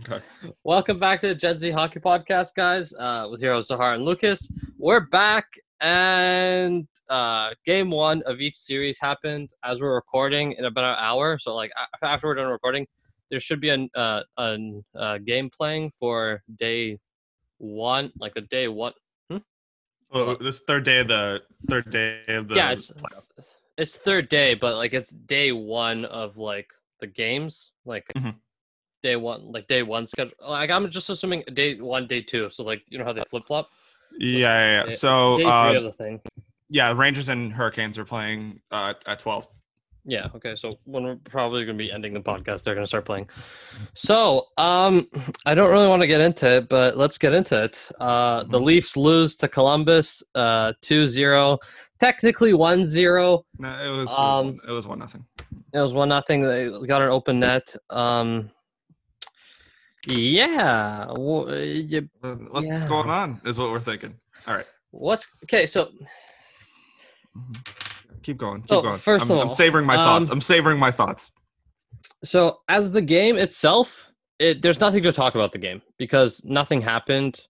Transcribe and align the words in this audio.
Okay. 0.00 0.20
Welcome 0.64 0.98
back 0.98 1.20
to 1.20 1.28
the 1.28 1.34
Gen 1.34 1.58
Z 1.58 1.70
Hockey 1.70 2.00
Podcast, 2.00 2.48
guys. 2.56 2.92
Uh, 2.94 3.28
with 3.30 3.40
heroes 3.40 3.68
Zahar 3.68 3.94
and 3.94 4.04
Lucas. 4.04 4.48
We're 4.78 5.00
back, 5.00 5.44
and 5.80 6.86
uh, 7.08 7.50
game 7.66 7.90
one 7.90 8.22
of 8.22 8.40
each 8.40 8.56
series 8.56 8.98
happened 9.00 9.50
as 9.64 9.80
we're 9.80 9.94
recording 9.94 10.52
in 10.52 10.64
about 10.64 10.84
an 10.84 10.96
hour. 11.04 11.38
So, 11.38 11.54
like 11.54 11.70
after 12.02 12.28
we're 12.28 12.34
done 12.36 12.48
recording, 12.48 12.86
there 13.30 13.40
should 13.40 13.60
be 13.60 13.68
a 13.70 13.86
uh, 13.94 14.22
a, 14.38 14.58
uh 14.98 15.18
game 15.18 15.50
playing 15.56 15.92
for 15.98 16.42
day 16.58 16.98
one, 17.58 18.12
like 18.18 18.34
the 18.34 18.42
day 18.42 18.68
one. 18.68 18.92
Oh, 20.12 20.34
this 20.34 20.60
third 20.66 20.84
day 20.84 20.98
of 21.00 21.08
the 21.08 21.40
third 21.68 21.90
day 21.90 22.22
of 22.28 22.48
the 22.48 22.56
yeah, 22.56 22.72
it's 22.72 22.90
playoffs. 22.90 23.30
it's 23.78 23.96
third 23.96 24.28
day, 24.28 24.54
but 24.54 24.74
like 24.76 24.92
it's 24.92 25.10
day 25.10 25.52
one 25.52 26.04
of 26.06 26.36
like 26.36 26.68
the 27.00 27.06
games, 27.06 27.70
like 27.84 28.06
Mhm. 28.16 28.34
Day 29.02 29.16
one, 29.16 29.50
like 29.52 29.66
day 29.68 29.82
one 29.82 30.06
schedule. 30.06 30.34
Like 30.46 30.70
I'm 30.70 30.90
just 30.90 31.10
assuming 31.10 31.44
day 31.54 31.76
one, 31.80 32.06
day 32.06 32.20
two. 32.22 32.50
So 32.50 32.62
like 32.62 32.82
you 32.88 32.98
know 32.98 33.04
how 33.04 33.12
they 33.12 33.22
flip 33.28 33.44
flop. 33.46 33.68
Yeah, 34.18 34.38
yeah, 34.38 34.84
yeah. 34.88 34.94
So 34.94 35.36
day 35.36 35.42
three 35.44 35.50
uh, 35.50 35.72
of 35.74 35.84
the 35.84 35.92
thing. 35.92 36.20
yeah, 36.68 36.92
Rangers 36.92 37.28
and 37.28 37.52
Hurricanes 37.52 37.98
are 37.98 38.04
playing 38.04 38.60
uh, 38.70 38.94
at 39.06 39.18
twelve. 39.18 39.46
Yeah. 40.06 40.28
Okay. 40.34 40.54
So 40.56 40.70
when 40.84 41.04
we're 41.04 41.16
probably 41.28 41.66
going 41.66 41.76
to 41.76 41.84
be 41.84 41.92
ending 41.92 42.14
the 42.14 42.22
podcast, 42.22 42.62
they're 42.62 42.74
going 42.74 42.84
to 42.84 42.88
start 42.88 43.04
playing. 43.04 43.28
So 43.94 44.46
um, 44.56 45.06
I 45.44 45.54
don't 45.54 45.70
really 45.70 45.88
want 45.88 46.00
to 46.00 46.06
get 46.06 46.22
into 46.22 46.48
it, 46.56 46.70
but 46.70 46.96
let's 46.96 47.18
get 47.18 47.34
into 47.34 47.64
it. 47.64 47.86
Uh, 48.00 48.44
the 48.44 48.58
Mhm. 48.58 48.64
Leafs 48.64 48.96
lose 48.96 49.36
to 49.36 49.46
Columbus, 49.46 50.22
uh, 50.34 50.72
2-0, 50.80 51.58
technically 52.00 52.52
1-0. 52.54 53.44
No, 53.58 53.68
it 53.68 53.90
was 53.94 54.10
Um, 54.10 54.58
it 54.66 54.70
was 54.72 54.86
one 54.86 54.98
nothing. 55.00 55.22
It 55.74 55.80
was 55.80 55.92
one 55.92 56.08
nothing. 56.08 56.42
They 56.42 56.70
got 56.86 57.02
an 57.02 57.10
open 57.10 57.38
net. 57.38 57.76
Um, 57.90 58.50
yeah. 60.06 61.06
wha- 61.10 61.52
you- 61.52 62.08
What's 62.20 62.64
yeah. 62.66 62.86
going 62.88 63.10
on? 63.10 63.40
Is 63.44 63.58
what 63.58 63.70
we're 63.70 63.80
thinking. 63.80 64.14
All 64.46 64.54
right, 64.56 64.66
What's 64.90 65.26
okay? 65.44 65.66
So 65.66 65.90
keep 68.22 68.38
going. 68.38 68.62
Keep 68.62 68.68
So, 68.68 68.82
going. 68.82 68.98
first 68.98 69.30
I'm, 69.30 69.36
of 69.38 69.42
I'm 69.44 69.50
savoring 69.50 69.86
my 69.86 69.96
thoughts. 69.96 70.30
um, 70.30 70.34
I'm 70.34 70.40
savoring 70.40 70.78
my 70.78 70.90
thoughts. 70.90 71.30
so 72.24 72.58
as 72.68 72.92
the 72.92 73.02
game 73.02 73.36
itself, 73.36 74.10
it, 74.38 74.62
there's 74.62 74.80
nothing 74.80 75.02
to 75.02 75.12
talk 75.12 75.34
about 75.34 75.52
the 75.52 75.58
game 75.58 75.82
because 75.98 76.42
nothing 76.44 76.80
happened, 76.80 77.40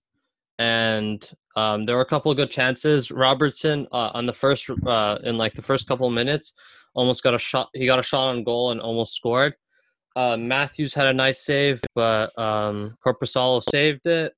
and 0.58 1.30
um, 1.56 1.86
there 1.86 1.96
were 1.96 2.02
a 2.02 2.06
couple 2.06 2.30
of 2.30 2.36
good 2.36 2.50
chances. 2.50 3.10
Robertson 3.10 3.86
uh, 3.92 4.10
on 4.14 4.26
the 4.26 4.32
first 4.32 4.68
uh, 4.86 5.18
in 5.24 5.38
like 5.38 5.54
the 5.54 5.62
first 5.62 5.86
couple 5.88 6.06
of 6.06 6.12
minutes 6.12 6.52
almost 6.94 7.22
got 7.22 7.34
a 7.34 7.38
shot. 7.38 7.68
He 7.74 7.86
got 7.86 7.98
a 8.00 8.02
shot 8.02 8.28
on 8.30 8.42
goal 8.44 8.72
and 8.72 8.80
almost 8.80 9.14
scored. 9.14 9.54
Uh, 10.16 10.36
Matthews 10.36 10.92
had 10.94 11.06
a 11.06 11.12
nice 11.12 11.40
save, 11.44 11.80
but 11.94 12.36
um, 12.38 12.96
Korpisalo 13.04 13.62
saved 13.62 14.06
it. 14.06 14.34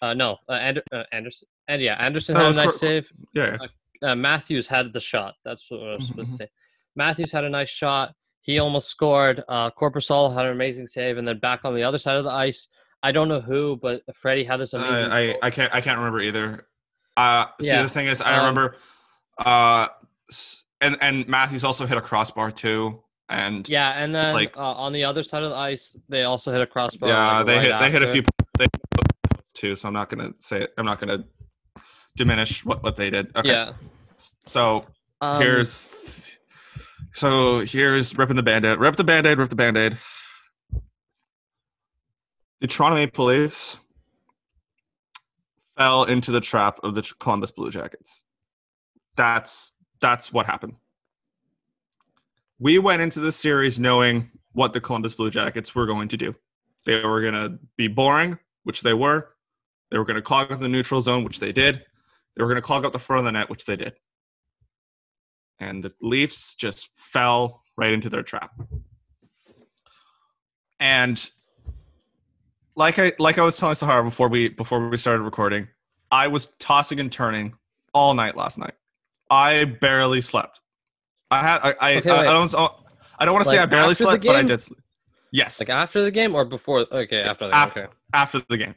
Uh, 0.00 0.14
no, 0.14 0.36
uh, 0.48 0.52
Ander- 0.52 0.82
uh, 0.92 1.04
Anderson. 1.12 1.48
And 1.68 1.80
yeah, 1.80 1.94
Anderson 1.94 2.34
had 2.36 2.46
a 2.46 2.52
nice 2.54 2.64
Cor- 2.64 2.72
save. 2.72 3.12
Yeah. 3.34 3.56
uh, 4.02 4.14
Matthews 4.16 4.66
had 4.66 4.92
the 4.92 4.98
shot. 5.00 5.34
That's 5.44 5.70
what 5.70 5.80
I 5.80 5.94
was 5.94 6.04
Mhm, 6.04 6.06
supposed 6.08 6.30
to 6.30 6.36
say. 6.44 6.48
Matthews 6.96 7.30
had 7.30 7.44
a 7.44 7.48
nice 7.48 7.70
shot. 7.70 8.14
He 8.40 8.58
almost 8.58 8.88
scored. 8.88 9.44
Uh, 9.48 9.70
Corpusal 9.70 10.34
had 10.34 10.44
an 10.46 10.52
amazing 10.52 10.88
save, 10.88 11.18
and 11.18 11.26
then 11.26 11.38
back 11.38 11.60
on 11.64 11.74
the 11.74 11.84
other 11.84 11.98
side 11.98 12.16
of 12.16 12.24
the 12.24 12.30
ice, 12.30 12.66
I 13.04 13.12
don't 13.12 13.28
know 13.28 13.40
who, 13.40 13.76
but 13.80 14.02
Freddie 14.14 14.42
had 14.44 14.58
this 14.58 14.72
amazing. 14.74 15.12
I. 15.12 15.36
I 15.40 15.50
can't 15.50 15.72
I 15.72 15.80
can't 15.80 15.98
remember 15.98 16.20
either. 16.20 16.66
Uh, 17.16 17.46
see 17.60 17.68
Yeah, 17.68 17.82
the 17.82 17.88
thing 17.88 18.06
is 18.08 18.20
I 18.20 18.32
um, 18.34 18.38
remember, 18.40 18.76
uh, 19.38 19.86
and 20.80 20.96
and 21.00 21.28
Matthews 21.28 21.62
also 21.62 21.86
hit 21.86 21.96
a 21.96 22.00
crossbar 22.02 22.50
too, 22.50 23.02
and 23.32 23.68
yeah, 23.68 23.90
and 24.02 24.14
then 24.14 24.34
like- 24.34 24.56
uh, 24.56 24.60
on 24.60 24.92
the 24.92 25.04
other 25.04 25.22
side 25.22 25.42
of 25.42 25.50
the 25.50 25.56
ice, 25.56 25.96
they 26.08 26.24
also 26.24 26.52
hit 26.52 26.60
a 26.60 26.66
crossbar. 26.66 27.08
yeah, 27.08 27.42
they 27.42 27.56
right 27.56 27.62
hit 27.66 27.80
they 27.80 27.90
hit 27.90 28.02
a 28.02 28.08
few 28.08 28.22
they 28.58 28.66
too. 29.54 29.74
So 29.76 29.88
I'm 29.88 29.94
not 29.94 30.08
gonna 30.10 30.32
say 30.38 30.62
it. 30.62 30.74
I'm 30.78 30.86
not 30.86 30.98
gonna 31.00 31.24
diminish 32.16 32.64
what 32.64 32.82
what 32.82 32.96
they 32.96 33.10
did. 33.10 33.34
Okay. 33.36 33.48
Yeah. 33.48 33.72
So 34.46 34.86
Um, 35.20 35.40
here's 35.40 36.36
so 37.14 37.60
here's 37.60 38.16
ripping 38.16 38.36
the 38.36 38.42
band-aid. 38.42 38.78
Rip 38.78 38.96
the 38.96 39.04
band-aid, 39.04 39.38
rip 39.38 39.48
the 39.50 39.56
band-aid. 39.56 39.98
The 42.60 42.66
Toronto 42.68 42.96
Maple 42.96 43.24
Leafs 43.26 43.80
fell 45.76 46.04
into 46.04 46.30
the 46.30 46.40
trap 46.40 46.78
of 46.82 46.94
the 46.94 47.02
Columbus 47.18 47.50
Blue 47.50 47.70
Jackets. 47.70 48.24
That's 49.16 49.72
that's 50.00 50.32
what 50.32 50.46
happened. 50.46 50.74
We 52.62 52.78
went 52.78 53.02
into 53.02 53.20
this 53.20 53.36
series 53.36 53.80
knowing 53.80 54.30
what 54.52 54.72
the 54.72 54.80
Columbus 54.80 55.14
Blue 55.14 55.30
Jackets 55.30 55.74
were 55.74 55.86
going 55.86 56.08
to 56.08 56.16
do. 56.16 56.34
They 56.86 57.02
were 57.04 57.20
going 57.20 57.34
to 57.34 57.58
be 57.76 57.88
boring, 57.88 58.38
which 58.64 58.82
they 58.82 58.94
were. 58.94 59.30
They 59.90 59.98
were 59.98 60.04
going 60.04 60.16
to 60.16 60.22
clog 60.22 60.52
up 60.52 60.60
the 60.60 60.68
neutral 60.68 61.00
zone, 61.00 61.24
which 61.24 61.40
they 61.40 61.52
did. 61.52 61.84
They 62.36 62.42
were 62.42 62.48
going 62.48 62.56
to 62.56 62.62
clog 62.62 62.84
up 62.84 62.92
the 62.92 62.98
front 62.98 63.20
of 63.20 63.24
the 63.24 63.32
net, 63.32 63.50
which 63.50 63.64
they 63.64 63.76
did 63.76 63.94
and 65.62 65.84
the 65.84 65.92
Leafs 66.00 66.54
just 66.54 66.90
fell 66.96 67.62
right 67.76 67.92
into 67.92 68.10
their 68.10 68.22
trap. 68.22 68.50
And 70.80 71.30
like 72.74 72.98
I 72.98 73.12
like 73.18 73.38
I 73.38 73.44
was 73.44 73.56
telling 73.56 73.76
Sahara 73.76 74.02
before 74.02 74.28
we 74.28 74.48
before 74.48 74.88
we 74.88 74.96
started 74.96 75.22
recording, 75.22 75.68
I 76.10 76.26
was 76.26 76.46
tossing 76.58 76.98
and 77.00 77.10
turning 77.10 77.54
all 77.94 78.14
night 78.14 78.36
last 78.36 78.58
night. 78.58 78.74
I 79.30 79.64
barely 79.64 80.20
slept. 80.20 80.60
I 81.32 81.40
had 81.40 81.60
I 81.62 81.74
I, 81.80 81.96
Okay, 81.96 82.10
I. 82.10 82.20
I 82.20 82.24
don't 82.24 82.54
oh, 82.54 82.84
I 83.18 83.24
don't 83.24 83.32
want 83.32 83.44
to 83.46 83.50
say 83.50 83.58
I 83.58 83.66
barely 83.66 83.94
slept, 83.94 84.24
but 84.24 84.36
I 84.36 84.42
did. 84.42 84.60
Sleep. 84.60 84.80
Yes, 85.30 85.60
like 85.60 85.70
after 85.70 86.02
the 86.02 86.10
game 86.10 86.34
or 86.34 86.44
before? 86.44 86.86
Okay, 86.92 87.22
after 87.22 87.46
the 87.46 87.52
game. 87.52 87.60
After- 87.60 87.84
okay. 87.84 87.92
after 88.12 88.42
the 88.50 88.56
game. 88.58 88.74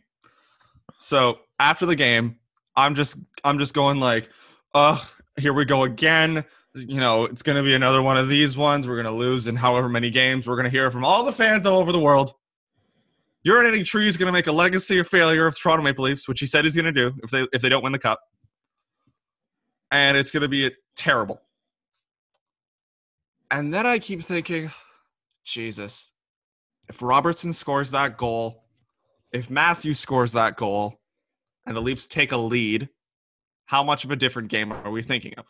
So 0.98 1.40
after 1.60 1.86
the 1.86 1.98
game, 1.98 2.38
I'm 2.78 2.96
just 2.96 3.18
I'm 3.44 3.60
just 3.60 3.74
going 3.74 4.00
like, 4.00 4.30
ugh, 4.74 5.06
here 5.38 5.52
we 5.52 5.66
go 5.66 5.84
again. 5.84 6.46
You 6.74 7.00
know, 7.02 7.26
it's 7.26 7.42
gonna 7.42 7.64
be 7.64 7.74
another 7.74 8.02
one 8.02 8.16
of 8.16 8.30
these 8.30 8.56
ones. 8.56 8.88
We're 8.88 8.98
gonna 8.98 9.16
lose 9.16 9.48
in 9.48 9.58
however 9.58 9.90
many 9.90 10.10
games. 10.10 10.48
We're 10.48 10.56
gonna 10.56 10.70
hear 10.70 10.90
from 10.92 11.04
all 11.04 11.26
the 11.26 11.34
fans 11.34 11.66
all 11.66 11.80
over 11.80 11.92
the 11.92 12.00
world. 12.00 12.34
Urinating 13.46 13.86
Tree 13.86 14.08
is 14.08 14.16
gonna 14.16 14.32
make 14.32 14.48
a 14.48 14.52
legacy 14.52 14.98
of 15.00 15.08
failure 15.10 15.48
of 15.48 15.60
Toronto 15.60 15.84
Maple 15.84 16.06
Leafs, 16.06 16.28
which 16.28 16.40
he 16.40 16.46
said 16.46 16.64
he's 16.64 16.76
gonna 16.76 16.94
do 16.94 17.12
if 17.22 17.32
they 17.32 17.46
if 17.52 17.62
they 17.62 17.70
don't 17.70 17.84
win 17.84 17.92
the 17.92 18.00
cup. 18.00 18.22
And 19.92 20.16
it's 20.16 20.32
gonna 20.32 20.48
be 20.48 20.72
terrible. 20.96 21.42
And 23.52 23.74
then 23.74 23.86
I 23.86 24.00
keep 24.00 24.24
thinking, 24.24 24.72
Jesus, 25.44 26.12
if 26.90 27.02
Robertson 27.02 27.54
scores 27.54 27.92
that 27.92 28.18
goal, 28.18 28.64
if 29.32 29.50
Matthew 29.50 29.94
scores 29.94 30.32
that 30.34 30.58
goal 30.58 31.00
and 31.66 31.76
the 31.76 31.82
Leafs 31.82 32.08
take 32.08 32.32
a 32.32 32.38
lead, 32.38 32.90
how 33.66 33.84
much 33.84 34.04
of 34.06 34.12
a 34.12 34.16
different 34.16 34.50
game 34.50 34.72
are 34.72 34.92
we 34.92 35.02
thinking 35.02 35.34
of? 35.38 35.46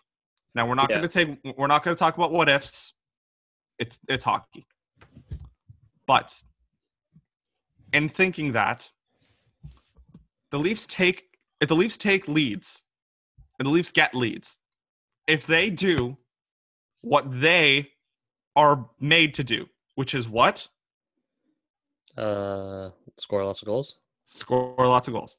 Now 0.54 0.68
we're 0.68 0.76
not 0.76 0.90
Yeah. 0.90 0.98
going 0.98 1.10
to 1.10 1.26
take 1.26 1.58
we're 1.58 1.68
not 1.68 1.84
going 1.84 1.96
to 1.96 2.00
talk 2.00 2.16
about 2.18 2.32
what 2.32 2.50
ifs. 2.50 2.94
It's 3.80 4.00
it's 4.08 4.24
hockey. 4.24 4.66
But 6.08 6.36
in 7.92 8.08
thinking 8.08 8.54
that 8.54 8.92
the 10.52 10.60
Leafs 10.60 10.86
take 10.88 11.26
if 11.60 11.68
the 11.68 11.76
Leafs 11.76 11.98
take 11.98 12.28
leads 12.28 12.84
and 13.60 13.66
the 13.66 13.72
Leafs 13.72 13.92
get 13.92 14.16
leads, 14.16 14.60
if 15.28 15.46
they 15.46 15.70
do 15.70 16.18
what 17.06 17.26
they 17.40 17.88
are 18.56 18.90
made 19.00 19.34
to 19.36 19.44
do, 19.44 19.68
which 19.94 20.16
is 20.16 20.28
what? 20.28 20.68
Uh, 22.18 22.90
score 23.18 23.46
lots 23.46 23.62
of 23.62 23.68
goals. 23.68 23.98
score 24.26 24.76
lots 24.80 25.08
of 25.08 25.14
goals, 25.14 25.38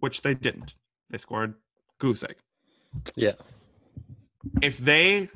which 0.00 0.22
they 0.22 0.34
didn't. 0.34 0.74
They 1.10 1.18
scored 1.18 1.54
goose 1.98 2.24
egg. 2.24 2.36
Yeah. 3.14 3.34
If 4.62 4.78
they 4.78 5.28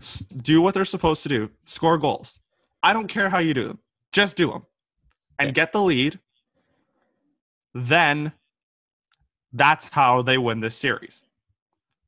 do 0.43 0.61
what 0.61 0.75
they're 0.75 0.85
supposed 0.85 1.23
to 1.23 1.29
do, 1.29 1.51
score 1.67 1.97
goals, 1.99 2.41
I 2.83 2.93
don't 2.93 3.07
care 3.07 3.29
how 3.29 3.39
you 3.39 3.55
do 3.55 3.69
them, 3.69 3.79
just 4.13 4.37
do 4.37 4.49
them 4.51 4.67
and 5.39 5.49
Yeah. 5.49 5.53
get 5.53 5.73
the 5.73 5.83
lead, 5.83 6.19
then 7.75 8.33
that's 9.53 9.87
how 9.87 10.23
they 10.23 10.39
win 10.39 10.59
this 10.61 10.77
series. 10.77 11.25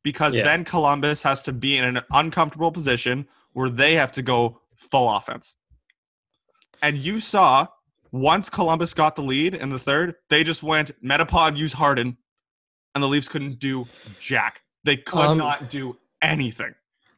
Because 0.06 0.37
Yeah. 0.37 0.44
then 0.44 0.64
Columbus 0.64 1.20
has 1.25 1.43
to 1.43 1.53
be 1.53 1.76
in 1.76 1.82
an 1.85 2.00
uncomfortable 2.12 2.70
position 2.70 3.26
where 3.55 3.69
they 3.69 3.94
have 3.97 4.12
to 4.12 4.23
go 4.23 4.61
full 4.76 5.11
offense. 5.11 5.56
And 6.81 6.97
you 6.97 7.19
saw 7.19 7.67
once 8.12 8.49
Columbus 8.49 8.94
got 8.94 9.17
the 9.17 9.23
lead 9.23 9.55
in 9.55 9.69
the 9.69 9.81
third, 9.81 10.14
they 10.31 10.44
just 10.44 10.62
went 10.62 10.93
Metapod 11.05 11.56
use 11.56 11.73
Harden, 11.73 12.17
and 12.94 13.03
the 13.03 13.08
Leafs 13.08 13.26
couldn't 13.29 13.58
do 13.58 13.88
jack. 14.20 14.62
They 14.85 14.97
could 14.97 15.26
Um, 15.31 15.38
not 15.38 15.69
do 15.70 15.99
anything. 16.23 16.73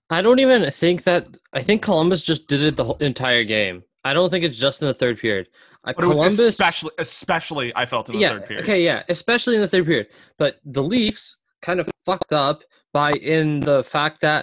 I 0.08 0.22
don't 0.22 0.38
even 0.38 0.70
think 0.70 1.02
that. 1.04 1.26
I 1.52 1.62
think 1.62 1.82
Columbus 1.82 2.22
just 2.22 2.48
did 2.48 2.62
it 2.62 2.76
the 2.76 2.84
whole 2.84 2.96
entire 3.00 3.44
game. 3.44 3.84
I 4.02 4.14
don't 4.14 4.30
think 4.30 4.46
it's 4.46 4.56
just 4.56 4.80
in 4.80 4.88
the 4.88 4.94
third 4.94 5.18
period. 5.18 5.48
Uh, 5.84 5.92
But 5.94 6.04
it 6.04 6.08
was 6.08 6.16
Columbus, 6.16 6.38
especially, 6.40 6.92
especially 6.96 7.70
I 7.76 7.84
felt 7.84 8.08
in 8.08 8.14
the 8.14 8.20
yeah, 8.22 8.30
third 8.30 8.46
period. 8.46 8.62
okay, 8.64 8.82
yeah, 8.82 9.02
especially 9.10 9.56
in 9.56 9.60
the 9.60 9.68
third 9.68 9.84
period. 9.84 10.06
But 10.38 10.60
the 10.64 10.82
Leafs 10.82 11.36
kind 11.60 11.80
of 11.80 11.90
fucked 12.06 12.32
up 12.32 12.62
by 12.98 13.12
in 13.36 13.60
the 13.60 13.78
fact 13.84 14.16
that 14.22 14.42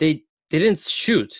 they 0.00 0.12
they 0.50 0.58
didn't 0.64 0.80
shoot. 0.80 1.32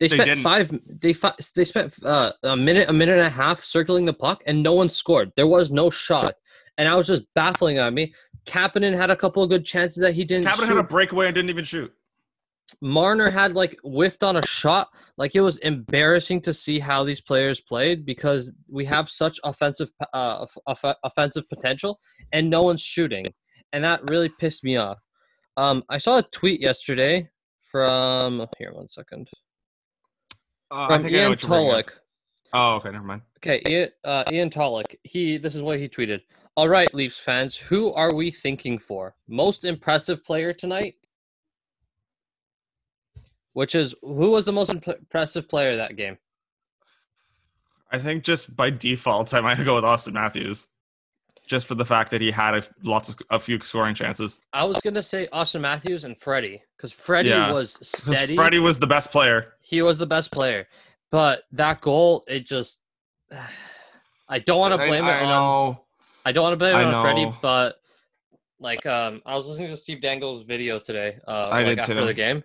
They 0.00 0.08
They 0.08 0.16
spent 0.16 0.28
didn't. 0.30 0.42
five. 0.50 0.66
They 1.04 1.12
fi- 1.22 1.38
they 1.56 1.64
spent 1.64 1.88
uh, 2.14 2.32
a 2.42 2.56
minute, 2.56 2.86
a 2.88 2.92
minute 3.00 3.18
and 3.18 3.26
a 3.32 3.36
half 3.44 3.58
circling 3.76 4.04
the 4.10 4.18
puck, 4.26 4.38
and 4.48 4.56
no 4.68 4.72
one 4.80 4.88
scored. 4.88 5.28
There 5.36 5.46
was 5.56 5.70
no 5.70 5.86
shot, 5.90 6.34
and 6.76 6.84
I 6.88 6.94
was 6.98 7.06
just 7.12 7.22
baffling 7.36 7.78
at 7.78 7.92
me. 7.98 8.04
Kapanen 8.52 8.94
had 9.02 9.10
a 9.16 9.16
couple 9.22 9.40
of 9.44 9.48
good 9.54 9.64
chances 9.64 10.00
that 10.04 10.14
he 10.18 10.24
didn't. 10.24 10.46
Kapanen 10.48 10.66
shoot. 10.66 10.76
had 10.76 10.84
a 10.88 10.92
breakaway 10.96 11.26
and 11.26 11.34
didn't 11.36 11.50
even 11.50 11.64
shoot. 11.64 11.90
Marner 12.80 13.30
had 13.30 13.54
like 13.54 13.76
whiffed 13.84 14.22
on 14.28 14.36
a 14.38 14.46
shot. 14.46 14.88
Like 15.18 15.32
it 15.36 15.40
was 15.48 15.58
embarrassing 15.58 16.40
to 16.46 16.52
see 16.52 16.78
how 16.88 17.04
these 17.04 17.20
players 17.20 17.60
played 17.60 18.04
because 18.12 18.52
we 18.68 18.84
have 18.86 19.08
such 19.08 19.38
offensive 19.44 19.90
uh, 20.20 20.44
off- 20.44 20.58
off- 20.66 20.96
offensive 21.04 21.48
potential 21.48 21.92
and 22.32 22.50
no 22.50 22.62
one's 22.68 22.82
shooting, 22.94 23.26
and 23.72 23.84
that 23.84 24.00
really 24.10 24.30
pissed 24.42 24.64
me 24.64 24.76
off. 24.76 25.00
Um, 25.56 25.84
I 25.88 25.98
saw 25.98 26.18
a 26.18 26.22
tweet 26.22 26.60
yesterday 26.60 27.28
from 27.60 28.46
here. 28.58 28.72
One 28.72 28.88
second. 28.88 29.28
Uh, 30.70 30.86
From 30.86 31.08
Ian 31.08 31.30
what 31.30 31.42
you're 31.42 31.48
bringing 31.50 31.70
up. 31.70 31.74
Tulloch. 31.86 32.00
Oh, 32.54 32.76
okay, 32.76 32.90
never 32.90 33.04
mind. 33.04 33.22
Okay, 33.38 33.62
Ian, 33.68 33.88
uh, 34.04 34.24
Ian 34.30 34.50
Tulloch. 34.50 34.94
He. 35.02 35.36
This 35.36 35.54
is 35.54 35.62
what 35.62 35.78
he 35.78 35.88
tweeted. 35.88 36.20
All 36.56 36.68
right, 36.68 36.92
Leafs 36.94 37.18
fans, 37.18 37.56
who 37.56 37.92
are 37.94 38.14
we 38.14 38.30
thinking 38.30 38.78
for? 38.78 39.14
Most 39.28 39.64
impressive 39.64 40.22
player 40.24 40.52
tonight? 40.52 40.94
Which 43.54 43.74
is 43.74 43.94
who 44.02 44.30
was 44.30 44.44
the 44.46 44.52
most 44.52 44.70
imp- 44.70 44.86
impressive 44.86 45.48
player 45.48 45.76
that 45.76 45.96
game? 45.96 46.16
I 47.90 47.98
think 47.98 48.24
just 48.24 48.54
by 48.56 48.70
default, 48.70 49.34
I 49.34 49.40
might 49.40 49.62
go 49.64 49.74
with 49.74 49.84
Austin 49.84 50.14
Matthews, 50.14 50.68
just 51.46 51.66
for 51.66 51.74
the 51.74 51.84
fact 51.84 52.10
that 52.10 52.20
he 52.20 52.30
had 52.30 52.54
a, 52.54 52.62
lots 52.82 53.08
of 53.08 53.16
a 53.30 53.38
few 53.40 53.60
scoring 53.60 53.94
chances. 53.94 54.40
I 54.52 54.64
was 54.64 54.80
gonna 54.80 55.02
say 55.02 55.28
Austin 55.32 55.62
Matthews 55.62 56.04
and 56.04 56.18
Freddie 56.20 56.62
because 56.76 56.92
Freddie 56.92 57.30
Yeah, 57.30 57.52
was 57.52 57.76
'Cause 57.76 57.88
steady. 58.16 58.36
Freddie 58.36 58.58
was 58.60 58.78
the 58.78 58.86
best 58.86 59.10
player. 59.10 59.54
He 59.60 59.82
was 59.82 59.98
the 59.98 60.06
best 60.06 60.30
player, 60.32 60.66
but 61.10 61.42
that 61.52 61.80
goal, 61.80 62.24
it 62.28 62.46
just. 62.46 62.80
I 64.28 64.38
don't 64.38 64.58
want 64.58 64.72
to 64.72 64.78
blame 64.78 65.04
I, 65.04 65.18
it 65.18 65.22
on. 65.24 65.28
know. 65.28 65.80
I 66.24 66.32
don't 66.32 66.42
want 66.44 66.52
to 66.54 66.56
blame 66.56 66.74
it 66.74 66.78
I 66.78 66.84
on 66.84 67.02
Freddie, 67.04 67.32
but 67.42 67.76
like 68.60 68.86
um, 68.86 69.20
I 69.26 69.34
was 69.34 69.48
listening 69.48 69.68
to 69.68 69.76
Steve 69.76 70.00
Dangle's 70.00 70.44
video 70.44 70.78
today, 70.78 71.18
uh, 71.26 71.48
I 71.50 71.58
like 71.64 71.66
did 71.66 71.78
after 71.80 71.94
too. 71.96 72.06
the 72.06 72.14
game, 72.14 72.42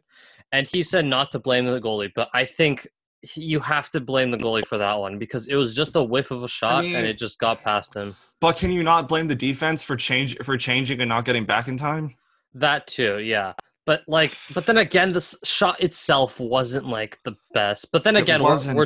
and 0.51 0.67
he 0.67 0.81
said 0.83 1.05
not 1.05 1.31
to 1.31 1.39
blame 1.39 1.65
the 1.65 1.79
goalie, 1.79 2.11
but 2.15 2.29
I 2.33 2.43
think 2.43 2.87
you 3.35 3.59
have 3.59 3.89
to 3.91 3.99
blame 3.99 4.31
the 4.31 4.37
goalie 4.37 4.65
for 4.65 4.77
that 4.77 4.93
one 4.95 5.17
because 5.17 5.47
it 5.47 5.55
was 5.55 5.75
just 5.75 5.95
a 5.95 6.03
whiff 6.03 6.31
of 6.31 6.43
a 6.43 6.47
shot 6.47 6.83
mean- 6.83 6.95
and 6.95 7.05
it 7.07 7.17
just 7.17 7.39
got 7.39 7.63
past 7.63 7.93
him. 7.95 8.15
But 8.39 8.57
can 8.57 8.71
you 8.71 8.83
not 8.83 9.09
blame 9.09 9.27
the 9.27 9.35
defense 9.35 9.83
for 9.83 9.95
change 9.95 10.37
for 10.43 10.57
changing 10.57 11.01
and 11.01 11.09
not 11.09 11.25
getting 11.25 11.45
back 11.45 11.67
in 11.67 11.77
time? 11.77 12.15
That 12.53 12.87
too, 12.87 13.19
yeah. 13.19 13.53
But 13.85 14.03
like, 14.07 14.37
but 14.53 14.65
then 14.65 14.77
again, 14.77 15.13
the 15.13 15.21
shot 15.43 15.79
itself 15.79 16.39
wasn't 16.39 16.87
like 16.87 17.17
the 17.23 17.35
best. 17.53 17.91
But 17.91 18.03
then 18.03 18.17
again, 18.17 18.41
it 18.41 18.43
we're, 18.43 18.49
wasn't. 18.49 18.77
we're 18.77 18.85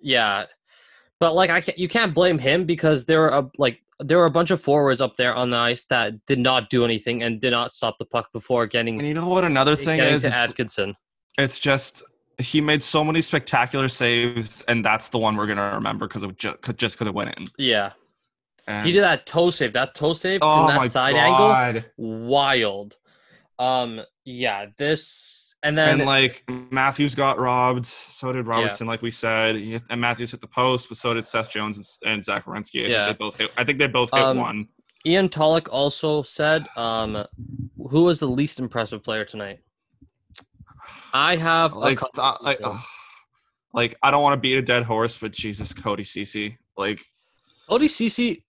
yeah. 0.00 0.46
But 1.20 1.34
like, 1.34 1.50
I 1.50 1.60
can't, 1.60 1.78
you 1.78 1.88
can't 1.88 2.12
blame 2.12 2.38
him 2.38 2.66
because 2.66 3.06
there 3.06 3.20
were 3.20 3.28
a, 3.28 3.50
like 3.56 3.78
there 4.00 4.18
were 4.18 4.26
a 4.26 4.30
bunch 4.30 4.50
of 4.50 4.60
forwards 4.60 5.00
up 5.00 5.16
there 5.16 5.34
on 5.34 5.50
the 5.50 5.56
ice 5.56 5.84
that 5.86 6.14
did 6.26 6.40
not 6.40 6.68
do 6.70 6.84
anything 6.84 7.22
and 7.22 7.40
did 7.40 7.52
not 7.52 7.72
stop 7.72 7.96
the 7.98 8.04
puck 8.04 8.32
before 8.32 8.66
getting 8.66 8.98
and 8.98 9.06
you 9.06 9.14
know 9.14 9.28
what? 9.28 9.44
Another 9.44 9.76
thing 9.76 10.00
is, 10.00 10.24
it's, 10.24 10.34
Atkinson. 10.34 10.96
it's 11.38 11.58
just 11.58 12.02
he 12.38 12.60
made 12.60 12.82
so 12.82 13.04
many 13.04 13.22
spectacular 13.22 13.88
saves, 13.88 14.62
and 14.62 14.84
that's 14.84 15.08
the 15.08 15.18
one 15.18 15.36
we're 15.36 15.46
gonna 15.46 15.74
remember 15.74 16.08
because 16.08 16.24
of 16.24 16.36
just 16.36 16.58
because 16.60 17.06
it 17.06 17.14
went 17.14 17.38
in. 17.38 17.46
Yeah, 17.58 17.92
And, 18.66 18.86
he 18.86 18.92
did 18.92 19.02
that 19.02 19.26
toe 19.26 19.50
save. 19.50 19.72
That 19.72 19.94
toe 19.94 20.14
save 20.14 20.40
oh 20.42 20.58
from 20.58 20.66
that 20.68 20.90
side 20.90 21.14
angle, 21.16 21.82
wild. 21.96 22.96
Um, 23.58 24.00
yeah, 24.24 24.66
this 24.78 25.54
and 25.62 25.76
then 25.76 26.00
and 26.00 26.06
like 26.06 26.44
Matthews 26.70 27.14
got 27.14 27.38
robbed, 27.38 27.86
so 27.86 28.32
did 28.32 28.46
Robertson. 28.46 28.86
Like 28.86 29.02
we 29.02 29.10
said, 29.10 29.56
and 29.90 30.00
Matthews 30.00 30.30
hit 30.32 30.40
the 30.40 30.46
post, 30.46 30.88
but 30.88 30.98
so 30.98 31.14
did 31.14 31.28
Seth 31.28 31.50
Jones 31.50 31.76
and, 31.76 32.12
and 32.12 32.24
Zach 32.24 32.46
Werenski. 32.46 32.84
I 32.84 32.88
Yeah. 32.88 33.06
think 33.06 33.18
they 33.18 33.24
both 33.24 33.36
hit. 33.36 33.50
I 33.56 33.64
think 33.64 33.78
they 33.78 33.86
both 33.88 34.10
hit 34.12 34.20
Um, 34.22 34.36
one. 34.38 34.68
Ian 35.04 35.28
Tulloch 35.28 35.68
also 35.72 36.22
said, 36.22 36.66
um, 36.76 37.24
who 37.90 38.04
was 38.04 38.20
the 38.20 38.28
least 38.28 38.60
impressive 38.60 39.02
player 39.02 39.24
tonight? 39.24 39.58
I 41.12 41.36
have 41.36 41.72
Like, 41.74 42.00
like, 42.40 42.60
ugh. 42.62 42.80
like 43.74 43.96
I 44.02 44.10
don't 44.10 44.22
want 44.22 44.34
to 44.34 44.40
beat 44.40 44.56
a 44.56 44.62
dead 44.62 44.84
horse, 44.84 45.18
but 45.18 45.32
Jesus, 45.32 45.72
Cody 45.72 46.04
Ceci. 46.04 46.58
Like 46.76 47.00
Cody 47.68 47.86
ODCC 47.86 48.42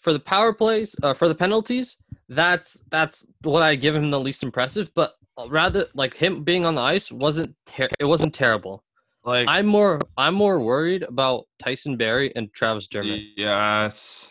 for 0.00 0.12
the 0.12 0.20
power 0.20 0.52
plays, 0.52 0.94
uh, 1.02 1.14
for 1.14 1.28
the 1.28 1.34
penalties. 1.34 1.96
That's 2.28 2.78
that's 2.90 3.26
what 3.42 3.62
I 3.62 3.74
give 3.76 3.94
him 3.94 4.10
the 4.10 4.20
least 4.20 4.42
impressive. 4.42 4.88
But 4.94 5.14
rather, 5.48 5.86
like 5.94 6.14
him 6.14 6.42
being 6.44 6.64
on 6.64 6.74
the 6.74 6.82
ice 6.82 7.10
wasn't 7.12 7.54
ter- 7.66 7.88
it 7.98 8.04
wasn't 8.04 8.34
terrible. 8.34 8.82
like 9.24 9.46
I'm 9.48 9.66
more 9.66 10.00
I'm 10.16 10.34
more 10.34 10.60
worried 10.60 11.02
about 11.02 11.46
Tyson 11.58 11.96
Barrie 11.96 12.32
and 12.36 12.52
Travis 12.52 12.86
Dermott 12.88 13.22
yes, 13.36 14.30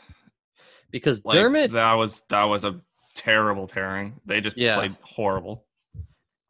because 0.92 1.24
like, 1.26 1.34
Dermott 1.36 1.72
that 1.72 1.94
was 1.94 2.24
that 2.30 2.44
was 2.46 2.64
a 2.64 2.80
terrible 3.14 3.68
pairing. 3.68 4.20
They 4.26 4.42
just 4.42 4.58
Yeah. 4.58 4.76
played 4.78 4.96
horrible. 5.02 5.66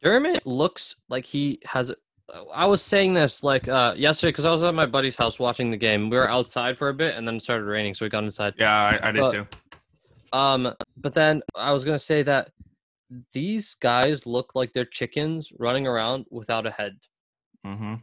Dermott 0.01 0.45
looks 0.45 0.95
like 1.09 1.25
he 1.25 1.59
has. 1.65 1.91
I 2.53 2.65
was 2.65 2.81
saying 2.81 3.13
this 3.13 3.43
like 3.43 3.67
uh, 3.67 3.93
yesterday 3.95 4.29
because 4.31 4.45
I 4.45 4.51
was 4.51 4.63
at 4.63 4.73
my 4.73 4.85
buddy's 4.85 5.15
house 5.15 5.37
watching 5.39 5.69
the 5.69 5.77
game. 5.77 6.09
We 6.09 6.17
were 6.17 6.29
outside 6.29 6.77
for 6.77 6.89
a 6.89 6.93
bit 6.93 7.15
and 7.15 7.27
then 7.27 7.35
it 7.35 7.41
started 7.43 7.65
raining, 7.65 7.93
so 7.93 8.05
we 8.05 8.09
got 8.09 8.23
inside. 8.23 8.55
Yeah, 8.57 8.73
I, 8.73 9.09
I 9.09 9.11
did 9.11 9.21
But- 9.21 9.31
too. 9.31 9.47
Um, 10.33 10.73
but 10.97 11.13
then 11.13 11.41
I 11.55 11.71
was 11.71 11.85
gonna 11.85 11.99
say 11.99 12.21
that 12.23 12.49
these 13.31 13.75
guys 13.75 14.25
look 14.25 14.53
like 14.55 14.73
they're 14.73 14.83
chickens 14.83 15.51
running 15.59 15.87
around 15.87 16.25
without 16.31 16.65
a 16.65 16.71
head. 16.71 16.97
Mm-hmm. 17.65 17.95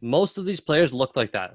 Most 0.00 0.38
of 0.38 0.44
these 0.44 0.60
players 0.60 0.94
look 0.94 1.16
like 1.16 1.32
that. 1.32 1.54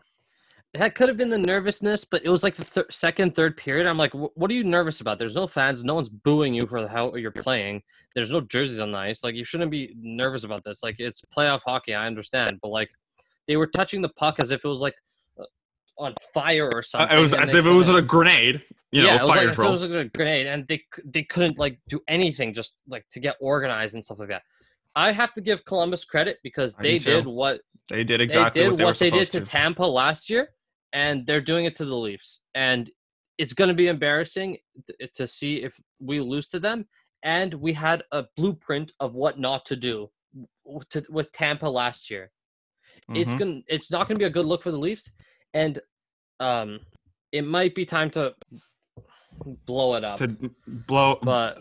That 0.75 0.93
could 0.93 1.07
have 1.07 1.17
been 1.17 1.31
the 1.31 1.37
nervousness, 1.37 2.05
but 2.05 2.23
it 2.23 2.29
was 2.29 2.43
like 2.43 2.55
the 2.55 2.63
thir- 2.63 2.85
second, 2.91 3.33
third 3.33 3.57
period. 3.57 3.87
I'm 3.87 3.97
like, 3.97 4.13
what 4.13 4.51
are 4.51 4.53
you 4.53 4.63
nervous 4.63 5.01
about? 5.01 5.17
There's 5.17 5.33
no 5.33 5.47
fans. 5.47 5.83
No 5.83 5.95
one's 5.95 6.09
booing 6.09 6.53
you 6.53 6.67
for 6.67 6.87
how 6.87 7.15
you're 7.15 7.31
playing. 7.31 7.81
There's 8.13 8.31
no 8.31 8.41
jerseys 8.41 8.77
on 8.77 8.91
the 8.91 8.97
ice. 8.99 9.23
Like, 9.23 9.33
you 9.33 9.43
shouldn't 9.43 9.71
be 9.71 9.95
nervous 9.99 10.43
about 10.43 10.63
this. 10.63 10.83
Like, 10.83 10.99
it's 10.99 11.23
playoff 11.35 11.61
hockey. 11.65 11.95
I 11.95 12.05
understand, 12.05 12.59
but 12.61 12.69
like, 12.69 12.89
they 13.49 13.57
were 13.57 13.67
touching 13.67 14.01
the 14.01 14.09
puck 14.09 14.39
as 14.39 14.51
if 14.51 14.63
it 14.63 14.67
was 14.67 14.79
like 14.79 14.93
uh, 15.39 15.43
on 15.97 16.13
fire 16.33 16.69
or 16.71 16.83
something. 16.83 17.17
it 17.17 17.19
was 17.19 17.33
as 17.33 17.55
if 17.55 17.65
it 17.65 17.71
was 17.71 17.89
a 17.89 18.01
grenade. 18.01 18.63
You 18.91 19.01
know, 19.01 19.07
yeah, 19.07 19.15
it 19.15 19.23
was 19.23 19.33
fire 19.33 19.37
like, 19.37 19.49
as 19.49 19.49
if 19.49 19.55
drill. 19.55 19.67
it 19.67 19.71
was 19.71 19.83
like 19.83 19.91
a 19.91 20.17
grenade, 20.17 20.47
and 20.47 20.67
they 20.67 20.83
they 21.03 21.23
couldn't 21.23 21.57
like 21.57 21.79
do 21.89 21.99
anything 22.07 22.53
just 22.53 22.75
like 22.87 23.05
to 23.11 23.19
get 23.19 23.35
organized 23.41 23.95
and 23.95 24.05
stuff 24.05 24.19
like 24.19 24.29
that. 24.29 24.43
I 24.95 25.11
have 25.11 25.33
to 25.33 25.41
give 25.41 25.65
Columbus 25.65 26.05
credit 26.05 26.37
because 26.43 26.75
I 26.77 26.83
they 26.83 26.99
did 26.99 27.25
what 27.25 27.61
they 27.89 28.03
did 28.03 28.21
exactly 28.21 28.61
they 28.61 28.67
did 28.67 28.71
what 28.71 28.77
they, 28.77 28.83
what 28.85 28.99
they 28.99 29.09
did 29.09 29.27
supposed 29.27 29.45
to 29.45 29.51
Tampa 29.51 29.83
last 29.83 30.29
year, 30.29 30.49
and 30.93 31.25
they're 31.25 31.41
doing 31.41 31.65
it 31.65 31.75
to 31.77 31.85
the 31.85 31.95
Leafs. 31.95 32.41
And 32.55 32.89
it's 33.37 33.53
going 33.53 33.67
to 33.69 33.73
be 33.73 33.87
embarrassing 33.87 34.57
t- 34.87 35.09
to 35.15 35.27
see 35.27 35.57
if 35.63 35.79
we 35.99 36.19
lose 36.19 36.49
to 36.49 36.59
them. 36.59 36.85
And 37.23 37.53
we 37.55 37.73
had 37.73 38.03
a 38.11 38.25
blueprint 38.37 38.93
of 38.99 39.13
what 39.13 39.39
not 39.39 39.65
to 39.65 39.75
do 39.75 40.09
to, 40.91 41.03
with 41.09 41.31
Tampa 41.31 41.67
last 41.67 42.09
year. 42.09 42.31
It's 43.13 43.31
Mhm. 43.31 43.39
going 43.39 43.63
it's 43.67 43.91
not 43.91 44.07
going 44.07 44.15
to 44.17 44.23
be 44.23 44.27
a 44.27 44.29
good 44.29 44.45
look 44.45 44.61
for 44.63 44.71
the 44.71 44.77
Leafs, 44.77 45.11
and 45.53 45.79
um, 46.39 46.79
it 47.31 47.43
might 47.43 47.73
be 47.75 47.85
time 47.85 48.09
to 48.11 48.35
blow 49.65 49.95
it 49.95 50.03
up. 50.03 50.17
to 50.17 50.27
blow 50.67 51.17
but 51.23 51.59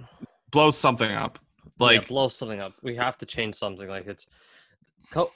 blow 0.51 0.71
something 0.71 1.11
up. 1.11 1.39
like 1.79 2.01
Like 2.01 2.09
blow 2.09 2.29
something 2.29 2.61
up. 2.61 2.75
We 2.83 2.95
have 2.97 3.17
to 3.19 3.27
change 3.27 3.55
something. 3.55 3.89
Like 3.89 4.07
it's. 4.07 4.27
Co- 5.11 5.33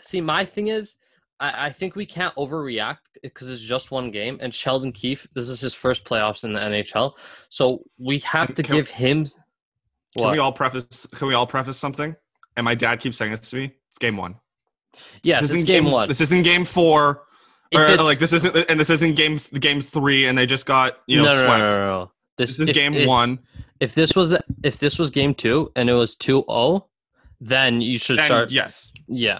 See, 0.00 0.20
my 0.20 0.44
thing 0.44 0.68
is, 0.68 0.96
I, 1.40 1.66
I 1.66 1.72
think 1.72 1.96
we 1.96 2.06
can't 2.06 2.34
overreact 2.36 2.98
because 3.22 3.48
it's 3.48 3.62
just 3.62 3.90
one 3.90 4.10
game. 4.10 4.38
And 4.40 4.54
Sheldon 4.54 4.92
Keefe, 4.92 5.26
this 5.34 5.48
is 5.48 5.60
his 5.60 5.74
first 5.74 6.04
playoffs 6.04 6.44
in 6.44 6.52
the 6.52 6.60
NHL, 6.60 7.12
so 7.48 7.82
we 7.98 8.18
have 8.20 8.54
to 8.54 8.62
can- 8.62 8.76
give 8.76 8.88
him. 8.88 9.24
Can 9.24 10.24
What? 10.24 10.32
we 10.32 10.38
all 10.38 10.52
preface? 10.52 11.06
Can 11.14 11.28
we 11.28 11.34
all 11.34 11.46
preface 11.46 11.78
something? 11.78 12.14
And 12.56 12.64
my 12.64 12.74
dad 12.74 13.00
keeps 13.00 13.16
saying 13.16 13.30
this 13.30 13.48
to 13.50 13.56
me. 13.56 13.72
It's 13.88 13.98
game 13.98 14.16
one. 14.16 14.34
yes, 15.22 15.40
this 15.40 15.50
it's 15.50 15.56
isn't 15.58 15.66
game, 15.68 15.84
one. 15.90 16.08
This 16.08 16.20
isn't 16.20 16.42
game 16.42 16.64
four. 16.64 17.22
Or, 17.72 17.96
like 17.98 18.18
this 18.18 18.32
isn't, 18.32 18.56
and 18.68 18.80
this 18.80 18.90
isn't 18.90 19.14
game 19.14 19.38
game 19.60 19.80
three, 19.80 20.26
and 20.26 20.36
they 20.36 20.44
just 20.46 20.66
got 20.66 20.98
you 21.06 21.18
know 21.18 21.24
no, 21.28 21.34
no, 21.42 21.46
no, 21.46 21.58
no, 21.58 21.68
no, 21.68 21.76
no. 21.76 22.12
This, 22.36 22.56
This 22.56 22.60
is 22.60 22.68
if- 22.70 22.74
game 22.74 22.94
if- 22.94 23.06
one. 23.08 23.38
If 23.78 23.94
this 23.94 24.14
was 24.16 24.30
the, 24.30 24.40
if 24.62 24.78
this 24.78 24.98
was 24.98 25.10
game 25.10 25.32
two 25.34 25.72
and 25.74 25.88
it 25.88 25.94
was 25.94 26.14
2-0, 26.16 26.84
then 27.40 27.80
you 27.80 27.96
should 27.98 28.18
And 28.18 28.26
start. 28.26 28.50
yes, 28.50 28.92
Yeah. 29.08 29.38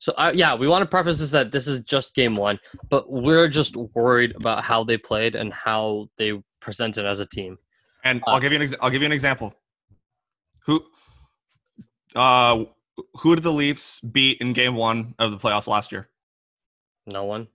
So 0.00 0.12
uh, 0.12 0.30
yeah, 0.34 0.54
we 0.54 0.68
want 0.68 0.82
to 0.82 0.86
preface 0.86 1.18
this 1.18 1.30
that 1.32 1.50
this 1.50 1.66
is 1.66 1.80
just 1.80 2.14
game 2.14 2.36
one, 2.36 2.58
but 2.88 3.10
we're 3.10 3.48
just 3.48 3.76
worried 3.76 4.34
about 4.36 4.62
how 4.62 4.84
they 4.84 4.96
played 4.96 5.34
and 5.34 5.52
how 5.52 6.08
they 6.18 6.40
presented 6.60 7.04
as 7.06 7.20
a 7.20 7.26
team. 7.26 7.58
and 8.04 8.22
Uh, 8.26 8.32
I'll 8.32 8.40
give 8.40 8.52
you 8.52 8.56
an 8.56 8.62
ex- 8.62 8.74
I'll 8.80 8.90
give 8.90 9.02
you 9.02 9.06
an 9.06 9.12
example. 9.12 9.54
Who, 10.66 10.84
uh, 12.14 12.64
who 13.14 13.34
did 13.34 13.42
the 13.44 13.52
Leafs 13.52 14.00
beat 14.00 14.40
in 14.40 14.52
game 14.52 14.74
one 14.76 15.14
of 15.18 15.30
the 15.30 15.36
playoffs 15.38 15.66
last 15.66 15.92
year? 15.92 16.08
No 17.06 17.24
one. 17.24 17.48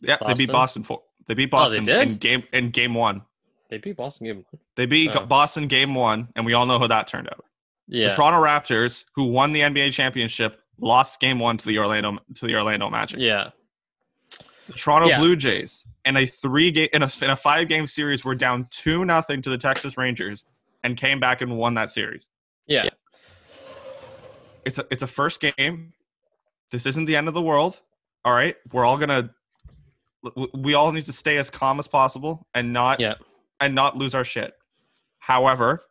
Yeah, 0.00 0.16
they 0.26 0.34
beat 0.34 0.50
Boston? 0.50 0.82
Boston 0.82 0.84
for 0.84 1.02
they 1.26 1.34
beat 1.34 1.50
Oh, 1.52 1.68
they 1.68 1.78
Boston 1.80 2.10
in 2.10 2.16
game 2.18 2.44
in 2.52 2.70
game 2.70 2.94
one. 2.94 3.22
They 3.70 3.78
beat 3.78 3.96
Boston 3.96 4.26
game 4.26 4.36
one. 4.50 4.60
They 4.76 4.86
beat 4.86 5.10
Oh. 5.16 5.26
Boston 5.26 5.66
game 5.66 5.94
one, 5.94 6.28
and 6.36 6.44
we 6.46 6.52
all 6.54 6.66
know 6.66 6.78
how 6.78 6.86
that 6.86 7.08
turned 7.08 7.28
out. 7.28 7.44
Yeah. 7.88 8.08
The 8.10 8.14
Toronto 8.16 8.40
Raptors, 8.42 9.04
who 9.14 9.24
won 9.24 9.52
the 9.52 9.60
NBA 9.60 9.92
championship 9.92 10.61
lost 10.80 11.20
game 11.20 11.38
one 11.38 11.56
to 11.58 11.66
the 11.66 11.78
Orlando 11.78 12.18
to 12.34 12.46
the 12.46 12.54
Orlando 12.54 12.88
Magic. 12.90 13.20
Yeah. 13.20 13.50
The 14.68 14.74
Toronto 14.74 15.08
Yeah. 15.08 15.18
Blue 15.18 15.36
Jays 15.36 15.86
in 16.04 16.16
a 16.16 16.26
three 16.26 16.70
game 16.70 16.88
in 16.92 17.02
a, 17.02 17.10
in 17.22 17.30
a 17.30 17.36
five 17.36 17.68
game 17.68 17.86
series 17.86 18.24
were 18.24 18.34
down 18.34 18.66
two 18.70 19.04
nothing 19.04 19.42
to 19.42 19.50
the 19.50 19.58
Texas 19.58 19.96
Rangers 19.96 20.44
and 20.84 20.96
came 20.96 21.20
back 21.20 21.40
and 21.40 21.56
won 21.56 21.74
that 21.74 21.90
series. 21.90 22.28
Yeah. 22.66 22.88
It's 24.64 24.78
a 24.78 24.86
it's 24.90 25.02
a 25.02 25.06
first 25.08 25.40
game. 25.40 25.92
This 26.70 26.86
isn't 26.86 27.04
the 27.06 27.16
end 27.16 27.28
of 27.28 27.34
the 27.34 27.42
world. 27.42 27.80
All 28.24 28.32
right, 28.32 28.56
we're 28.72 28.84
all 28.84 28.96
gonna. 28.96 29.30
We 30.54 30.74
all 30.74 30.92
need 30.92 31.06
to 31.06 31.12
stay 31.12 31.36
as 31.38 31.50
calm 31.50 31.80
as 31.80 31.88
possible 31.88 32.46
and 32.54 32.72
not 32.72 33.00
Yeah. 33.00 33.14
and 33.60 33.74
not 33.74 33.96
lose 33.96 34.14
our 34.14 34.22
shit. 34.24 34.54
However, 35.18 35.82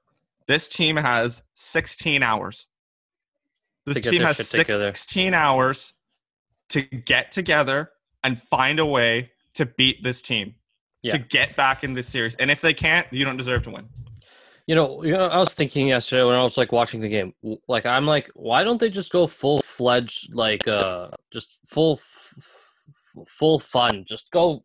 this 0.48 0.70
team 0.70 0.96
has 0.96 1.44
16 1.56 2.24
hours. 2.24 2.68
This 3.86 4.02
team 4.02 4.22
has 4.22 4.38
shit 4.38 4.48
together. 4.48 4.90
16 4.90 5.34
hours 5.34 5.94
to 6.70 6.82
get 6.82 7.32
together 7.32 7.92
and 8.24 8.42
find 8.42 8.80
a 8.80 8.86
way 8.86 9.32
to 9.56 9.66
beat 9.66 10.04
this 10.04 10.22
team. 10.22 10.56
Yeah. 11.02 11.14
To 11.14 11.20
get 11.20 11.56
back 11.56 11.84
in 11.84 11.94
this 11.96 12.08
series. 12.08 12.36
And 12.36 12.52
if 12.52 12.62
they 12.62 12.76
can't, 12.76 13.08
you 13.12 13.26
don't 13.26 13.38
deserve 13.38 13.64
to 13.64 13.72
win. 13.72 13.88
You 14.68 14.76
know, 14.76 15.04
you 15.04 15.12
know, 15.14 15.26
I 15.26 15.40
was 15.40 15.54
thinking 15.54 15.88
yesterday 15.88 16.24
when 16.24 16.36
I 16.36 16.44
was 16.44 16.58
like 16.58 16.72
watching 16.72 17.02
the 17.02 17.10
game, 17.10 17.34
like 17.68 17.88
I'm 17.88 18.06
like, 18.06 18.30
why 18.36 18.64
don't 18.64 18.80
they 18.80 18.92
just 18.92 19.12
go 19.12 19.26
full 19.26 19.64
fledged, 19.64 20.34
like 20.34 20.68
uh, 20.68 21.10
just 21.34 21.58
full, 21.66 21.94
f- 21.94 22.34
f- 22.38 23.28
full 23.28 23.58
fun, 23.58 24.06
just 24.08 24.30
go 24.30 24.64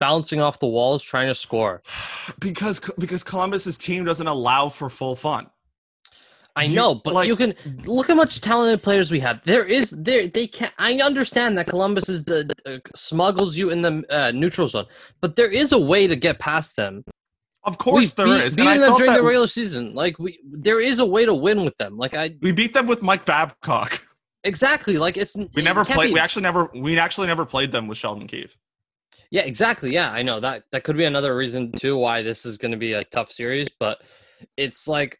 bouncing 0.00 0.40
off 0.40 0.58
the 0.58 0.66
walls 0.66 1.02
trying 1.02 1.28
to 1.28 1.34
score. 1.34 1.82
Because 2.38 2.80
because 2.98 3.24
Columbus's 3.24 3.76
team 3.76 4.04
doesn't 4.04 4.28
allow 4.28 4.68
for 4.68 4.88
full 4.88 5.16
fun. 5.16 5.48
I 6.54 6.64
You- 6.64 6.76
know, 6.76 6.94
but 6.94 7.14
like- 7.14 7.28
you 7.28 7.36
can 7.36 7.54
look 7.86 8.08
how 8.08 8.14
much 8.14 8.40
talented 8.40 8.82
players 8.82 9.10
we 9.10 9.20
have. 9.20 9.42
There 9.44 9.64
is 9.64 9.90
there 9.90 10.28
they 10.28 10.46
can. 10.46 10.70
I 10.78 10.94
understand 10.96 11.56
that 11.58 11.66
Columbus 11.66 12.08
is 12.08 12.24
the 12.24 12.52
uh, 12.66 12.76
smuggles 12.94 13.56
you 13.56 13.70
in 13.70 13.80
the 13.82 14.04
uh, 14.10 14.32
neutral 14.32 14.66
zone, 14.66 14.86
but 15.20 15.34
there 15.36 15.50
is 15.50 15.72
a 15.72 15.78
way 15.78 16.06
to 16.06 16.14
get 16.16 16.38
past 16.38 16.76
them. 16.76 17.04
Of 17.64 17.78
course 17.78 18.00
we 18.16 18.24
there 18.24 18.26
beat, 18.38 18.44
is. 18.46 18.56
Beating 18.56 18.80
them 18.80 18.94
during 18.96 19.12
that 19.12 19.18
the 19.18 19.22
regular 19.22 19.46
season. 19.46 19.94
Like 19.94 20.18
we, 20.18 20.38
there 20.44 20.80
is 20.80 20.98
a 20.98 21.06
way 21.06 21.24
to 21.24 21.32
win 21.32 21.64
with 21.64 21.76
them. 21.78 21.96
Like 21.96 22.14
I 22.14 22.34
we 22.42 22.52
beat 22.52 22.74
them 22.74 22.86
with 22.86 23.02
Mike 23.02 23.24
Babcock. 23.24 24.04
exactly 24.44 24.98
like 24.98 25.16
it's 25.16 25.34
We 25.54 25.62
never 25.62 25.84
played 25.84 26.12
we 26.12 26.18
actually 26.18 26.42
never 26.42 26.68
we 26.74 26.98
actually 26.98 27.28
never 27.28 27.46
played 27.46 27.72
them 27.72 27.86
with 27.86 27.96
Sheldon 27.98 28.26
Keefe. 28.26 28.56
Yeah, 29.30 29.42
exactly. 29.42 29.94
Yeah, 29.94 30.10
I 30.10 30.22
know 30.22 30.40
that 30.40 30.64
that 30.72 30.84
could 30.84 30.96
be 30.98 31.04
another 31.04 31.34
reason 31.34 31.72
too 31.72 31.96
why 31.96 32.20
this 32.20 32.44
is 32.44 32.58
going 32.58 32.72
to 32.72 32.76
be 32.76 32.92
a 32.92 33.04
tough 33.04 33.32
series, 33.32 33.68
but 33.80 34.02
it's 34.58 34.86
like 34.86 35.18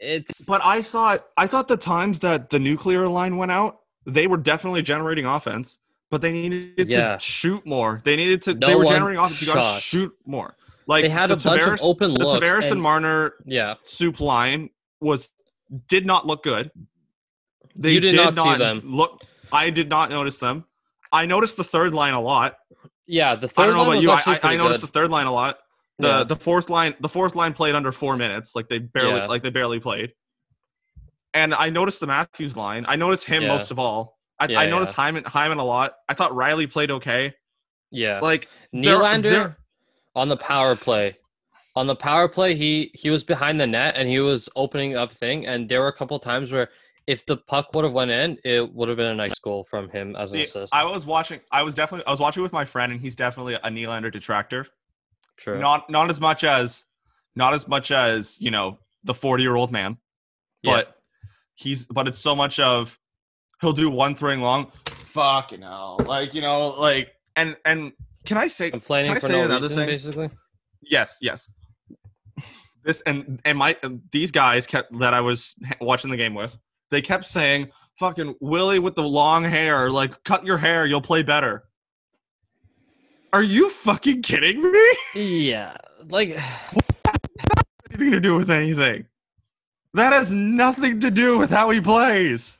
it's 0.00 0.44
But 0.44 0.60
I 0.64 0.82
thought 0.82 1.26
I 1.36 1.46
thought 1.46 1.68
the 1.68 1.76
times 1.76 2.20
that 2.20 2.50
the 2.50 2.58
nuclear 2.58 3.06
line 3.08 3.36
went 3.36 3.50
out, 3.52 3.80
they 4.06 4.26
were 4.26 4.36
definitely 4.36 4.82
generating 4.82 5.26
offense, 5.26 5.78
but 6.10 6.20
they 6.20 6.32
needed 6.32 6.90
Yeah. 6.90 7.14
to 7.14 7.18
shoot 7.18 7.64
more. 7.66 8.00
They 8.04 8.16
needed 8.16 8.42
to. 8.42 8.54
No 8.54 8.66
they 8.66 8.74
were 8.74 8.84
generating 8.84 9.18
offense. 9.20 9.40
You 9.40 9.46
got 9.52 9.76
to 9.76 9.80
shoot 9.80 10.12
more. 10.26 10.56
Like 10.86 11.02
they 11.04 11.08
had 11.08 11.30
the 11.30 11.34
a 11.34 11.36
bunch 11.36 11.62
of 11.62 11.68
Tavares- 11.68 11.78
open 11.82 12.14
the 12.14 12.24
looks. 12.26 12.44
Tavares 12.44 12.62
and, 12.64 12.72
and- 12.72 12.82
Marner 12.82 13.34
yeah, 13.46 13.74
soup 13.84 14.20
line 14.20 14.70
was 15.00 15.30
did 15.88 16.04
not 16.06 16.26
look 16.26 16.42
good. 16.42 16.70
They 17.76 17.92
You 17.92 18.00
did 18.00 18.14
not 18.14 18.34
see 18.36 18.56
them. 18.58 18.80
Look, 18.84 19.22
I 19.52 19.70
did 19.70 19.88
not 19.88 20.10
notice 20.10 20.38
them. 20.38 20.64
I 21.10 21.26
noticed 21.26 21.56
the 21.56 21.64
third 21.64 21.94
line 21.94 22.12
a 22.14 22.20
lot. 22.20 22.56
yeah. 23.06 23.34
The 23.34 23.48
third. 23.48 23.62
I 23.62 23.66
don't 23.66 23.74
know 23.76 23.82
line 23.84 24.04
about 24.04 24.26
you. 24.26 24.32
I, 24.32 24.38
I, 24.42 24.52
I 24.52 24.56
noticed 24.56 24.80
good. 24.80 24.88
the 24.88 24.92
third 24.92 25.10
line 25.10 25.26
a 25.26 25.32
lot. 25.32 25.58
The 25.98 26.08
Yeah. 26.08 26.24
the 26.24 26.36
fourth 26.36 26.70
line 26.70 26.94
the 27.00 27.08
fourth 27.08 27.34
line 27.36 27.52
played 27.52 27.74
under 27.74 27.92
four 27.92 28.16
minutes. 28.16 28.54
Like 28.56 28.68
they 28.68 28.78
barely 28.78 29.16
Yeah. 29.20 29.26
like 29.26 29.42
they 29.42 29.50
barely 29.50 29.78
played. 29.80 30.12
And 31.34 31.54
I 31.54 31.70
noticed 31.70 32.00
the 32.00 32.06
Matthews 32.06 32.56
line. 32.56 32.84
I 32.88 32.96
noticed 32.96 33.24
him 33.24 33.42
Yeah. 33.42 33.48
most 33.48 33.70
of 33.70 33.78
all. 33.78 34.18
I, 34.40 34.46
Yeah, 34.48 34.60
I 34.60 34.66
noticed 34.66 34.94
Hyman 34.94 35.24
Hyman 35.24 35.58
a 35.58 35.64
lot. 35.64 35.94
I 36.08 36.14
thought 36.14 36.32
Rielly 36.32 36.70
played 36.70 36.90
okay. 36.90 37.34
yeah. 37.90 38.18
Like 38.20 38.48
Nylander 38.74 39.22
there- 39.22 39.56
on 40.16 40.28
the 40.28 40.36
power 40.36 40.74
play. 40.76 41.16
On 41.76 41.86
the 41.88 41.96
power 41.96 42.28
play, 42.28 42.54
he 42.54 42.90
he 42.94 43.10
was 43.10 43.24
behind 43.24 43.60
the 43.60 43.66
net 43.66 43.94
and 43.96 44.08
he 44.08 44.20
was 44.20 44.48
opening 44.56 44.96
up 44.96 45.12
thing. 45.12 45.46
And 45.46 45.68
there 45.68 45.80
were 45.80 45.88
a 45.88 45.92
couple 45.96 46.18
times 46.18 46.52
where 46.52 46.70
if 47.06 47.26
the 47.26 47.36
puck 47.36 47.74
would 47.74 47.84
have 47.84 47.92
went 47.92 48.10
in, 48.10 48.38
it 48.44 48.72
would 48.72 48.88
have 48.88 48.96
been 48.96 49.06
a 49.10 49.14
nice 49.14 49.38
goal 49.38 49.64
from 49.64 49.90
him 49.90 50.16
as 50.16 50.32
an 50.32 50.38
see, 50.38 50.44
assist. 50.44 50.74
I 50.74 50.84
was 50.84 51.04
watching. 51.04 51.40
I 51.52 51.62
was 51.62 51.74
definitely. 51.74 52.06
I 52.06 52.10
was 52.10 52.20
watching 52.20 52.42
with 52.42 52.52
my 52.52 52.64
friend, 52.64 52.92
and 52.92 53.00
he's 53.00 53.14
definitely 53.16 53.54
a 53.54 53.60
Nylander 53.60 54.10
detractor. 54.12 54.66
True. 55.36 55.58
Not 55.58 55.88
not 55.90 56.10
as 56.10 56.20
much 56.20 56.44
as, 56.44 56.84
not 57.36 57.54
as 57.54 57.66
much 57.68 57.90
as 57.90 58.40
you 58.40 58.50
know 58.50 58.78
the 59.04 59.14
forty 59.14 59.42
year 59.42 59.56
old 59.56 59.70
man, 59.72 59.98
Yeah. 60.62 60.76
but 60.76 60.96
he's. 61.54 61.86
But 61.86 62.06
it's 62.08 62.18
so 62.18 62.34
much 62.34 62.60
of, 62.60 62.98
he'll 63.60 63.72
do 63.72 63.90
one 63.90 64.14
thing 64.14 64.40
long. 64.40 64.70
Fucking 65.04 65.62
hell, 65.62 66.00
like 66.06 66.34
you 66.34 66.40
know, 66.40 66.68
like 66.78 67.12
and 67.36 67.56
and 67.64 67.92
can 68.24 68.36
I 68.36 68.46
say 68.46 68.70
Complaining 68.70 69.08
can 69.10 69.16
I 69.16 69.20
for 69.20 69.26
say 69.26 69.32
no 69.34 69.44
another 69.44 69.62
reason, 69.62 69.76
thing? 69.76 69.86
basically. 69.86 70.30
yes, 70.82 71.18
yes. 71.20 71.48
This 72.84 73.00
and 73.06 73.40
and 73.44 73.56
my 73.58 73.76
these 74.12 74.30
guys 74.30 74.66
kept 74.66 74.96
that 74.98 75.14
I 75.14 75.20
was 75.20 75.54
watching 75.80 76.10
the 76.10 76.16
game 76.16 76.34
with. 76.34 76.56
They 76.90 77.00
kept 77.00 77.24
saying, 77.26 77.70
"Fucking 77.98 78.34
Willie 78.40 78.78
with 78.78 78.94
the 78.94 79.02
long 79.02 79.42
hair, 79.42 79.90
like 79.90 80.22
cut 80.24 80.44
your 80.44 80.58
hair, 80.58 80.84
you'll 80.86 81.00
play 81.00 81.22
better." 81.22 81.64
Are 83.34 83.42
you 83.42 83.68
fucking 83.68 84.22
kidding 84.22 84.62
me? 84.70 84.90
Yeah, 85.16 85.76
like 86.08 86.28
Anything 87.90 88.12
to 88.12 88.20
do 88.20 88.36
with 88.36 88.48
anything? 88.48 89.06
That 89.92 90.12
has 90.12 90.30
nothing 90.30 91.00
to 91.00 91.10
do 91.10 91.36
with 91.36 91.50
how 91.50 91.70
he 91.70 91.80
plays. 91.80 92.58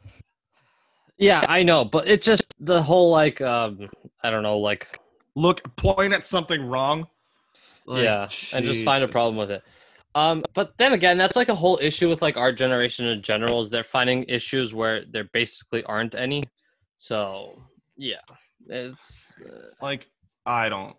yeah, 1.17 1.45
I 1.47 1.63
know, 1.63 1.85
but 1.85 2.09
it 2.09 2.23
just 2.23 2.53
the 2.59 2.83
whole 2.83 3.13
like 3.13 3.41
um 3.41 3.89
I 4.25 4.31
don't 4.31 4.43
know, 4.43 4.59
like 4.59 4.99
Look, 5.37 5.63
point 5.77 6.13
at 6.13 6.27
something 6.27 6.67
wrong. 6.67 7.07
Like, 7.87 8.03
yeah, 8.03 8.29
and 8.53 8.67
just 8.67 8.85
find 8.85 9.05
a 9.05 9.09
problem 9.09 9.37
with 9.37 9.53
it. 9.53 9.63
Um, 10.17 10.43
but 10.55 10.73
then 10.77 10.93
again, 10.93 11.17
that's 11.17 11.37
like 11.37 11.51
a 11.51 11.55
whole 11.55 11.79
issue 11.81 12.09
with 12.09 12.21
like 12.21 12.37
our 12.37 12.53
generation 12.53 13.07
in 13.07 13.23
general 13.23 13.61
is 13.61 13.71
they're 13.71 13.85
finding 13.85 14.25
issues 14.25 14.75
where 14.75 15.05
there 15.05 15.29
basically 15.33 15.85
aren't 15.85 16.17
any. 16.17 16.43
So 16.99 17.63
yeah, 17.97 18.17
it's 18.69 19.37
uh, 19.47 19.67
like 19.81 20.09
I 20.47 20.69
don't. 20.69 20.97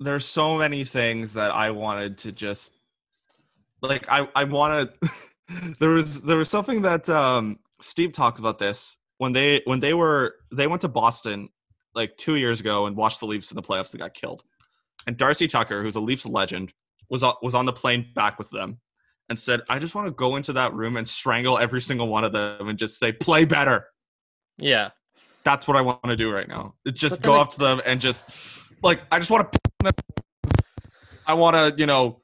There's 0.00 0.24
so 0.24 0.58
many 0.58 0.84
things 0.84 1.32
that 1.32 1.50
I 1.50 1.70
wanted 1.70 2.18
to 2.18 2.32
just 2.32 2.72
like. 3.82 4.06
I 4.10 4.28
I 4.34 4.44
wanted. 4.44 4.90
there 5.80 5.90
was 5.90 6.22
there 6.22 6.36
was 6.36 6.48
something 6.48 6.82
that 6.82 7.08
um 7.08 7.58
Steve 7.80 8.12
talked 8.12 8.38
about 8.38 8.58
this 8.58 8.96
when 9.18 9.32
they 9.32 9.62
when 9.64 9.80
they 9.80 9.94
were 9.94 10.36
they 10.52 10.66
went 10.66 10.82
to 10.82 10.88
Boston 10.88 11.48
like 11.94 12.16
two 12.16 12.36
years 12.36 12.60
ago 12.60 12.86
and 12.86 12.96
watched 12.96 13.20
the 13.20 13.26
Leafs 13.26 13.50
in 13.50 13.56
the 13.56 13.62
playoffs 13.62 13.90
that 13.90 13.98
got 13.98 14.14
killed, 14.14 14.44
and 15.06 15.16
Darcy 15.16 15.48
Tucker, 15.48 15.82
who's 15.82 15.96
a 15.96 16.00
Leafs 16.00 16.26
legend, 16.26 16.72
was 17.08 17.22
on, 17.22 17.34
was 17.42 17.54
on 17.54 17.66
the 17.66 17.72
plane 17.72 18.06
back 18.14 18.38
with 18.38 18.50
them, 18.50 18.78
and 19.28 19.38
said, 19.38 19.62
"I 19.68 19.78
just 19.78 19.94
want 19.94 20.06
to 20.06 20.12
go 20.12 20.36
into 20.36 20.52
that 20.52 20.74
room 20.74 20.96
and 20.96 21.08
strangle 21.08 21.58
every 21.58 21.80
single 21.80 22.08
one 22.08 22.24
of 22.24 22.32
them 22.32 22.68
and 22.68 22.78
just 22.78 22.98
say, 22.98 23.12
play 23.12 23.44
better." 23.44 23.86
yeah, 24.58 24.90
that's 25.44 25.66
what 25.66 25.76
I 25.76 25.80
want 25.80 26.02
to 26.04 26.16
do 26.16 26.30
right 26.30 26.48
now. 26.48 26.74
Just 26.92 27.22
go 27.22 27.34
I- 27.34 27.40
up 27.40 27.50
to 27.50 27.58
them 27.58 27.80
and 27.86 28.00
just 28.00 28.60
like 28.82 29.00
I 29.10 29.18
just 29.18 29.30
want 29.30 29.52
to. 29.52 29.92
I 31.26 31.34
want 31.34 31.54
to, 31.56 31.78
you 31.78 31.86
know, 31.86 32.22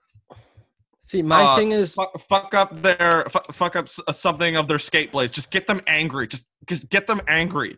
See, 1.06 1.21
my 1.21 1.42
Uh, 1.42 1.56
thing 1.56 1.73
is, 1.73 1.94
fuck, 1.94 2.18
fuck 2.28 2.54
up 2.54 2.80
their 2.80 3.26
fuck, 3.28 3.52
fuck 3.52 3.76
up 3.76 3.88
uh, 4.06 4.12
something 4.12 4.56
of 4.56 4.68
their 4.68 4.78
skate 4.78 5.12
blades. 5.12 5.33
Just 5.33 5.50
get 5.50 5.66
them 5.66 5.83
angry. 5.87 6.26
Just, 6.26 6.47
just 6.66 6.88
get 6.88 7.06
them 7.06 7.21
angry, 7.28 7.76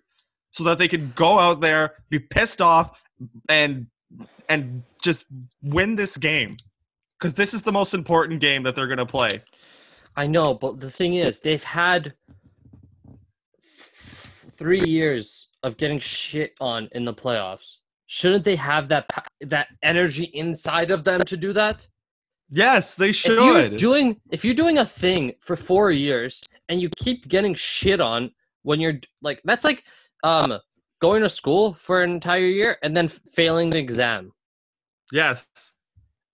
so 0.53 0.63
that 0.63 0.79
they 0.79 0.87
can 0.87 1.13
go 1.17 1.37
out 1.39 1.61
there, 1.61 1.95
be 2.09 2.21
pissed 2.21 2.63
off, 2.63 3.03
and 3.49 3.89
and 4.49 4.85
just 5.03 5.25
win 5.61 5.97
this 5.97 6.17
game. 6.17 6.57
Because 7.19 7.35
this 7.35 7.53
is 7.53 7.63
the 7.63 7.73
most 7.73 7.95
important 7.95 8.41
game 8.41 8.63
that 8.63 8.77
they're 8.77 8.87
gonna 8.87 9.05
play. 9.05 9.43
I 10.15 10.29
know, 10.29 10.55
but 10.55 10.79
the 10.79 10.91
thing 10.91 11.15
is, 11.15 11.41
they've 11.41 11.65
had 11.65 12.15
three 14.59 14.81
years 14.85 15.49
of 15.63 15.77
getting 15.77 15.99
shit 15.99 16.55
on 16.61 16.89
in 16.93 17.05
the 17.05 17.15
playoffs. 17.15 17.79
Shouldn't 18.07 18.45
they 18.45 18.57
have 18.57 18.89
that 18.89 19.07
that 19.41 19.69
energy 19.83 20.25
inside 20.35 20.91
of 20.91 21.05
them 21.05 21.23
to 21.23 21.37
do 21.37 21.53
that? 21.55 21.87
Yes, 22.49 22.95
they 22.95 23.11
If 23.11 23.25
you're 23.27 23.55
should. 23.71 23.77
doing 23.77 24.21
if 24.31 24.45
you're 24.45 24.55
doing 24.55 24.79
a 24.79 24.87
thing 24.87 25.33
for 25.41 25.57
four 25.57 25.91
years 25.91 26.43
and 26.69 26.81
you 26.81 26.89
keep 26.97 27.29
getting 27.29 27.55
shit 27.55 28.01
on 28.01 28.31
when 28.63 28.79
you're 28.81 29.01
like 29.23 29.41
that's 29.45 29.65
like 29.65 29.85
um 30.23 30.59
going 31.01 31.23
to 31.23 31.29
school 31.29 31.75
for 31.75 32.03
an 32.03 32.11
entire 32.11 32.47
year 32.47 32.79
and 32.83 32.97
then 32.97 33.09
failing 33.09 33.71
the 33.71 33.79
exam. 33.79 34.33
yes. 35.13 35.47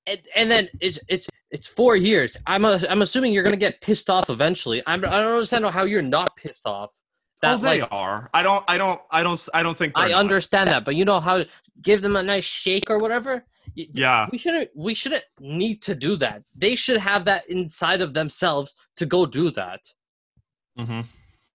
and, 0.07 0.21
and 0.37 0.51
then 0.51 0.69
it's 0.81 0.99
it's 1.09 1.27
it's 1.51 1.67
four 1.67 1.97
years. 1.97 2.37
I'm 2.47 2.65
a, 2.65 2.81
I'm 2.89 3.03
assuming 3.03 3.33
you're 3.33 3.43
gonna 3.43 3.57
get 3.57 3.81
pissed 3.81 4.09
off 4.11 4.31
eventually. 4.31 4.83
I'm, 4.87 5.05
I 5.05 5.21
don't 5.21 5.33
understand 5.33 5.65
how 5.67 5.85
you're 5.85 6.01
not 6.03 6.35
pissed 6.37 6.67
off. 6.67 6.91
That 7.43 7.61
they 7.61 7.81
like 7.81 7.89
are. 7.91 8.31
I 8.33 8.43
don't. 8.43 8.65
I 8.69 8.79
don't. 8.79 9.01
I 9.11 9.23
don't. 9.23 9.49
I 9.53 9.63
don't 9.63 9.77
think. 9.77 9.93
I 9.97 10.09
not. 10.09 10.21
understand 10.21 10.71
that, 10.71 10.85
but 10.85 10.95
you 10.95 11.05
know 11.05 11.21
how 11.21 11.45
give 11.83 12.01
them 12.01 12.17
a 12.17 12.23
nice 12.23 12.45
shake 12.45 12.89
or 12.89 12.99
whatever. 12.99 13.45
Yeah. 13.75 14.29
We 14.31 14.39
shouldn't 14.39 14.71
we 14.77 14.95
shouldn't 14.95 15.25
need 15.41 15.83
to 15.83 15.95
do 15.95 16.17
that. 16.17 16.43
They 16.55 16.75
should 16.75 16.99
have 16.99 17.25
that 17.25 17.49
inside 17.49 18.01
of 18.01 18.15
themselves 18.15 18.75
to 18.97 19.07
go 19.07 19.27
do 19.27 19.51
that. 19.53 19.81
Mm-hmm. 20.79 21.01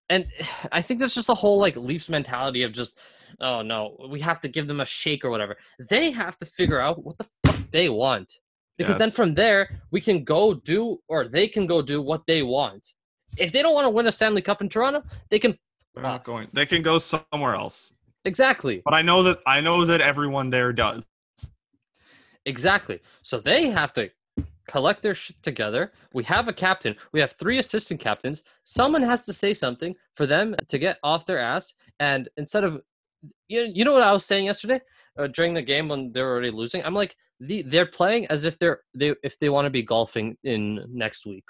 And 0.09 0.27
I 0.71 0.81
think 0.81 0.99
that's 0.99 1.15
just 1.15 1.27
the 1.27 1.35
whole 1.35 1.59
like 1.59 1.75
Leafs 1.75 2.09
mentality 2.09 2.63
of 2.63 2.73
just, 2.73 2.99
oh 3.39 3.61
no, 3.61 3.97
we 4.09 4.19
have 4.21 4.41
to 4.41 4.47
give 4.47 4.67
them 4.67 4.81
a 4.81 4.85
shake 4.85 5.23
or 5.23 5.29
whatever. 5.29 5.57
They 5.89 6.11
have 6.11 6.37
to 6.39 6.45
figure 6.45 6.79
out 6.79 7.03
what 7.03 7.17
the 7.17 7.27
fuck 7.45 7.59
they 7.71 7.89
want. 7.89 8.33
Because 8.77 8.97
then 8.97 9.09
from 9.09 9.33
there, 9.33 9.81
we 9.89 9.99
can 9.99 10.23
go 10.23 10.53
do, 10.53 10.99
or 11.07 11.27
they 11.27 11.47
can 11.47 11.65
go 11.65 11.81
do 11.81 11.99
what 11.99 12.27
they 12.27 12.43
want. 12.43 12.93
If 13.37 13.51
they 13.51 13.63
don't 13.63 13.73
want 13.73 13.85
to 13.85 13.89
win 13.89 14.05
a 14.05 14.11
Stanley 14.11 14.41
Cup 14.41 14.61
in 14.61 14.69
Toronto, 14.69 15.03
they 15.29 15.39
can. 15.39 15.57
They're 15.97 16.11
not 16.11 16.23
going. 16.23 16.47
They 16.53 16.65
can 16.65 16.81
go 16.81 16.99
somewhere 16.99 17.55
else. 17.55 17.91
Exactly. 18.25 18.81
But 18.85 18.93
I 18.93 19.01
know 19.01 19.23
that 19.23 19.39
I 19.47 19.61
know 19.61 19.83
that 19.85 20.01
everyone 20.01 20.49
there 20.49 20.71
does. 20.71 21.03
Exactly. 22.45 23.01
So 23.23 23.39
they 23.39 23.69
have 23.69 23.93
to 23.93 24.09
collect 24.67 25.01
their 25.01 25.15
shit 25.15 25.41
together. 25.41 25.91
We 26.13 26.23
have 26.25 26.47
a 26.47 26.53
captain. 26.53 26.95
We 27.13 27.19
have 27.19 27.33
three 27.33 27.57
assistant 27.57 27.99
captains. 27.99 28.43
Someone 28.63 29.01
has 29.01 29.23
to 29.25 29.33
say 29.33 29.53
something 29.53 29.95
for 30.15 30.25
them 30.25 30.55
to 30.67 30.77
get 30.77 30.97
off 31.03 31.25
their 31.25 31.39
ass. 31.39 31.73
And 31.99 32.29
instead 32.37 32.63
of, 32.63 32.81
you, 33.47 33.71
you 33.73 33.85
know 33.85 33.93
what 33.93 34.03
I 34.03 34.11
was 34.11 34.25
saying 34.25 34.45
yesterday 34.45 34.81
uh, 35.17 35.27
during 35.27 35.53
the 35.53 35.61
game 35.61 35.87
when 35.87 36.11
they're 36.11 36.29
already 36.29 36.51
losing. 36.51 36.83
I'm 36.85 36.93
like, 36.93 37.15
the, 37.39 37.63
they're 37.63 37.87
playing 37.87 38.27
as 38.27 38.43
if 38.45 38.59
they're 38.59 38.81
they 38.93 39.13
if 39.23 39.39
they 39.39 39.49
want 39.49 39.65
to 39.65 39.69
be 39.69 39.83
golfing 39.83 40.37
in 40.43 40.85
next 40.89 41.25
week. 41.25 41.47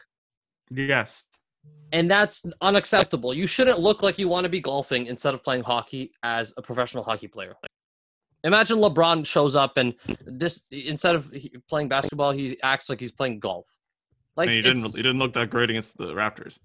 Yes. 0.69 1.23
And 1.93 2.11
that's 2.11 2.43
unacceptable. 2.61 3.33
You 3.33 3.47
shouldn't 3.47 3.79
look 3.79 4.03
like 4.03 4.19
you 4.19 4.27
want 4.27 4.43
to 4.43 4.49
be 4.49 4.59
golfing 4.59 5.05
instead 5.07 5.33
of 5.33 5.43
playing 5.43 5.63
hockey 5.63 6.11
as 6.21 6.53
a 6.57 6.61
professional 6.61 7.03
hockey 7.03 7.27
player. 7.27 7.55
Imagine 8.43 8.77
LeBron 8.77 9.25
shows 9.25 9.55
up 9.55 9.77
and 9.77 9.93
this 10.25 10.61
instead 10.69 11.15
of 11.15 11.33
playing 11.69 11.87
basketball, 11.87 12.31
he 12.31 12.57
acts 12.61 12.89
like 12.89 12.99
he's 12.99 13.11
playing 13.11 13.39
golf. 13.39 13.65
Like 14.35 14.49
he 14.49 14.61
didn't. 14.61 14.83
He 14.95 15.01
didn't 15.01 15.17
look 15.19 15.33
that 15.33 15.49
great 15.49 15.69
against 15.69 15.97
the 15.97 16.13
Raptors. 16.13 16.57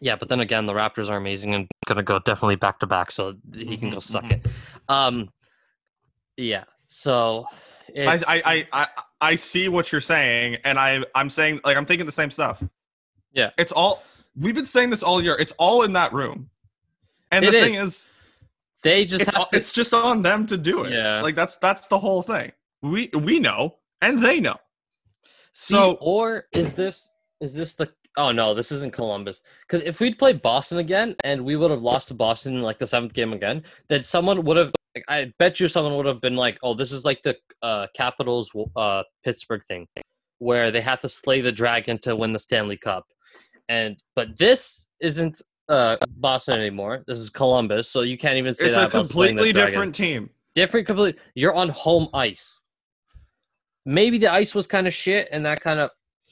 yeah, 0.00 0.16
but 0.16 0.28
then 0.28 0.40
again, 0.40 0.66
the 0.66 0.72
Raptors 0.72 1.08
are 1.10 1.16
amazing 1.16 1.54
and 1.54 1.68
gonna 1.86 2.02
go 2.02 2.18
definitely 2.18 2.56
back 2.56 2.80
to 2.80 2.86
back, 2.86 3.12
so 3.12 3.34
he 3.54 3.76
can 3.76 3.90
go 3.90 3.98
Mhm, 3.98 4.02
suck 4.02 4.24
mhm. 4.24 4.32
it. 4.32 4.46
Um, 4.88 5.28
yeah. 6.36 6.64
So 6.86 7.46
I, 7.96 8.18
I, 8.26 8.42
I, 8.44 8.66
I, 8.72 8.88
I 9.20 9.34
see 9.36 9.68
what 9.68 9.92
you're 9.92 10.00
saying, 10.00 10.56
and 10.64 10.78
I, 10.78 11.04
I'm 11.14 11.30
saying 11.30 11.60
like 11.64 11.76
I'm 11.76 11.86
thinking 11.86 12.06
the 12.06 12.12
same 12.12 12.30
stuff. 12.30 12.62
Yeah. 13.32 13.50
It's 13.58 13.72
all 13.72 14.02
we've 14.36 14.54
been 14.54 14.66
saying 14.66 14.90
this 14.90 15.02
all 15.02 15.22
year. 15.22 15.36
It's 15.38 15.52
all 15.58 15.82
in 15.82 15.92
that 15.94 16.12
room, 16.12 16.48
and 17.30 17.44
It 17.44 17.50
the 17.52 17.58
is. 17.58 17.64
thing 17.66 17.74
is, 17.80 18.12
they 18.82 19.04
just 19.04 19.22
it's, 19.22 19.34
have 19.36 19.48
to. 19.48 19.56
it's 19.56 19.72
just 19.72 19.94
on 19.94 20.22
them 20.22 20.46
to 20.46 20.56
do 20.56 20.84
it. 20.84 20.92
Yeah. 20.92 21.20
Like 21.22 21.34
that's 21.34 21.56
that's 21.58 21.86
the 21.86 21.98
whole 21.98 22.22
thing. 22.22 22.52
We 22.82 23.10
we 23.18 23.38
know, 23.38 23.76
and 24.00 24.22
they 24.22 24.40
know. 24.40 24.56
See, 25.52 25.74
So- 25.74 25.98
or 26.00 26.44
is 26.52 26.74
this 26.74 27.10
is 27.40 27.54
this 27.54 27.74
the 27.74 27.90
oh 28.16 28.32
no, 28.32 28.54
this 28.54 28.72
isn't 28.72 28.92
Columbus. 28.92 29.40
Because 29.66 29.80
if 29.86 30.00
we'd 30.00 30.18
played 30.18 30.42
Boston 30.42 30.78
again 30.78 31.14
and 31.24 31.44
we 31.44 31.56
would 31.56 31.70
have 31.70 31.80
lost 31.82 32.08
to 32.08 32.14
Boston 32.14 32.56
in 32.56 32.62
like 32.62 32.78
the 32.78 32.86
seventh 32.86 33.12
game 33.14 33.32
again, 33.32 33.62
then 33.88 34.02
someone 34.02 34.44
would 34.44 34.56
have 34.56 34.72
like, 34.94 35.04
I 35.08 35.32
bet 35.38 35.58
you 35.60 35.68
someone 35.68 35.96
would 35.96 36.06
have 36.06 36.20
been 36.20 36.36
like, 36.36 36.58
Oh, 36.62 36.74
this 36.74 36.92
is 36.92 37.04
like 37.04 37.22
the 37.22 37.36
uh 37.62 37.86
Capitals 37.94 38.50
uh 38.76 39.02
Pittsburgh 39.24 39.62
thing 39.66 39.86
where 40.38 40.70
they 40.72 40.80
had 40.80 41.00
to 41.00 41.08
slay 41.08 41.40
the 41.40 41.52
dragon 41.52 41.98
to 42.00 42.16
win 42.16 42.32
the 42.32 42.38
Stanley 42.38 42.76
Cup. 42.76 43.04
And 43.68 43.96
but 44.16 44.36
this 44.38 44.86
isn't 45.00 45.40
uh 45.68 45.96
Boston 46.16 46.58
anymore. 46.58 47.04
This 47.06 47.18
is 47.18 47.30
Columbus, 47.30 47.88
so 47.88 48.02
you 48.02 48.18
can't 48.18 48.36
even 48.36 48.54
say 48.54 48.68
It's 48.68 48.76
that 48.76 48.94
a 48.94 49.04
slaying 49.06 49.36
the 49.36 49.42
completely 49.42 49.52
different 49.52 49.94
team. 49.94 50.30
different 50.54 50.86
complete 50.86 51.16
you're 51.34 51.54
on 51.54 51.68
home 51.70 52.08
ice 52.12 52.60
maybe 53.86 54.18
the 54.18 54.30
ice 54.32 54.54
was 54.54 54.66
kind 54.66 54.86
of 54.86 54.94
shit 54.94 55.28
and 55.32 55.44
that 55.46 55.60
kind 55.60 55.80
of 55.80 55.90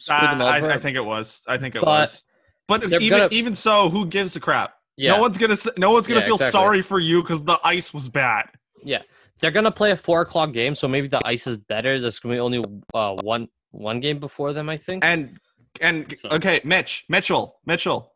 Uh, 0.08 0.12
I, 0.12 0.74
I 0.74 0.76
think 0.76 0.96
it 0.96 1.04
was. 1.04 1.42
I 1.48 1.58
think 1.58 1.74
it 1.74 1.80
But 1.82 1.86
was. 2.10 2.24
But 2.68 2.84
even 2.92 3.08
gonna- 3.08 3.28
even 3.30 3.54
so, 3.54 3.88
who 3.88 4.06
gives 4.06 4.36
a 4.36 4.40
crap? 4.40 4.74
yeah 4.96 5.12
No 5.12 5.20
one's 5.20 5.38
gonna 5.38 5.56
no 5.76 5.90
one's 5.90 6.06
gonna 6.06 6.20
Yeah, 6.20 6.26
feel 6.26 6.34
exactly. 6.36 6.52
sorry 6.60 6.82
for 6.82 6.98
you 7.00 7.22
because 7.22 7.42
the 7.44 7.58
ice 7.64 7.92
was 7.94 8.08
bad. 8.08 8.46
Yeah, 8.84 9.02
they're 9.40 9.50
gonna 9.50 9.70
play 9.72 9.90
a 9.92 9.96
four 9.96 10.20
o'clock 10.22 10.52
game 10.52 10.74
so 10.74 10.86
maybe 10.88 11.08
the 11.08 11.20
ice 11.26 11.46
is 11.46 11.56
better 11.56 11.98
there's 12.00 12.18
gonna 12.18 12.34
be 12.36 12.40
only 12.40 12.64
uh 12.94 13.14
one 13.22 13.48
one 13.72 14.00
game 14.00 14.18
before 14.18 14.52
them 14.52 14.68
i 14.68 14.76
think 14.76 15.04
And 15.04 15.38
and 15.80 16.14
okay, 16.24 16.60
Mitch, 16.64 17.04
Mitchell, 17.08 17.56
Mitchell. 17.66 18.12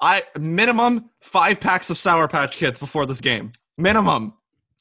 I 0.00 0.22
minimum 0.38 1.10
five 1.20 1.60
packs 1.60 1.90
of 1.90 1.98
Sour 1.98 2.26
Patch 2.28 2.56
Kids 2.56 2.78
before 2.78 3.04
this 3.06 3.20
game. 3.20 3.52
Minimum, 3.76 4.32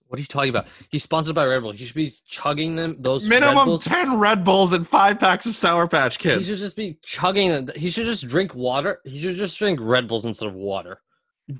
what 0.07 0.17
are 0.17 0.21
you 0.21 0.27
talking 0.27 0.49
about 0.49 0.67
he's 0.89 1.03
sponsored 1.03 1.35
by 1.35 1.45
red 1.45 1.61
bull 1.61 1.71
he 1.71 1.85
should 1.85 1.95
be 1.95 2.15
chugging 2.27 2.75
them 2.75 2.95
those 2.99 3.29
Red 3.29 3.41
minimum 3.41 3.65
Bulls. 3.65 3.85
ten 3.85 4.17
Red 4.17 4.43
Bulls 4.43 4.73
and 4.73 4.87
five 4.87 5.19
packs 5.19 5.45
of 5.45 5.55
Sour 5.55 5.87
Patch 5.87 6.17
Kids. 6.19 6.45
he 6.47 6.51
should 6.51 6.59
just 6.59 6.75
be 6.75 6.97
chugging 7.03 7.49
them 7.49 7.69
he 7.75 7.89
should 7.89 8.05
just 8.05 8.27
drink 8.27 8.55
water 8.55 8.99
he 9.05 9.21
should 9.21 9.35
just 9.35 9.57
drink 9.59 9.79
red 9.81 10.07
bulls 10.07 10.25
instead 10.25 10.47
of 10.47 10.55
water 10.55 10.99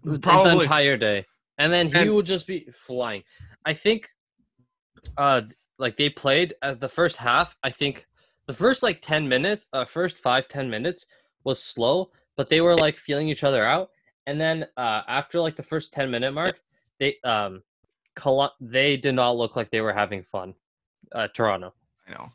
the 0.04 0.20
Probably. 0.20 0.64
entire 0.64 0.98
day 0.98 1.26
and 1.58 1.72
then 1.72 1.88
he 1.92 1.98
And- 2.00 2.14
would 2.16 2.26
just 2.26 2.48
be 2.48 2.68
flying 2.74 3.24
i 3.66 3.74
think 3.74 4.10
uh 5.18 5.42
like 5.78 5.96
they 5.98 6.10
played 6.10 6.56
at 6.62 6.80
the 6.82 6.90
first 6.90 7.18
half 7.18 7.56
i 7.64 7.70
think 7.70 8.06
the 8.50 8.56
first 8.56 8.82
like 8.82 9.00
10 9.04 9.30
minutes 9.30 9.68
uh 9.74 9.86
first 9.86 10.18
five 10.18 10.48
ten 10.48 10.68
minutes 10.72 11.06
was 11.44 11.62
slow 11.62 12.10
but 12.36 12.50
they 12.50 12.62
were 12.62 12.76
like 12.76 12.98
feeling 12.98 13.30
each 13.30 13.44
other 13.44 13.64
out 13.64 13.90
and 14.26 14.42
then 14.42 14.66
uh 14.76 15.02
after 15.08 15.40
like 15.40 15.56
the 15.56 15.62
first 15.62 15.94
10 15.94 16.10
minute 16.10 16.34
mark 16.34 16.60
they 17.00 17.16
um 17.24 17.62
Col- 18.16 18.52
they 18.60 18.98
did 18.98 19.14
not 19.14 19.38
look 19.38 19.56
like 19.56 19.70
they 19.70 19.82
were 19.82 19.94
having 19.94 20.24
fun 20.24 20.56
uh 21.14 21.28
toronto 21.28 21.76
I 22.08 22.12
know. 22.14 22.32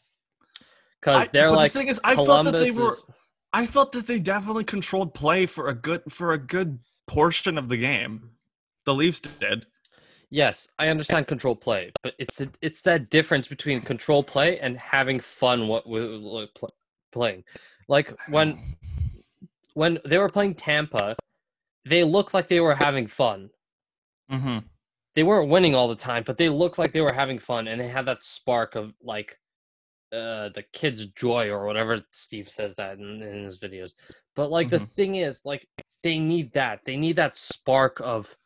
because 1.00 1.31
they're 1.33 1.48
but 1.48 1.57
like 1.57 1.72
the 1.72 1.79
thing 1.81 1.88
is, 1.88 2.00
I 2.05 2.14
Columbus 2.14 2.53
felt 2.53 2.53
that 2.53 2.64
they 2.64 2.70
were. 2.70 2.92
is- 2.92 3.05
I 3.53 3.66
felt 3.66 3.92
that 3.92 4.07
they 4.07 4.20
definitely 4.20 4.64
controlled 4.64 5.14
play 5.14 5.46
for 5.46 5.68
a 5.68 5.74
good 5.74 6.03
for 6.11 6.33
a 6.33 6.38
good 6.38 6.79
portion 7.09 7.59
of 7.59 7.68
the 7.68 7.77
game. 7.77 8.31
The 8.85 8.94
Leafs 8.94 9.20
did. 9.20 9.66
Yes, 10.30 10.68
I 10.78 10.88
understand 10.88 11.26
control 11.26 11.54
play, 11.56 11.92
but 12.02 12.14
it's 12.18 12.37
the, 12.37 12.50
it's 12.60 12.82
that 12.82 13.10
difference 13.10 13.48
between 13.48 13.80
control 13.80 14.22
play 14.22 14.58
and 14.58 14.76
having 14.76 15.20
fun 15.20 15.68
what 15.68 15.84
pl- 15.84 16.74
playing. 17.12 17.44
Like 17.88 18.12
when 18.28 18.76
when 19.74 19.98
they 20.04 20.18
were 20.18 20.28
playing 20.28 20.54
Tampa, 20.54 21.16
they 21.84 22.04
looked 22.04 22.34
like 22.34 22.48
they 22.48 22.60
were 22.60 22.74
having 22.74 23.06
fun. 23.06 23.50
Mm-hmm. 24.30 24.58
They 25.14 25.22
weren't 25.22 25.50
winning 25.50 25.74
all 25.74 25.88
the 25.88 25.94
time, 25.96 26.24
but 26.26 26.38
they 26.38 26.48
looked 26.48 26.78
like 26.78 26.92
they 26.92 27.00
were 27.00 27.12
having 27.12 27.38
fun 27.38 27.68
and 27.68 27.80
they 27.80 27.88
had 27.88 28.06
that 28.06 28.22
spark 28.22 28.74
of 28.74 28.92
like 29.02 29.38
uh 30.12 30.48
the 30.50 30.64
kid's 30.72 31.06
joy 31.06 31.48
or 31.50 31.66
whatever 31.66 32.02
Steve 32.12 32.48
says 32.48 32.74
that 32.76 32.98
in, 32.98 33.22
in 33.22 33.44
his 33.44 33.58
videos. 33.60 33.90
But 34.34 34.50
like 34.50 34.68
the 34.68 34.78
Mhm. 34.78 34.88
thing 34.92 35.14
is 35.16 35.42
like 35.44 35.66
they 36.02 36.18
need 36.18 36.52
that. 36.54 36.84
They 36.84 36.96
need 36.96 37.16
that 37.16 37.34
spark 37.34 38.00
of 38.00 38.37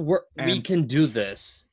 we're, 0.00 0.20
we 0.44 0.60
can 0.60 0.86
do 0.86 1.06
this. 1.06 1.64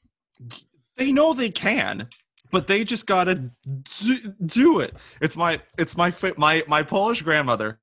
They 0.98 1.12
know 1.12 1.34
they 1.34 1.50
can, 1.50 2.08
but 2.52 2.68
they 2.68 2.84
just 2.84 3.06
gotta 3.06 3.52
do, 4.00 4.34
do 4.46 4.80
it. 4.80 4.96
It's 5.22 5.36
my 5.36 5.62
it's 5.78 5.96
my 5.96 6.14
my 6.38 6.64
my 6.68 6.84
Polish 6.84 7.22
grandmother, 7.22 7.80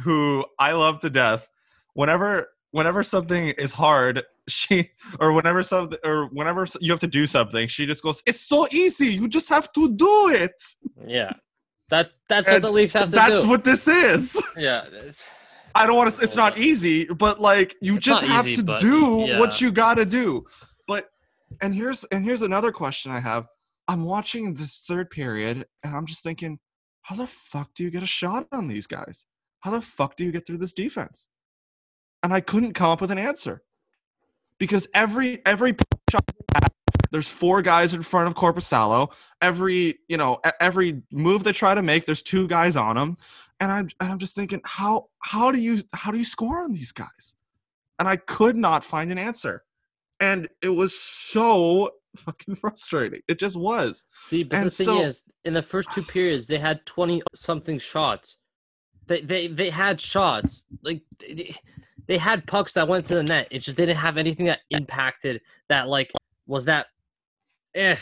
who 0.00 0.44
I 0.58 0.72
love 0.72 1.00
to 1.00 1.10
death. 1.10 1.48
Whenever 1.94 2.48
whenever 2.70 3.02
something 3.02 3.48
is 3.50 3.72
hard, 3.72 4.22
she 4.48 4.90
or 5.20 5.32
whenever 5.32 5.62
something 5.62 5.98
or 6.04 6.26
whenever 6.26 6.66
you 6.80 6.90
have 6.90 7.00
to 7.00 7.06
do 7.06 7.26
something, 7.26 7.68
she 7.68 7.86
just 7.86 8.02
goes, 8.02 8.22
"It's 8.26 8.40
so 8.40 8.66
easy. 8.70 9.08
You 9.08 9.28
just 9.28 9.48
have 9.48 9.72
to 9.72 9.90
do 9.90 10.30
it." 10.30 10.62
Yeah. 11.06 11.32
That 11.90 12.10
that's 12.26 12.50
what 12.50 12.62
the 12.62 12.72
Leafs 12.72 12.94
have 12.94 13.10
to 13.10 13.16
That's 13.16 13.28
do. 13.28 13.34
That's 13.34 13.46
what 13.46 13.64
this 13.64 13.86
is. 13.86 14.42
yeah. 14.56 14.86
I 15.74 15.86
don't 15.86 15.96
want 15.96 16.12
to. 16.12 16.22
It's 16.22 16.36
not 16.36 16.58
easy, 16.58 17.04
but 17.04 17.40
like 17.40 17.76
you 17.80 17.96
It's 17.96 18.04
just 18.04 18.22
have 18.24 18.46
easy, 18.46 18.56
to 18.56 18.64
but 18.64 18.80
do 18.80 19.24
yeah. 19.26 19.38
what 19.38 19.60
you 19.60 19.70
got 19.72 19.94
to 19.94 20.04
do. 20.04 20.44
But 20.86 21.08
and 21.60 21.74
here's 21.74 22.04
and 22.04 22.24
here's 22.24 22.42
another 22.42 22.72
question 22.72 23.12
I 23.12 23.20
have. 23.20 23.46
I'm 23.88 24.04
watching 24.04 24.54
this 24.54 24.84
third 24.86 25.10
period, 25.10 25.66
and 25.82 25.96
I'm 25.96 26.06
just 26.06 26.22
thinking, 26.22 26.58
how 27.02 27.16
the 27.16 27.26
fuck 27.26 27.70
do 27.74 27.82
you 27.82 27.90
get 27.90 28.02
a 28.02 28.06
shot 28.06 28.46
on 28.52 28.68
these 28.68 28.86
guys? 28.86 29.26
How 29.60 29.70
the 29.70 29.82
fuck 29.82 30.16
do 30.16 30.24
you 30.24 30.32
get 30.32 30.46
through 30.46 30.58
this 30.58 30.72
defense? 30.72 31.28
And 32.22 32.32
I 32.32 32.40
couldn't 32.40 32.74
come 32.74 32.90
up 32.90 33.00
with 33.00 33.10
an 33.10 33.18
answer 33.18 33.62
because 34.58 34.86
every 34.94 35.44
every 35.46 35.74
shot 36.10 36.22
there's 37.10 37.28
four 37.28 37.60
guys 37.60 37.92
in 37.92 38.02
front 38.02 38.26
of 38.28 38.34
Korpisalo. 38.34 39.12
Every 39.40 39.98
you 40.08 40.16
know 40.16 40.40
every 40.60 41.02
move 41.12 41.44
they 41.44 41.52
try 41.52 41.74
to 41.74 41.82
make, 41.82 42.06
there's 42.06 42.22
two 42.22 42.48
guys 42.48 42.76
on 42.76 42.96
them 42.96 43.16
and 43.62 43.70
I'm 43.72 43.88
and 44.00 44.10
I'm 44.12 44.18
just 44.18 44.34
thinking 44.34 44.60
how 44.64 45.06
how 45.20 45.50
do 45.52 45.58
you 45.60 45.82
how 45.94 46.10
do 46.10 46.18
you 46.18 46.24
score 46.24 46.62
on 46.62 46.72
these 46.72 46.92
guys? 46.92 47.34
And 47.98 48.08
I 48.08 48.16
could 48.16 48.56
not 48.56 48.84
find 48.84 49.12
an 49.12 49.18
answer. 49.18 49.62
And 50.20 50.48
it 50.62 50.68
was 50.68 50.98
so 50.98 51.90
fucking 52.16 52.54
frustrating. 52.62 53.20
It 53.28 53.38
just 53.38 53.56
was. 53.56 54.04
see, 54.24 54.42
but 54.42 54.56
And 54.56 54.66
the 54.66 54.70
thing 54.70 54.86
so- 54.86 55.02
is, 55.02 55.24
in 55.44 55.54
the 55.54 55.62
first 55.62 55.90
two 55.92 56.02
periods, 56.02 56.46
they 56.46 56.58
had 56.58 56.84
twenty 56.86 57.22
something 57.34 57.78
shots. 57.78 58.36
They 59.06 59.20
they 59.20 59.46
they 59.46 59.70
had 59.70 60.00
shots 60.00 60.64
like 60.82 61.02
they, 61.20 61.56
they 62.08 62.18
had 62.18 62.46
pucks 62.46 62.74
that 62.74 62.88
went 62.88 63.06
to 63.06 63.14
the 63.14 63.22
net. 63.22 63.48
It 63.50 63.60
just 63.60 63.76
didn't 63.76 63.96
have 63.96 64.16
anything 64.16 64.46
that 64.46 64.60
impacted 64.70 65.40
that 65.68 65.88
like 65.88 66.10
was 66.46 66.64
that 66.66 66.86
eh 67.74 67.96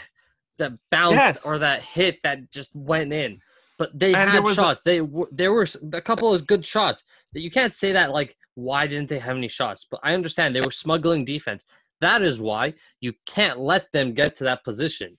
that 0.59 0.73
bounce 0.91 1.15
Yes. 1.17 1.47
or 1.47 1.59
that 1.59 1.83
hit 1.83 2.19
that 2.23 2.51
just 2.51 2.75
went 2.75 3.13
in. 3.13 3.41
But 3.81 3.99
they 3.99 4.13
And 4.13 4.31
had 4.31 4.45
was 4.45 4.59
a- 4.59 4.61
shots. 4.61 4.83
They 4.83 4.99
w- 4.99 5.27
there 5.33 5.53
were 5.55 5.67
a 5.95 6.03
couple 6.03 6.35
of 6.35 6.47
good 6.47 6.67
shots. 6.67 7.03
That 7.33 7.41
you 7.41 7.51
can't 7.51 7.73
say 7.73 7.93
that 7.93 8.13
like 8.13 8.37
why 8.55 8.87
didn't 8.87 9.09
they 9.09 9.19
have 9.19 9.39
any 9.39 9.49
shots? 9.49 9.87
But 9.91 10.01
I 10.05 10.13
understand 10.13 10.55
they 10.55 10.61
were 10.61 10.71
smuggling 10.71 11.25
defense. 11.25 11.65
That 12.03 12.21
is 12.21 12.41
why 12.43 12.75
you 13.01 13.15
can't 13.27 13.59
let 13.59 13.91
them 13.93 14.13
get 14.13 14.37
to 14.37 14.45
that 14.45 14.65
position. 14.65 15.17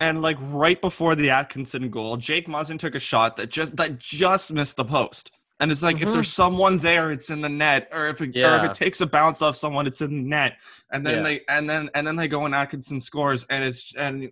And 0.00 0.22
like 0.22 0.38
right 0.40 0.80
before 0.80 1.14
the 1.14 1.28
Atkinson 1.28 1.90
goal, 1.90 2.16
Jake 2.16 2.46
Muzzin 2.48 2.78
took 2.78 2.94
a 2.94 2.98
shot 2.98 3.36
that 3.36 3.50
just 3.50 3.76
that 3.76 3.98
just 3.98 4.50
missed 4.54 4.76
the 4.76 4.86
post. 4.86 5.30
And 5.60 5.70
it's 5.70 5.82
like 5.82 6.00
if 6.00 6.08
Mhm. 6.08 6.14
there's 6.14 6.32
someone 6.32 6.78
there, 6.78 7.12
it's 7.12 7.28
in 7.28 7.42
the 7.42 7.48
net, 7.50 7.88
or 7.92 8.08
if 8.08 8.22
it, 8.22 8.34
or 8.38 8.56
if 8.56 8.64
it 8.64 8.74
takes 8.74 9.02
a 9.02 9.06
bounce 9.06 9.42
off 9.42 9.54
someone, 9.54 9.86
it's 9.86 10.00
in 10.00 10.16
the 10.16 10.22
net. 10.22 10.54
And 10.92 11.06
then 11.06 11.16
Yeah. 11.18 11.22
they 11.24 11.40
and 11.50 11.68
then 11.68 11.90
and 11.94 12.06
then 12.06 12.16
they 12.16 12.26
go 12.26 12.46
and 12.46 12.54
Atkinson 12.54 13.00
scores, 13.00 13.44
and 13.50 13.62
it's 13.62 13.92
and 13.96 14.30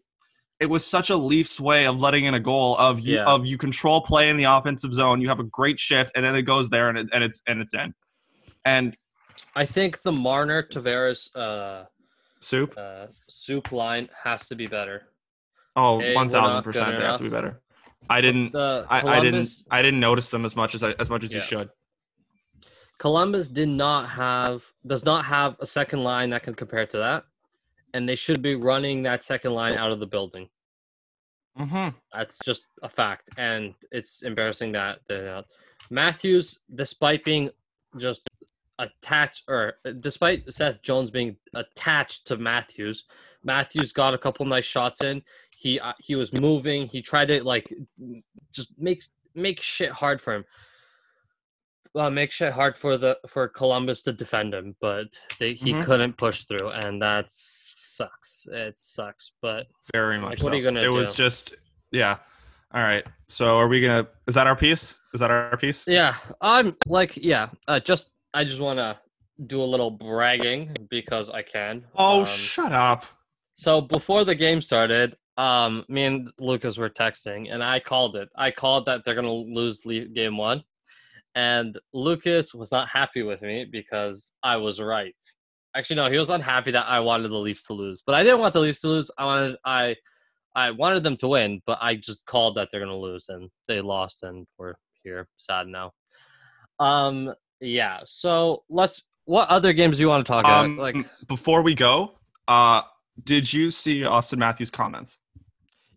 it 0.60 0.66
was 0.66 0.86
such 0.86 1.08
a 1.10 1.16
Leafs 1.16 1.58
way 1.58 1.86
of 1.86 2.00
letting 2.00 2.26
in 2.26 2.34
a 2.34 2.40
goal 2.40 2.76
of 2.76 3.00
you 3.00 3.16
Yeah. 3.16 3.24
of 3.24 3.46
you 3.46 3.56
control 3.56 4.02
play 4.02 4.28
in 4.28 4.36
the 4.36 4.44
offensive 4.44 4.92
zone, 4.92 5.20
you 5.20 5.28
have 5.28 5.40
a 5.40 5.44
great 5.44 5.80
shift, 5.80 6.12
and 6.14 6.24
then 6.24 6.36
it 6.36 6.42
goes 6.42 6.68
there 6.68 6.88
and 6.90 6.98
it, 6.98 7.08
and 7.12 7.24
it's 7.24 7.42
and 7.48 7.60
it's 7.60 7.74
in. 7.74 7.94
And 8.64 8.96
I 9.56 9.64
think 9.64 10.02
the 10.02 10.12
Marner 10.12 10.62
Tavares 10.62 11.34
uh, 11.34 11.84
soup, 12.40 12.74
uh, 12.76 13.06
soup 13.28 13.72
line 13.72 14.08
has 14.22 14.48
to 14.48 14.54
be 14.54 14.66
better. 14.66 15.02
oh, 15.76 16.14
one 16.14 16.28
thousand 16.28 16.62
percent, 16.62 16.98
they 16.98 17.04
have 17.04 17.16
to 17.16 17.24
be 17.24 17.30
better. 17.30 17.60
I 18.08 18.20
didn't. 18.20 18.52
The 18.52 18.86
I, 18.90 19.18
I 19.18 19.20
didn't. 19.20 19.48
I 19.70 19.82
didn't 19.82 20.00
notice 20.00 20.28
them 20.28 20.44
as 20.44 20.54
much 20.56 20.74
as 20.74 20.82
I, 20.82 20.90
as 20.98 21.08
much 21.08 21.24
as 21.24 21.32
you 21.32 21.40
should. 21.40 21.70
Columbus 22.98 23.48
did 23.48 23.68
not 23.68 24.10
have 24.10 24.62
does 24.86 25.04
not 25.06 25.24
have 25.24 25.56
a 25.60 25.66
second 25.66 26.04
line 26.04 26.30
that 26.30 26.42
can 26.42 26.54
compare 26.54 26.84
to 26.86 26.98
that, 26.98 27.24
and 27.94 28.08
they 28.08 28.16
should 28.16 28.42
be 28.42 28.54
running 28.54 29.02
that 29.02 29.24
second 29.24 29.52
line 29.52 29.74
out 29.74 29.92
of 29.92 30.00
the 30.00 30.06
building. 30.06 30.48
Mm-hmm. 31.58 31.96
That's 32.14 32.38
just 32.44 32.64
a 32.82 32.88
fact, 32.88 33.28
and 33.36 33.74
it's 33.90 34.22
embarrassing 34.22 34.72
that 34.72 35.00
they're 35.08 35.24
not. 35.26 35.46
Matthews, 35.90 36.58
despite 36.74 37.24
being 37.24 37.50
just 37.98 38.28
attached, 38.78 39.42
or 39.48 39.74
despite 39.98 40.50
Seth 40.52 40.82
Jones 40.82 41.10
being 41.10 41.36
attached 41.54 42.26
to 42.28 42.36
Matthews, 42.36 43.04
Matthews 43.42 43.92
got 43.92 44.14
a 44.14 44.18
couple 44.18 44.46
nice 44.46 44.64
shots 44.64 45.02
in. 45.02 45.22
He 45.56 45.80
uh, 45.80 45.92
he 45.98 46.14
was 46.14 46.32
moving. 46.32 46.86
He 46.86 47.02
tried 47.02 47.26
to 47.26 47.42
like 47.42 47.72
just 48.52 48.72
make 48.78 49.02
make 49.34 49.60
shit 49.60 49.90
hard 49.90 50.20
for 50.20 50.34
him. 50.34 50.44
Uh, 51.94 52.08
make 52.08 52.30
shit 52.30 52.52
hard 52.52 52.78
for 52.78 52.96
the 52.96 53.18
for 53.26 53.48
Columbus 53.48 54.02
to 54.04 54.12
defend 54.12 54.54
him, 54.54 54.76
but 54.80 55.08
they, 55.40 55.54
he 55.54 55.72
Mhm. 55.72 55.84
couldn't 55.84 56.16
push 56.16 56.44
through, 56.44 56.68
and 56.70 57.02
that 57.02 57.26
sucks. 57.96 58.46
It 58.52 58.78
sucks, 58.78 59.32
but 59.42 59.66
Very 59.92 60.18
much. 60.18 60.38
Like, 60.38 60.42
what 60.44 60.52
are 60.52 60.56
you 60.56 60.64
gonna 60.64 60.82
It 60.82 60.88
was 60.88 61.14
just 61.14 61.54
yeah. 61.92 62.16
All 62.72 62.82
right. 62.82 63.04
So 63.28 63.56
are 63.58 63.68
we 63.68 63.80
gonna? 63.80 64.06
Is 64.28 64.34
that 64.34 64.46
our 64.46 64.56
piece? 64.56 64.96
Is 65.12 65.20
that 65.20 65.30
our 65.30 65.56
piece? 65.56 65.84
Yeah, 65.86 66.14
I'm 66.40 66.76
like, 66.86 67.16
yeah. 67.16 67.48
Uh, 67.66 67.80
just 67.80 68.10
I 68.32 68.44
just 68.44 68.60
want 68.60 68.78
to 68.78 68.96
do 69.46 69.60
a 69.62 69.64
little 69.64 69.90
bragging 69.90 70.76
because 70.88 71.30
I 71.30 71.42
can. 71.42 71.84
Oh, 71.96 72.20
Um, 72.20 72.26
shut 72.26 72.72
up. 72.72 73.04
so 73.54 73.80
before 73.80 74.24
the 74.24 74.34
game 74.34 74.60
started, 74.60 75.16
um, 75.36 75.84
me 75.88 76.04
and 76.04 76.30
Lucas 76.38 76.78
were 76.78 76.90
texting, 76.90 77.52
and 77.52 77.62
I 77.64 77.80
called 77.80 78.14
it. 78.16 78.28
I 78.36 78.50
called 78.52 78.86
that 78.86 79.02
they're 79.04 79.14
gonna 79.16 79.32
lose 79.32 79.80
game 79.80 80.36
one, 80.36 80.62
and 81.34 81.76
Lucas 81.92 82.54
was 82.54 82.70
not 82.70 82.88
happy 82.88 83.22
with 83.22 83.42
me 83.42 83.64
because 83.64 84.32
I 84.44 84.56
was 84.58 84.80
right. 84.80 85.16
Actually, 85.76 85.96
no, 85.96 86.10
he 86.10 86.18
was 86.18 86.30
unhappy 86.30 86.70
that 86.72 86.86
I 86.88 86.98
wanted 87.00 87.28
the 87.28 87.36
Leafs 87.36 87.64
to 87.66 87.74
lose, 87.74 88.02
but 88.04 88.14
I 88.14 88.24
didn't 88.24 88.40
want 88.40 88.54
the 88.54 88.60
Leafs 88.60 88.80
to 88.82 88.88
lose. 88.88 89.10
I 89.18 89.24
wanted 89.24 89.56
I. 89.64 89.96
I 90.56 90.72
wanted 90.72 91.04
them 91.04 91.16
to 91.18 91.28
win, 91.28 91.62
but 91.64 91.78
I 91.80 91.94
just 91.94 92.26
called 92.26 92.56
that 92.56 92.70
they're 92.72 92.80
gonna 92.80 92.96
lose, 92.96 93.26
and 93.28 93.48
they 93.68 93.80
lost, 93.80 94.24
and 94.24 94.48
we're 94.58 94.74
here, 95.04 95.28
sad 95.36 95.68
now. 95.68 95.92
Um, 96.80 97.32
yeah. 97.60 98.00
So 98.04 98.64
let's. 98.68 99.02
What 99.26 99.48
other 99.48 99.72
games 99.72 99.98
do 99.98 100.00
you 100.02 100.08
want 100.08 100.26
to 100.26 100.28
talk 100.32 100.44
Um, 100.46 100.72
about? 100.74 100.82
Like, 100.94 101.06
before 101.28 101.62
we 101.62 101.76
go, 101.76 102.18
uh, 102.48 102.82
did 103.22 103.52
you 103.52 103.70
see 103.70 104.04
Austin 104.04 104.40
Matthews' 104.40 104.72
comments? 104.72 105.18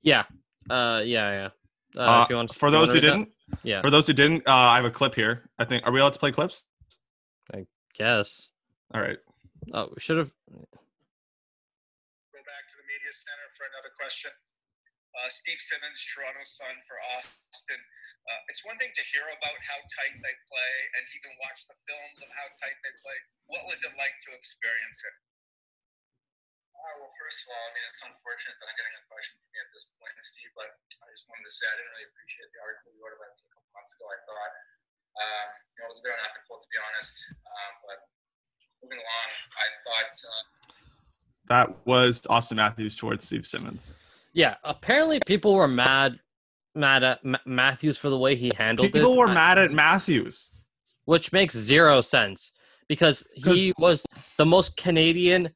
yeah, 0.04 0.24
uh, 0.70 1.02
yeah, 1.04 1.32
yeah. 1.32 1.50
Uh, 1.96 2.00
Uh, 2.00 2.24
if 2.24 2.30
you 2.30 2.36
want, 2.36 2.54
for 2.54 2.70
those 2.70 2.94
who 2.94 3.00
didn't, 3.00 3.30
yeah, 3.64 3.82
for 3.82 3.90
those 3.90 4.06
who 4.06 4.14
didn't, 4.14 4.48
uh, 4.48 4.54
I 4.54 4.76
have 4.76 4.86
a 4.86 4.92
clip 4.92 5.16
here. 5.16 5.50
I 5.58 5.66
think. 5.66 5.84
Are 5.88 5.92
we 5.92 6.00
allowed 6.00 6.14
to 6.14 6.20
play 6.20 6.32
clips? 6.32 6.68
I 7.56 7.66
guess. 7.98 8.50
All 8.94 9.02
right. 9.02 9.18
Oh, 9.72 9.88
we 9.94 10.02
should 10.04 10.20
have. 10.20 10.34
Go 10.52 10.60
back 12.44 12.64
to 12.68 12.76
the 12.76 12.86
media 12.90 13.14
center 13.16 13.48
for 13.56 13.64
another 13.72 13.96
question. 13.96 14.34
Uh, 15.14 15.30
Steve 15.30 15.62
Simmons, 15.62 16.02
Toronto 16.10 16.42
Sun 16.42 16.74
for 16.90 16.98
Austin. 17.16 17.78
Uh, 18.26 18.50
it's 18.50 18.66
one 18.66 18.82
thing 18.82 18.90
to 18.98 19.04
hear 19.14 19.22
about 19.30 19.54
how 19.62 19.78
tight 19.94 20.18
they 20.18 20.36
play 20.50 20.74
and 20.98 21.06
even 21.14 21.30
watch 21.38 21.70
the 21.70 21.78
films 21.86 22.18
of 22.26 22.30
how 22.34 22.50
tight 22.58 22.76
they 22.82 22.90
play. 23.06 23.18
What 23.46 23.70
was 23.70 23.86
it 23.86 23.94
like 23.94 24.18
to 24.26 24.34
experience 24.34 25.06
it? 25.06 25.16
Uh, 26.74 26.94
well, 26.98 27.14
first 27.16 27.46
of 27.46 27.54
all, 27.54 27.62
I 27.62 27.72
mean, 27.78 27.86
it's 27.94 28.02
unfortunate 28.02 28.58
that 28.58 28.68
I'm 28.68 28.76
getting 28.76 28.98
a 28.98 29.06
question 29.06 29.38
from 29.38 29.54
me 29.54 29.62
at 29.62 29.70
this 29.70 29.86
point, 30.02 30.18
Steve, 30.20 30.50
but 30.58 30.74
I 30.74 31.08
just 31.14 31.30
wanted 31.30 31.46
to 31.46 31.54
say 31.54 31.70
I 31.70 31.78
didn't 31.78 31.94
really 31.94 32.10
appreciate 32.10 32.50
the 32.50 32.60
article 32.66 32.90
you 32.92 33.00
wrote 33.06 33.14
about 33.14 33.38
me 33.38 33.46
a 33.46 33.54
couple 33.54 33.70
months 33.78 33.94
ago. 33.94 34.10
I 34.10 34.18
thought 34.26 34.54
um, 35.14 35.48
you 35.78 35.78
know, 35.78 35.86
it 35.86 35.94
was 35.94 36.02
a 36.02 36.06
bit 36.10 36.18
unethical, 36.18 36.58
to 36.58 36.68
be 36.74 36.80
honest. 36.82 37.14
Um, 37.46 37.74
but 37.86 38.00
moving 38.84 38.98
along, 38.98 39.30
I 39.58 40.04
thought. 40.04 40.12
Uh, 40.14 40.74
That 41.50 41.86
was 41.86 42.22
Austin 42.30 42.58
Matthews 42.58 42.96
towards 42.96 43.24
Steve 43.26 43.46
Simmons. 43.46 43.92
Yeah, 44.34 44.56
apparently 44.64 45.20
people 45.26 45.54
were 45.54 45.68
mad, 45.68 46.20
mad 46.76 47.04
at 47.04 47.24
Ma- 47.24 47.38
Matthews 47.46 47.98
for 47.98 48.10
the 48.10 48.18
way 48.18 48.36
he 48.36 48.52
handled 48.58 48.88
it. 48.88 48.94
People 48.94 49.16
were 49.18 49.28
I- 49.28 49.34
mad 49.34 49.58
at 49.58 49.72
Matthews. 49.72 50.50
which 51.06 51.34
makes 51.34 51.54
zero 51.56 52.00
sense 52.02 52.52
because 52.88 53.26
he 53.36 53.74
was 53.78 54.06
the 54.38 54.46
most 54.46 54.78
Canadian. 54.78 55.50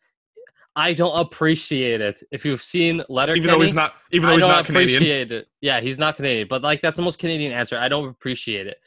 I 0.76 0.94
don't 0.94 1.18
appreciate 1.20 2.02
it. 2.02 2.22
If 2.32 2.46
you've 2.46 2.62
seen 2.62 3.02
Letter, 3.10 3.34
Even 3.36 3.50
though 3.50 3.62
he's 3.62 3.74
not, 3.74 3.96
even 4.12 4.24
though 4.28 4.34
I 4.34 4.36
he's 4.36 4.42
don't 4.44 4.52
not 4.52 4.66
Canadian, 4.66 5.32
it. 5.32 5.48
Yeah, 5.62 5.80
he's 5.82 5.98
not 5.98 6.18
Canadian, 6.18 6.48
but 6.50 6.62
like 6.62 6.82
that's 6.82 6.98
the 6.98 7.02
most 7.02 7.18
Canadian 7.18 7.52
answer. 7.54 7.78
I 7.80 7.88
don't 7.88 8.10
appreciate 8.10 8.68
it. 8.68 8.78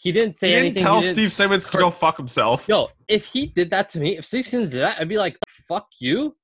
He 0.00 0.12
didn't 0.12 0.36
say 0.36 0.48
he 0.48 0.54
didn't 0.54 0.66
anything. 0.66 0.82
tell 0.84 0.96
he 1.00 1.06
didn't 1.08 1.16
Steve 1.16 1.32
Simmons 1.32 1.68
to 1.70 1.78
go 1.78 1.90
fuck 1.90 2.16
himself. 2.16 2.68
Yo, 2.68 2.88
if 3.08 3.26
he 3.26 3.46
did 3.46 3.68
that 3.70 3.90
to 3.90 4.00
me, 4.00 4.16
if 4.16 4.24
Steve 4.24 4.46
Simmons 4.46 4.70
did 4.70 4.80
that, 4.82 5.00
I'd 5.00 5.08
be 5.08 5.18
like, 5.18 5.36
"Fuck 5.66 5.88
you." 5.98 6.36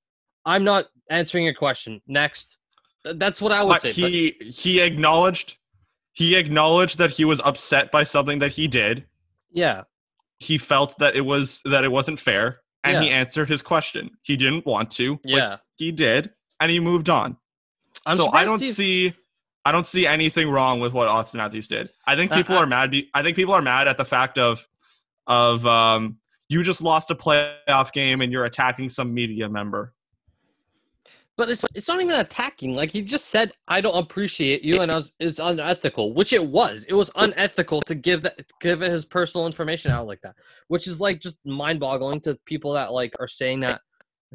I'm 0.45 0.64
not 0.64 0.87
answering 1.09 1.45
your 1.45 1.55
question. 1.55 2.03
Next, 2.09 2.59
Th- 3.05 3.17
that's 3.17 3.40
what 3.40 3.53
I 3.53 3.62
would 3.62 3.81
say. 3.81 3.88
but- 3.90 3.95
he 4.11 4.37
he 4.40 4.81
acknowledged 4.81 5.57
he 6.14 6.35
acknowledged 6.35 6.99
that 6.99 7.12
he 7.12 7.25
was 7.25 7.40
upset 7.45 7.93
by 7.93 8.03
something 8.03 8.40
that 8.40 8.51
he 8.53 8.67
did. 8.67 9.05
yeah, 9.53 9.83
He 10.40 10.59
felt 10.59 10.99
that 10.99 11.14
it 11.14 11.21
was 11.23 11.61
that 11.64 11.85
it 11.85 11.93
wasn't 11.93 12.19
fair, 12.19 12.61
and 12.83 13.05
he 13.05 13.11
answered 13.11 13.49
his 13.49 13.62
question. 13.62 14.11
He 14.23 14.37
didn't 14.37 14.67
want 14.67 14.90
to, 14.93 15.21
yeah. 15.25 15.59
he 15.77 15.93
did, 15.93 16.31
and 16.61 16.71
he 16.73 16.81
moved 16.81 17.09
on. 17.09 17.37
I'm 18.05 18.17
so 18.17 18.31
I 18.33 18.45
don't 18.45 18.59
Steve- 18.59 18.75
see 18.75 19.14
I 19.64 19.72
don't 19.72 19.87
see 19.87 20.07
anything 20.07 20.50
wrong 20.50 20.81
with 20.81 20.92
what 20.92 21.09
Austin 21.09 21.38
Matthews 21.38 21.68
did. 21.68 21.90
I 22.07 22.16
think 22.16 22.31
people 22.33 22.57
are 22.57 22.66
mad. 22.66 22.90
Be, 22.90 23.11
I 23.14 23.22
think 23.22 23.37
people 23.37 23.55
are 23.55 23.62
mad 23.62 23.88
at 23.88 23.96
the 23.96 24.05
fact 24.05 24.38
of 24.38 24.66
of 25.27 25.66
um, 25.66 26.18
you 26.48 26.62
just 26.62 26.83
lost 26.83 27.11
a 27.11 27.14
playoff 27.14 27.92
game 27.92 28.20
and 28.20 28.31
you're 28.31 28.44
attacking 28.44 28.88
some 28.88 29.14
media 29.14 29.48
member. 29.48 29.94
But 31.37 31.50
it's 31.50 31.64
it's 31.74 31.88
not 31.88 32.00
even 32.00 32.20
attacking. 32.20 32.77
Like 32.77 32.90
he 32.90 33.03
just 33.03 33.27
said, 33.27 33.53
I 33.66 33.81
don't 33.81 33.96
appreciate 33.96 34.62
you, 34.62 34.83
and 34.83 34.92
I 34.92 34.96
was 34.96 35.12
it's 35.18 35.40
unethical, 35.40 36.14
which 36.14 36.33
it 36.33 36.46
was. 36.46 36.85
It 36.88 36.94
was 36.94 37.11
unethical 37.16 37.81
to 37.83 37.94
give 37.94 38.22
that 38.22 38.38
give 38.61 38.81
his 38.81 39.05
personal 39.05 39.46
information 39.46 39.90
out 39.90 40.07
like 40.07 40.20
that, 40.22 40.37
which 40.68 40.87
is 40.87 41.00
like 41.00 41.20
just 41.20 41.38
mind 41.44 41.81
boggling 41.81 42.20
to 42.20 42.38
people 42.44 42.74
that 42.74 42.92
like 42.92 43.14
are 43.18 43.27
saying 43.27 43.61
that, 43.61 43.81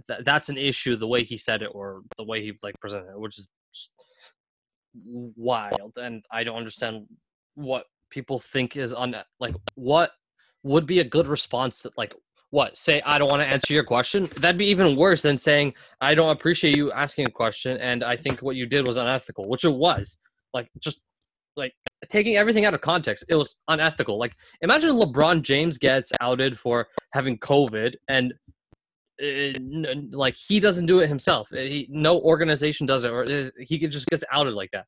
that 0.10 0.26
that's 0.26 0.50
an 0.50 0.58
issue 0.58 0.98
the 0.98 1.08
way 1.08 1.24
he 1.24 1.38
said 1.38 1.62
it 1.62 1.70
or 1.72 2.02
the 2.18 2.26
way 2.26 2.44
he 2.44 2.54
like 2.62 2.76
presented 2.82 3.12
it, 3.12 3.20
which 3.20 3.38
is 3.38 3.48
just 3.74 3.92
wild. 5.06 5.98
And 5.98 6.24
I 6.32 6.44
don't 6.44 6.58
understand 6.58 7.06
what 7.56 7.86
people 8.10 8.40
think 8.40 8.76
is 8.76 8.94
un 8.94 9.16
like 9.40 9.54
what 9.76 10.12
would 10.64 10.86
be 10.86 11.00
a 11.00 11.04
good 11.04 11.28
response 11.28 11.82
to 11.84 11.92
like 11.98 12.14
what 12.52 12.76
say 12.78 13.02
I 13.06 13.20
don't 13.20 13.30
want 13.30 13.42
to 13.42 13.48
answer 13.48 13.74
your 13.74 13.84
question. 13.84 14.30
That'd 14.38 14.58
be 14.58 14.66
even 14.68 14.96
worse 14.96 15.22
than 15.22 15.38
saying 15.38 15.74
I 16.02 16.16
don't 16.16 16.32
appreciate 16.32 16.76
you 16.76 16.92
asking 16.92 17.28
a 17.28 17.32
question, 17.32 17.78
and 17.78 18.04
I 18.04 18.16
think 18.16 18.42
what 18.42 18.56
you 18.56 18.66
did 18.66 18.86
was 18.86 18.98
unethical, 18.98 19.48
which 19.48 19.64
it 19.64 19.74
was. 19.74 20.20
Like 20.54 20.68
just 20.80 21.02
like 21.56 21.74
taking 22.10 22.38
everything 22.38 22.66
out 22.66 22.74
of 22.74 22.82
context, 22.82 23.26
it 23.30 23.36
was 23.36 23.56
unethical. 23.68 24.18
Like 24.18 24.34
imagine 24.62 24.92
LeBron 24.92 25.44
James 25.44 25.78
gets 25.78 26.12
outed 26.22 26.58
for 26.58 26.88
having 27.14 27.38
COVID, 27.38 27.94
and 28.08 28.34
uh, 29.22 29.94
like 30.12 30.36
he 30.36 30.60
doesn't 30.60 30.86
do 30.86 31.00
it 31.00 31.08
himself. 31.08 31.50
Uh, 31.52 31.58
He, 31.58 31.88
no 31.90 32.20
organization 32.22 32.86
does 32.88 33.04
it, 33.04 33.12
or 33.12 33.24
uh, 33.30 33.50
he 33.60 33.78
could 33.80 33.92
just 33.92 34.08
gets 34.08 34.24
outed 34.32 34.54
like 34.54 34.70
that. 34.72 34.86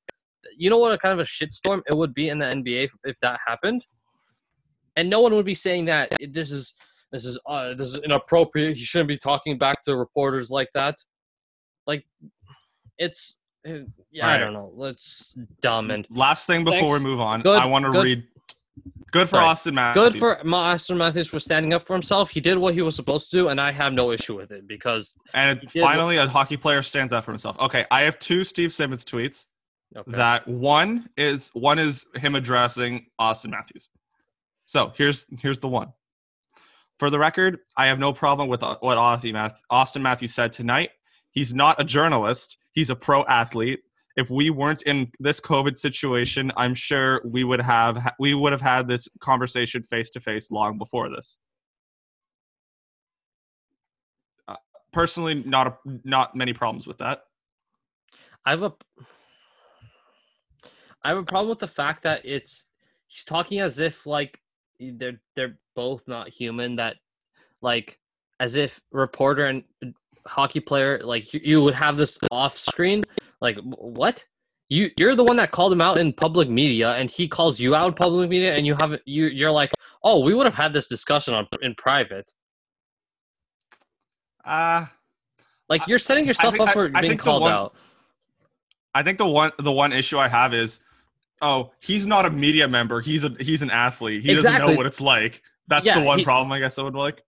You 0.58 0.70
know 0.70 0.78
what 0.78 0.94
a 0.94 0.98
kind 0.98 1.14
of 1.14 1.20
a 1.20 1.24
shitstorm 1.24 1.82
it 1.88 1.96
would 1.96 2.14
be 2.14 2.30
in 2.30 2.40
the 2.40 2.46
NBA 2.46 2.90
if, 3.04 3.20
that 3.22 3.40
happened, 3.46 3.86
and 4.96 5.10
no 5.10 5.22
one 5.22 5.34
would 5.34 5.46
be 5.46 5.56
saying 5.56 5.86
that 5.86 6.12
this 6.30 6.52
is 6.52 6.74
this 7.12 7.26
is 7.26 7.40
uh, 7.46 7.74
this 7.74 7.94
is 7.94 8.00
inappropriate. 8.00 8.78
He 8.78 8.84
shouldn't 8.84 9.10
be 9.10 9.18
talking 9.18 9.58
back 9.58 9.84
to 9.84 9.96
reporters 9.98 10.50
like 10.50 10.70
that. 10.74 10.96
Like, 11.88 12.06
it's 12.98 13.38
yeah, 14.12 14.28
I 14.28 14.38
don't 14.38 14.54
know. 14.54 14.72
Let's 14.74 15.38
dumb 15.62 15.92
and 15.92 16.08
Last 16.10 16.48
thing 16.48 16.64
before 16.64 16.80
Thanks. 16.80 17.04
we 17.04 17.10
move 17.10 17.20
on, 17.20 17.42
Good- 17.42 17.60
I 17.60 17.66
want 17.66 17.86
to 17.86 17.92
read. 17.92 18.24
Good 19.12 19.30
for. 19.30 19.38
Austin 19.38 19.76
Matthews. 19.76 20.14
good 20.14 20.20
for 20.20 20.56
Austin 20.56 20.98
Matthews 20.98 21.28
for 21.28 21.40
standing 21.40 21.74
up 21.74 21.86
for 21.86 21.94
himself. 21.94 22.30
He 22.30 22.40
did 22.40 22.58
what 22.58 22.74
he 22.74 22.82
was 22.82 22.96
supposed 22.96 23.30
to 23.32 23.38
do, 23.38 23.48
and 23.50 23.60
I 23.60 23.72
have 23.72 23.94
no 23.94 24.12
issue 24.12 24.38
with 24.38 24.52
it 24.52 24.68
because 24.68 25.14
And 25.34 25.70
finally, 25.72 26.18
a 26.18 26.28
hockey 26.28 26.58
player 26.58 26.82
stands 26.82 27.12
up 27.12 27.26
for 27.26 27.32
himself. 27.32 27.60
Okay, 27.60 27.86
I 27.92 28.02
have 28.02 28.18
two 28.20 28.44
Steve 28.44 28.74
Simmons 28.74 29.04
tweets. 29.04 29.48
okay. 29.96 30.12
That 30.12 30.48
one 30.48 31.10
is 31.18 31.52
one 31.54 31.78
is 31.78 32.06
him 32.16 32.36
addressing 32.36 33.06
Austin 33.20 33.52
Matthews. 33.52 33.90
So 34.66 34.94
here's 34.96 35.28
here's 35.42 35.60
the 35.60 35.68
one. 35.68 35.90
For 36.98 37.10
the 37.10 37.20
record, 37.20 37.60
I 37.76 37.88
have 37.88 38.00
no 38.00 38.14
problem 38.14 38.48
with 38.48 38.64
uh, 38.64 38.78
what 38.80 38.98
Austin 38.98 40.02
Matthews 40.02 40.34
said 40.34 40.54
tonight. 40.54 40.92
He's 41.32 41.54
not 41.54 41.82
a 41.82 41.84
journalist. 41.84 42.58
He's 42.74 42.90
a 42.90 42.96
pro 42.96 43.26
athlete. 43.26 43.80
If 44.18 44.30
we 44.30 44.50
weren't 44.50 44.82
in 44.84 45.10
this 45.20 45.40
COVID 45.40 45.78
situation, 45.78 46.52
I'm 46.58 46.74
sure 46.74 47.22
we 47.24 47.44
would 47.44 47.62
have 47.62 48.14
we 48.20 48.34
would 48.34 48.52
have 48.52 48.62
had 48.62 48.88
this 48.88 49.08
conversation 49.20 49.84
face 49.84 50.10
to 50.12 50.20
face 50.20 50.52
long 50.52 50.78
before 50.78 51.10
this. 51.10 51.38
Uh, 54.48 54.56
personally, 54.92 55.44
not 55.46 55.68
a, 55.68 55.78
not 56.04 56.36
many 56.36 56.54
problems 56.54 56.88
with 56.88 56.98
that. 56.98 57.22
I 58.46 58.52
have 58.52 58.64
a 58.64 58.74
I 61.04 61.10
have 61.10 61.18
a 61.18 61.24
problem 61.24 61.50
with 61.50 61.60
the 61.60 61.68
fact 61.68 62.04
that 62.04 62.22
it's 62.26 62.66
he's 63.08 63.24
talking 63.24 63.60
as 63.60 63.80
if 63.80 64.06
like 64.06 64.40
they're 64.80 65.22
they're 65.36 65.58
both 65.76 66.08
not 66.08 66.30
human 66.30 66.76
that 66.76 66.98
like 67.62 68.00
as 68.40 68.56
if 68.56 68.82
reporter 68.92 69.46
and 69.46 69.64
hockey 70.28 70.60
player 70.60 71.00
like 71.04 71.34
you, 71.34 71.40
you 71.44 71.62
would 71.62 71.74
have 71.74 71.98
this 71.98 72.20
off 72.32 72.58
screen 72.58 73.04
like 73.42 73.58
what 73.64 74.24
you 74.70 74.90
you're 74.98 75.16
the 75.16 75.24
one 75.24 75.36
that 75.38 75.52
called 75.52 75.74
him 75.74 75.82
out 75.82 75.98
in 75.98 76.14
public 76.14 76.48
media 76.50 76.92
and 76.96 77.10
he 77.12 77.28
calls 77.28 77.60
you 77.60 77.76
out 77.76 77.88
in 77.88 77.94
public 77.94 78.30
media 78.30 78.56
and 78.56 78.66
you 78.66 78.76
have 78.76 78.98
you 79.06 79.26
you're 79.26 79.52
like 79.52 79.72
oh 80.04 80.20
we 80.22 80.34
would 80.34 80.46
have 80.46 80.54
had 80.56 80.72
this 80.74 80.88
discussion 80.88 81.34
on 81.34 81.48
in 81.62 81.76
private 81.76 82.32
Uh 84.46 84.86
like 85.70 85.88
you're 85.88 86.00
setting 86.00 86.26
yourself 86.26 86.56
think- 86.56 86.68
up 86.68 86.74
for 86.74 86.92
I 86.94 87.02
being 87.02 87.18
called 87.18 87.44
one- 87.44 87.52
out 87.54 87.76
I 88.94 89.04
think 89.04 89.18
the 89.18 89.26
one 89.28 89.52
the 89.60 89.72
one 89.72 89.94
issue 89.94 90.18
I 90.18 90.28
have 90.28 90.54
is, 90.54 90.82
oh, 91.42 91.72
he's 91.80 92.06
not 92.06 92.26
a 92.26 92.30
media 92.30 92.68
member. 92.68 93.00
He's 93.00 93.24
a 93.24 93.34
he's 93.40 93.62
an 93.62 93.70
athlete. 93.72 94.22
He 94.22 94.34
doesn't 94.36 94.58
know 94.58 94.76
what 94.76 94.86
it's 94.86 95.00
like. 95.00 95.42
That's 95.70 95.86
Yeah, 95.86 95.98
the 96.00 96.06
one 96.06 96.20
he- 96.20 96.26
problem 96.26 96.52
I 96.52 96.60
guess 96.60 96.78
I 96.78 96.82
would 96.84 96.94
like. 96.96 97.22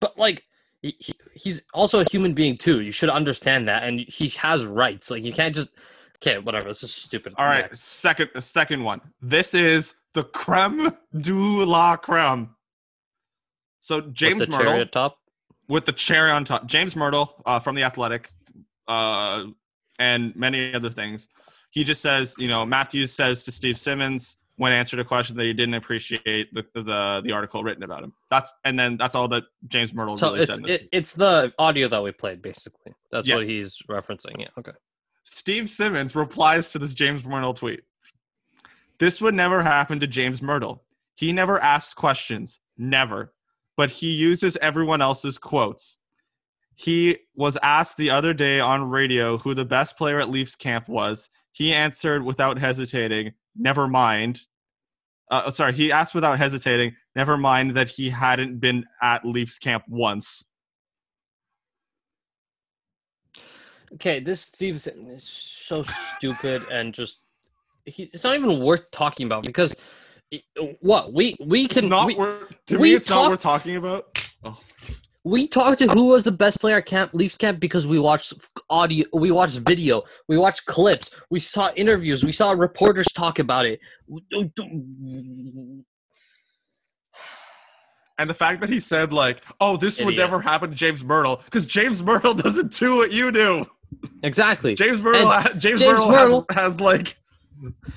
but 0.00 0.18
like 0.18 0.42
he, 0.82 0.96
he- 0.98 1.14
he's 1.34 1.62
also 1.74 2.00
a 2.00 2.04
human 2.10 2.32
being 2.34 2.56
too 2.56 2.80
you 2.80 2.90
should 2.90 3.10
understand 3.10 3.68
that 3.68 3.82
and 3.84 4.00
he 4.00 4.28
has 4.30 4.64
rights 4.64 5.10
like 5.10 5.22
you 5.22 5.32
can't 5.32 5.54
just 5.54 5.68
okay 6.16 6.38
whatever 6.38 6.68
this 6.68 6.82
is 6.82 6.92
stupid 6.92 7.32
All 7.38 7.46
right, 7.46 7.62
Next. 7.62 7.80
second 7.82 8.28
second 8.40 8.82
one. 8.84 9.00
This 9.22 9.54
is 9.54 9.94
the 10.14 10.24
creme 10.24 10.92
de 11.18 11.32
la 11.32 11.96
creme. 11.96 12.50
So 13.80 14.00
James 14.02 14.40
With 14.40 14.50
the 14.50 14.56
Myrtle 14.58 14.86
top 14.86 15.16
with 15.68 15.86
the 15.86 15.92
cherry 15.92 16.30
on 16.30 16.44
top. 16.44 16.66
James 16.66 16.94
Mirtle 16.94 17.30
uh, 17.46 17.60
from 17.60 17.76
the 17.76 17.84
Athletic, 17.84 18.32
uh, 18.88 19.44
and 20.00 20.34
many 20.34 20.74
other 20.74 20.90
things. 20.90 21.28
He 21.70 21.84
just 21.84 22.02
says, 22.02 22.34
you 22.38 22.48
know, 22.48 22.66
Matthews 22.66 23.12
says 23.12 23.44
to 23.44 23.52
Steve 23.52 23.78
Simmons 23.78 24.38
when 24.60 24.74
answered 24.74 25.00
a 25.00 25.04
question 25.04 25.38
that 25.38 25.44
he 25.44 25.54
didn't 25.54 25.72
appreciate 25.72 26.52
the 26.52 26.62
the, 26.74 27.22
the 27.24 27.32
article 27.32 27.64
written 27.64 27.82
about 27.82 28.04
him. 28.04 28.12
That's 28.30 28.52
and 28.66 28.78
then 28.78 28.98
that's 28.98 29.14
all 29.14 29.26
that 29.28 29.44
James 29.68 29.94
Mirtle 29.94 30.18
so 30.18 30.32
really 30.32 30.42
it's 30.42 30.54
said. 30.54 30.68
it, 30.68 30.88
it's 30.92 31.14
the 31.14 31.50
audio 31.58 31.88
that 31.88 32.02
we 32.02 32.12
played 32.12 32.42
basically 32.42 32.92
that's 33.10 33.26
what 33.26 33.44
he's 33.44 33.82
referencing 33.88 34.38
yeah 34.38 34.48
okay 34.58 34.72
Steve 35.24 35.70
Simmons 35.70 36.14
replies 36.14 36.68
to 36.70 36.78
this 36.78 36.92
James 36.92 37.22
Mirtle 37.22 37.56
tweet. 37.56 37.80
This 38.98 39.22
would 39.22 39.34
never 39.34 39.62
happen 39.62 39.98
to 40.00 40.06
James 40.06 40.42
Mirtle. 40.42 40.80
He 41.14 41.32
never 41.32 41.58
asked 41.60 41.96
questions, 41.96 42.60
never. 42.76 43.32
But 43.78 43.88
he 43.88 44.08
uses 44.08 44.58
everyone 44.60 45.00
else's 45.00 45.38
quotes. 45.38 45.98
He 46.74 47.16
was 47.34 47.56
asked 47.62 47.96
the 47.96 48.10
other 48.10 48.34
day 48.34 48.60
on 48.60 48.90
radio 48.90 49.38
who 49.38 49.54
the 49.54 49.64
best 49.64 49.96
player 49.96 50.20
at 50.20 50.28
Leafs 50.28 50.54
camp 50.54 50.86
was. 50.86 51.30
He 51.52 51.72
answered 51.72 52.22
without 52.22 52.58
hesitating, 52.58 53.32
never 53.56 53.88
mind. 53.88 54.42
Uh, 55.30 55.50
sorry, 55.50 55.72
he 55.72 55.92
asked 55.92 56.14
without 56.14 56.38
hesitating, 56.38 56.94
never 57.14 57.36
mind 57.36 57.76
that 57.76 57.88
he 57.88 58.10
hadn't 58.10 58.58
been 58.58 58.84
at 59.00 59.24
Leafs 59.24 59.58
camp 59.58 59.84
once. 59.88 60.44
okay 63.92 64.20
this 64.20 64.40
Steve 64.40 64.76
is 64.76 65.24
so 65.24 65.82
stupid 65.82 66.62
and 66.70 66.94
just 66.94 67.22
he, 67.84 68.04
it's 68.12 68.22
not 68.22 68.36
even 68.36 68.60
worth 68.60 68.88
talking 68.92 69.26
about 69.26 69.42
because 69.44 69.74
what 70.80 71.12
we 71.12 71.36
we 71.44 71.64
It's 71.64 71.74
can 71.74 71.88
not 71.88 72.06
we, 72.06 72.14
worth, 72.14 72.54
to 72.66 72.78
we 72.78 72.90
me, 72.90 72.94
it's 72.94 73.08
not 73.08 73.30
worth 73.30 73.40
talking 73.40 73.76
about. 73.76 74.16
Oh. 74.44 74.58
We 75.24 75.46
talked 75.48 75.78
to 75.80 75.88
who 75.88 76.06
was 76.06 76.24
the 76.24 76.32
best 76.32 76.60
player 76.60 76.78
at 76.78 76.86
camp, 76.86 77.12
Leafs 77.12 77.36
camp, 77.36 77.60
because 77.60 77.86
we 77.86 77.98
watched 77.98 78.32
audio, 78.70 79.04
we 79.12 79.30
watched 79.30 79.58
video, 79.58 80.02
we 80.28 80.38
watched 80.38 80.64
clips, 80.64 81.10
we 81.30 81.40
saw 81.40 81.70
interviews, 81.76 82.24
we 82.24 82.32
saw 82.32 82.52
reporters 82.52 83.06
talk 83.14 83.38
about 83.38 83.66
it. 83.66 83.80
And 88.18 88.28
the 88.28 88.34
fact 88.34 88.60
that 88.60 88.68
he 88.70 88.80
said 88.80 89.12
like, 89.12 89.42
"Oh, 89.60 89.76
this 89.76 89.98
would 90.00 90.16
never 90.16 90.40
happen 90.40 90.70
to 90.70 90.76
James 90.76 91.02
Mirtle," 91.02 91.42
because 91.44 91.64
James 91.66 92.02
Mirtle 92.02 92.36
doesn't 92.42 92.72
do 92.78 92.96
what 92.96 93.10
you 93.12 93.32
do. 93.32 93.64
Exactly. 94.22 94.74
James 94.74 95.00
Mirtle, 95.00 95.24
ha- 95.24 95.52
James, 95.56 95.80
James 95.80 96.00
Mirtle, 96.00 96.46
Mirtle- 96.46 96.54
has, 96.54 96.74
has 96.74 96.80
like, 96.80 97.16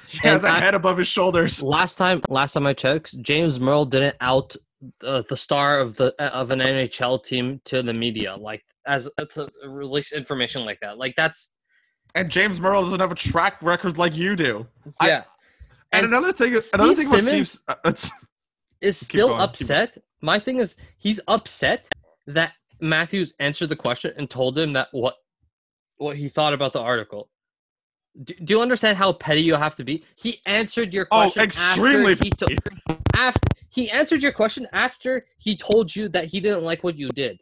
he 0.07 0.17
has 0.19 0.43
a 0.45 0.49
I- 0.49 0.59
head 0.59 0.75
above 0.75 0.97
his 0.97 1.07
shoulders. 1.07 1.62
Last 1.62 1.97
time, 1.97 2.21
last 2.29 2.53
time 2.53 2.65
I 2.67 2.73
checked, 2.73 3.21
James 3.21 3.59
Mirtle 3.59 3.89
didn't 3.89 4.15
out 4.21 4.55
the, 5.00 5.24
the 5.30 5.38
star 5.38 5.80
of 5.80 5.96
the 5.96 6.13
of 6.22 6.52
an 6.52 6.60
NHL 6.60 7.24
team 7.24 7.62
to 7.65 7.82
the 7.84 7.93
media, 7.93 8.36
like 8.36 8.63
as 8.86 9.10
to 9.32 9.50
release 9.67 10.13
information 10.13 10.65
like 10.65 10.80
that. 10.82 10.98
Like 10.98 11.13
that's 11.15 11.52
And 12.15 12.30
James 12.30 12.60
Mirtle 12.60 12.84
doesn't 12.84 13.00
have 13.00 13.12
a 13.12 13.15
track 13.15 13.62
record 13.62 13.98
like 13.98 14.15
you 14.15 14.36
do. 14.36 14.65
I- 15.00 15.08
yeah. 15.08 15.24
and, 15.91 16.06
And 16.06 16.13
another 16.13 16.34
thing, 16.34 16.54
is 16.54 16.72
another 16.74 16.93
Steve 16.96 16.98
thing 17.06 17.08
about 17.19 17.24
Simmons- 17.26 17.50
Steve's, 17.52 17.62
uh, 17.67 17.93
is 18.82 18.98
still 19.00 19.30
going, 19.30 19.41
upset. 19.41 19.98
My 20.22 20.39
thing 20.39 20.58
is 20.58 20.76
he's 20.98 21.19
upset 21.28 21.88
that 22.28 22.54
Matthews 22.82 23.34
answered 23.39 23.69
the 23.69 23.76
question 23.76 24.13
and 24.17 24.30
told 24.30 24.58
him 24.58 24.74
that 24.74 24.89
what 24.91 25.15
what 25.98 26.17
he 26.17 26.28
thought 26.28 26.54
about 26.54 26.74
the 26.74 26.82
article. 26.82 27.30
Do, 28.23 28.34
do 28.43 28.54
you 28.54 28.62
understand 28.62 28.97
how 28.97 29.12
petty 29.13 29.41
you 29.41 29.56
have 29.56 29.76
to 29.78 29.84
be? 29.84 30.04
He 30.15 30.39
answered 30.45 30.93
your 30.93 31.06
question. 31.06 31.41
oh, 31.41 31.45
question. 31.45 31.63
extremely. 31.73 32.12
After 32.13 32.26
he, 32.26 32.30
to- 32.30 32.58
after 33.15 33.47
he 33.69 33.89
answered 33.89 34.21
your 34.21 34.32
question 34.32 34.67
after 34.71 35.26
he 35.38 35.56
told 35.56 35.95
you 35.95 36.08
that 36.10 36.26
he 36.26 36.39
didn't 36.39 36.63
like 36.63 36.84
what 36.84 36.97
you 36.97 37.10
did. 37.10 37.39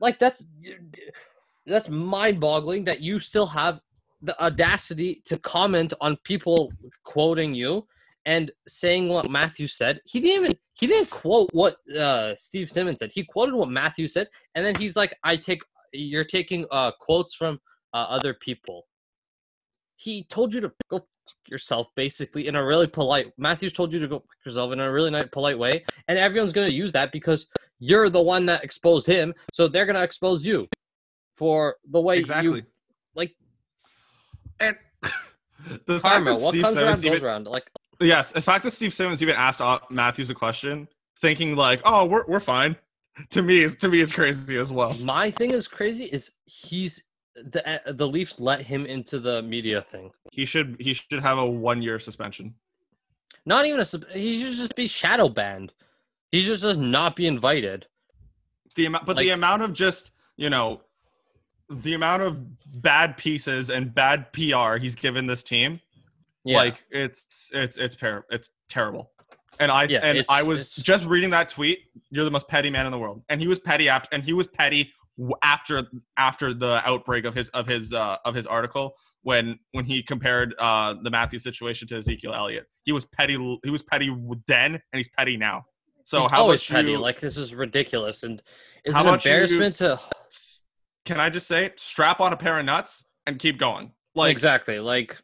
Like 0.00 0.18
that's 0.18 0.46
that's 1.66 1.88
mind-boggling 1.90 2.84
that 2.84 3.00
you 3.00 3.20
still 3.20 3.46
have 3.46 3.80
the 4.22 4.40
audacity 4.42 5.20
to 5.26 5.38
comment 5.38 5.92
on 6.00 6.16
people 6.24 6.72
quoting 7.04 7.54
you 7.54 7.86
and 8.24 8.50
saying 8.66 9.08
what 9.08 9.30
Matthew 9.30 9.66
said. 9.66 10.00
He 10.04 10.20
didn't 10.20 10.44
even 10.44 10.58
he 10.74 10.86
didn't 10.86 11.10
quote 11.10 11.50
what 11.52 11.76
uh, 11.94 12.34
Steve 12.36 12.70
Simmons 12.70 12.98
said. 12.98 13.10
He 13.12 13.24
quoted 13.24 13.54
what 13.54 13.68
Matthew 13.68 14.06
said, 14.08 14.28
and 14.54 14.64
then 14.64 14.74
he's 14.76 14.96
like, 14.96 15.16
"I 15.24 15.36
take 15.36 15.62
you're 15.92 16.24
taking 16.24 16.66
uh, 16.70 16.92
quotes 17.00 17.34
from 17.34 17.60
uh, 17.92 18.06
other 18.08 18.34
people." 18.34 18.86
He 19.96 20.24
told 20.24 20.54
you 20.54 20.60
to 20.60 20.72
go 20.88 20.98
fuck 20.98 21.06
yourself, 21.48 21.88
basically, 21.96 22.46
in 22.46 22.56
a 22.56 22.64
really 22.64 22.86
polite. 22.86 23.32
Matthews 23.36 23.72
told 23.72 23.92
you 23.92 24.00
to 24.00 24.08
go 24.08 24.20
fuck 24.20 24.46
yourself 24.46 24.72
in 24.72 24.80
a 24.80 24.90
really 24.90 25.10
nice, 25.10 25.28
polite 25.32 25.58
way, 25.58 25.84
and 26.06 26.18
everyone's 26.18 26.52
gonna 26.52 26.68
use 26.68 26.92
that 26.92 27.12
because 27.12 27.46
you're 27.78 28.10
the 28.10 28.22
one 28.22 28.46
that 28.46 28.64
exposed 28.64 29.06
him, 29.06 29.34
so 29.52 29.68
they're 29.68 29.86
gonna 29.86 30.02
expose 30.02 30.44
you 30.44 30.68
for 31.34 31.76
the 31.90 32.00
way 32.00 32.18
exactly. 32.18 32.58
you 32.58 32.66
like 33.14 33.34
and 34.60 34.76
the 35.86 36.00
fact 36.00 36.02
karma. 36.02 36.34
that 36.34 36.40
What 36.40 36.50
Steve 36.50 36.62
comes 36.62 36.76
around 36.76 36.94
goes 36.96 37.04
even, 37.04 37.24
around. 37.24 37.46
Like 37.46 37.70
yes, 38.00 38.32
the 38.32 38.40
fact 38.40 38.64
that 38.64 38.72
Steve 38.72 38.92
Simmons 38.92 39.22
even 39.22 39.36
asked 39.36 39.60
Matthews 39.90 40.30
a 40.30 40.34
question, 40.34 40.88
thinking 41.20 41.54
like, 41.54 41.80
"Oh, 41.84 42.04
we're 42.04 42.24
we're 42.26 42.40
fine," 42.40 42.76
to 43.30 43.42
me 43.42 43.62
is 43.62 43.76
to 43.76 43.88
me 43.88 44.00
is 44.00 44.12
crazy 44.12 44.56
as 44.56 44.72
well. 44.72 44.94
My 44.94 45.30
thing 45.30 45.52
is 45.52 45.68
crazy 45.68 46.04
is 46.04 46.30
he's 46.46 47.04
the 47.50 47.88
uh, 47.88 47.92
the 47.92 48.06
Leafs 48.08 48.40
let 48.40 48.60
him 48.62 48.86
into 48.86 49.18
the 49.18 49.42
media 49.42 49.82
thing. 49.82 50.10
He 50.32 50.44
should 50.44 50.76
he 50.80 50.94
should 50.94 51.20
have 51.22 51.38
a 51.38 51.46
one 51.46 51.82
year 51.82 51.98
suspension. 51.98 52.54
Not 53.46 53.66
even 53.66 53.80
a 53.80 53.84
he 54.18 54.42
should 54.42 54.56
just 54.56 54.74
be 54.76 54.86
shadow 54.86 55.28
banned. 55.28 55.72
He 56.32 56.40
should 56.40 56.58
just 56.58 56.78
not 56.78 57.16
be 57.16 57.26
invited. 57.26 57.86
the 58.76 58.86
amount 58.86 59.06
but 59.06 59.16
the 59.16 59.30
amount 59.30 59.62
of 59.62 59.72
just 59.72 60.12
you 60.36 60.50
know 60.50 60.82
the 61.70 61.94
amount 61.94 62.22
of 62.22 62.36
bad 62.82 63.16
pieces 63.16 63.68
and 63.70 63.94
bad 63.94 64.32
pr 64.32 64.76
he's 64.76 64.94
given 64.94 65.26
this 65.26 65.42
team 65.42 65.80
Yeah. 66.44 66.58
like 66.58 66.84
it's 66.90 67.50
it's 67.52 67.76
it's 67.76 67.94
par- 67.94 68.24
it's 68.30 68.50
terrible 68.68 69.10
and 69.60 69.70
i 69.70 69.84
Yeah, 69.84 70.00
and 70.02 70.24
i 70.30 70.42
was 70.42 70.76
just 70.76 71.04
reading 71.04 71.28
that 71.30 71.48
tweet 71.50 71.80
you're 72.10 72.24
the 72.24 72.30
most 72.30 72.48
petty 72.48 72.70
man 72.70 72.86
in 72.86 72.92
the 72.92 72.98
world 72.98 73.22
and 73.28 73.40
he 73.40 73.48
was 73.48 73.58
petty 73.58 73.88
after 73.88 74.08
and 74.12 74.22
he 74.24 74.32
was 74.32 74.46
petty 74.46 74.92
after 75.42 75.82
after 76.16 76.54
the 76.54 76.80
outbreak 76.88 77.24
of 77.24 77.34
his 77.34 77.48
of 77.50 77.66
his 77.66 77.92
uh, 77.92 78.16
of 78.24 78.34
his 78.34 78.46
article 78.46 78.94
when 79.22 79.58
when 79.72 79.84
he 79.84 80.02
compared 80.02 80.54
uh, 80.58 80.94
the 81.02 81.10
Matthew 81.10 81.38
situation 81.38 81.88
to 81.88 81.96
Ezekiel 81.96 82.34
Elliott. 82.34 82.66
He 82.84 82.92
was 82.92 83.04
petty. 83.04 83.34
He 83.64 83.70
was 83.70 83.82
petty 83.82 84.14
then, 84.46 84.74
and 84.74 84.80
he's 84.92 85.08
petty 85.16 85.36
now. 85.36 85.64
So 86.04 86.22
He's 86.22 86.30
how 86.30 86.42
always 86.42 86.64
petty. 86.64 86.92
you? 86.92 86.98
Like 86.98 87.20
this 87.20 87.36
is 87.36 87.54
ridiculous, 87.54 88.22
and 88.22 88.40
it's 88.84 88.94
an 88.96 89.02
about 89.02 89.24
you- 89.24 89.30
embarrassment 89.30 89.76
to 89.76 90.00
Can 91.04 91.20
I 91.20 91.28
just 91.30 91.46
say, 91.46 91.72
strap 91.76 92.20
on 92.20 92.32
a 92.32 92.36
pair 92.36 92.58
of 92.58 92.64
nuts 92.64 93.04
and 93.26 93.38
keep 93.38 93.58
going? 93.58 93.92
Like, 94.14 94.30
exactly 94.30 94.78
like 94.78 95.20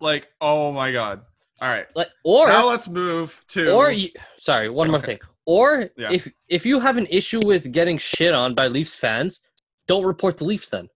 like, 0.00 0.28
oh 0.40 0.72
my 0.72 0.92
god! 0.92 1.20
All 1.60 1.68
right, 1.68 1.86
like 1.94 2.08
or 2.24 2.48
now 2.48 2.66
let's 2.66 2.88
move 2.88 3.38
to 3.48 3.72
or 3.72 3.90
you, 3.90 4.10
sorry, 4.38 4.68
one 4.70 4.90
more 4.90 5.00
thing. 5.00 5.18
Or 5.46 5.90
Yeah. 5.96 6.10
if 6.12 6.28
if 6.48 6.66
you 6.66 6.80
have 6.80 6.96
an 6.96 7.06
issue 7.06 7.44
with 7.44 7.72
getting 7.72 7.98
shit 7.98 8.34
on 8.34 8.54
by 8.54 8.66
Leafs 8.68 8.94
fans, 8.96 9.40
don't 9.86 10.04
report 10.04 10.36
the 10.36 10.44
Leafs 10.44 10.68
then. 10.68 10.88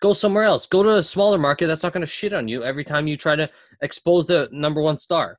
Go 0.00 0.12
somewhere 0.14 0.44
else. 0.44 0.66
Go 0.66 0.82
to 0.82 0.90
a 0.96 1.02
smaller 1.02 1.36
market 1.38 1.66
that's 1.66 1.82
not 1.82 1.92
going 1.92 2.00
to 2.00 2.06
shit 2.06 2.32
on 2.32 2.48
you 2.48 2.62
every 2.64 2.84
time 2.84 3.06
you 3.06 3.16
try 3.16 3.36
to 3.36 3.50
expose 3.82 4.26
the 4.26 4.48
number 4.52 4.80
one 4.80 4.96
star. 4.96 5.38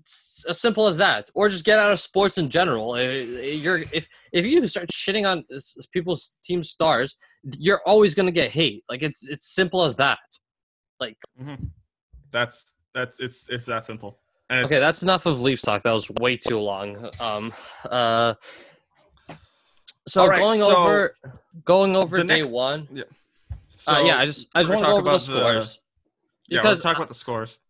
It's 0.00 0.44
as 0.48 0.58
simple 0.58 0.86
as 0.86 0.96
that. 0.96 1.30
Or 1.34 1.48
just 1.50 1.64
get 1.64 1.78
out 1.78 1.92
of 1.92 2.00
sports 2.00 2.38
in 2.38 2.48
general. 2.48 2.92
Uh, 2.94 3.00
You're 3.02 3.84
if 3.92 4.08
if 4.32 4.46
you 4.46 4.66
start 4.66 4.88
shitting 4.90 5.30
on 5.30 5.44
people's 5.92 6.34
team 6.44 6.64
stars, 6.64 7.16
you're 7.58 7.82
always 7.86 8.14
going 8.14 8.26
to 8.26 8.32
get 8.32 8.50
hate. 8.50 8.82
Like 8.88 9.02
it's 9.02 9.28
it's 9.28 9.54
simple 9.54 9.84
as 9.84 9.96
that. 9.96 10.18
Like 10.98 11.16
Mhm. 11.40 11.70
That's 12.30 12.74
that's 12.94 13.20
it's 13.20 13.48
it's 13.50 13.66
that 13.66 13.84
simple. 13.84 14.18
And 14.52 14.66
Okay, 14.66 14.78
that's 14.78 15.02
enough 15.02 15.24
of 15.26 15.40
Leaf 15.40 15.60
talk. 15.62 15.82
That 15.82 15.92
was 15.92 16.10
way 16.10 16.36
too 16.36 16.58
long. 16.58 17.08
Um, 17.20 17.52
uh, 17.88 18.34
so 20.06 20.26
right, 20.26 20.38
going 20.38 20.60
so 20.60 20.76
over, 20.76 21.14
going 21.64 21.96
over 21.96 22.18
day 22.24 22.40
next- 22.40 22.50
one. 22.50 23.04
so 23.76 23.92
uh, 23.94 24.00
yeah, 24.04 24.18
I 24.18 24.26
just 24.26 24.48
I 24.54 24.60
just 24.62 24.70
want 24.70 24.80
to 24.82 24.86
go 24.86 24.90
talk 24.90 24.98
over 24.98 25.02
the 25.02 25.08
about 25.10 25.20
the- 25.20 25.26
scores 25.40 25.80
yeah. 26.48 26.60
because 26.60 26.82
talk 26.82 26.96
about 26.96 27.08
the 27.08 27.14
scores. 27.14 27.60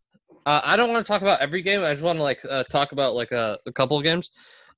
uh, 0.46 0.60
I 0.64 0.76
don't 0.76 0.90
want 0.90 1.04
to 1.06 1.10
talk 1.12 1.22
about 1.22 1.40
every 1.40 1.62
game. 1.62 1.82
I 1.82 1.92
just 1.92 2.02
want 2.04 2.18
to 2.18 2.22
like 2.22 2.40
uh, 2.48 2.64
talk 2.64 2.92
about 2.92 3.14
like 3.14 3.32
a, 3.32 3.58
a 3.66 3.72
couple 3.72 3.96
of 3.96 4.02
games. 4.04 4.30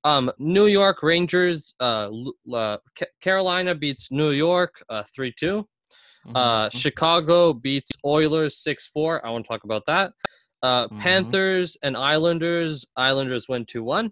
Um, 0.03 0.31
New 0.39 0.67
York 0.67 1.03
Rangers. 1.03 1.75
Uh, 1.81 2.11
uh, 2.53 2.77
Carolina 3.23 3.75
beats 3.75 4.11
New 4.11 4.31
York 4.31 4.83
uh, 4.91 5.05
three 5.15 5.33
two. 5.39 5.67
Uh, 6.35 6.69
Mhm. 6.69 6.73
Chicago 6.73 7.53
beats 7.53 7.91
Oilers 8.03 8.57
6 8.59 8.87
4. 8.95 9.27
I 9.27 9.31
want 9.31 9.45
to 9.45 9.49
talk 9.49 9.65
about 9.65 9.85
that. 9.87 10.13
Uh, 10.65 10.89
Mhm. 10.89 10.99
Panthers 11.01 11.77
and 11.83 11.95
Islanders. 11.95 12.87
Islanders 12.97 13.49
win 13.51 13.67
2 13.67 13.83
1. 13.83 14.11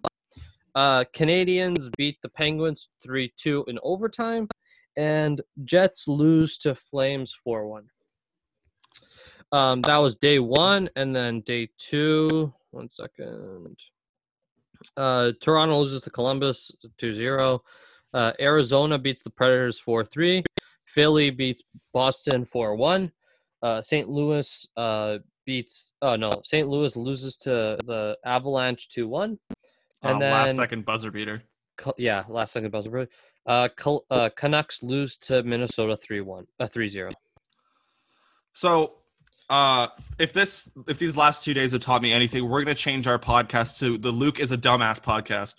Uh, 0.75 1.03
Canadiens 1.05 1.89
beat 1.97 2.21
the 2.21 2.29
Penguins 2.29 2.89
3 3.01 3.33
2 3.35 3.65
in 3.67 3.79
overtime. 3.81 4.47
And 4.95 5.41
Jets 5.63 6.07
lose 6.07 6.59
to 6.59 6.75
Flames 6.75 7.33
4 7.43 7.67
1. 7.67 7.89
Um, 9.51 9.81
that 9.81 9.97
was 9.97 10.15
day 10.15 10.37
one. 10.37 10.89
And 10.95 11.15
then 11.15 11.41
day 11.41 11.69
two. 11.79 12.53
One 12.69 12.89
second. 12.89 13.79
Uh, 14.95 15.31
Toronto 15.41 15.79
loses 15.79 16.03
to 16.03 16.11
Columbus 16.11 16.71
2 16.97 17.13
0. 17.13 17.63
Uh, 18.13 18.33
Arizona 18.39 18.99
beats 18.99 19.23
the 19.23 19.31
Predators 19.31 19.79
4 19.79 20.03
3. 20.05 20.43
Philly 20.85 21.31
beats 21.31 21.63
Boston 21.93 22.45
4 22.45 22.75
1. 22.75 23.11
Uh, 23.63 23.81
St. 23.81 24.07
Louis 24.07 24.67
uh, 24.77 25.17
beats, 25.45 25.93
oh 26.01 26.15
no, 26.15 26.41
St. 26.43 26.67
Louis 26.67 26.95
loses 26.95 27.37
to 27.37 27.77
the 27.85 28.17
Avalanche 28.25 28.89
2 28.89 29.07
1. 29.07 29.37
And 30.03 30.21
then, 30.21 30.31
last 30.31 30.55
second 30.57 30.85
buzzer 30.85 31.11
beater. 31.11 31.43
Yeah, 31.97 32.23
last 32.27 32.53
second 32.53 32.71
buzzer. 32.71 32.89
beater. 32.91 33.07
Uh, 33.45 33.67
Col- 33.75 34.05
uh, 34.09 34.29
Canucks 34.35 34.83
lose 34.83 35.17
to 35.17 35.43
Minnesota 35.43 35.95
3 35.97 36.21
1, 36.21 36.45
uh, 36.59 36.67
3 36.67 36.87
0. 36.89 37.11
So, 38.53 38.95
uh, 39.49 39.87
if 40.19 40.31
this 40.33 40.69
if 40.87 40.99
these 40.99 41.17
last 41.17 41.43
two 41.43 41.53
days 41.53 41.71
have 41.71 41.81
taught 41.81 42.01
me 42.01 42.11
anything, 42.13 42.47
we're 42.49 42.63
gonna 42.63 42.75
change 42.75 43.07
our 43.07 43.19
podcast 43.19 43.79
to 43.79 43.97
the 43.97 44.11
Luke 44.11 44.39
is 44.39 44.51
a 44.51 44.57
dumbass 44.57 44.99
podcast. 45.01 45.55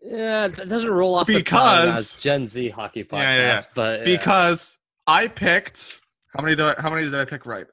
Yeah, 0.00 0.48
that 0.48 0.68
doesn't 0.68 0.90
roll 0.90 1.14
off 1.14 1.26
the 1.26 1.36
Because- 1.36 2.16
Gen 2.16 2.46
Z 2.46 2.68
hockey 2.70 3.04
podcast, 3.04 3.12
Yeah, 3.22 3.36
yeah, 3.36 3.54
yeah. 3.54 3.62
but 3.74 3.98
yeah. 4.00 4.04
because 4.16 4.76
I 5.06 5.28
picked 5.28 6.00
how 6.36 6.42
many 6.42 6.56
did 6.56 6.64
I, 6.64 6.80
how 6.80 6.90
many 6.90 7.04
did 7.04 7.14
I 7.14 7.24
pick 7.24 7.46
right? 7.46 7.66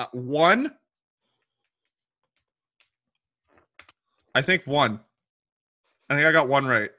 Uh, 0.00 0.06
one. 0.12 0.72
I 4.34 4.40
think 4.40 4.62
one. 4.64 4.98
I 6.08 6.14
think 6.14 6.26
I 6.26 6.32
got 6.32 6.48
one 6.48 6.64
right. 6.64 6.90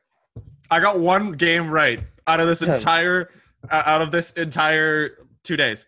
I 0.69 0.79
got 0.79 0.99
one 0.99 1.31
game 1.31 1.67
right 1.67 2.03
out 2.27 2.39
of 2.39 2.47
this 2.47 2.61
entire 2.61 3.31
uh, 3.71 3.81
out 3.87 4.03
of 4.03 4.11
this 4.11 4.33
entire 4.33 5.25
two 5.43 5.57
days. 5.57 5.87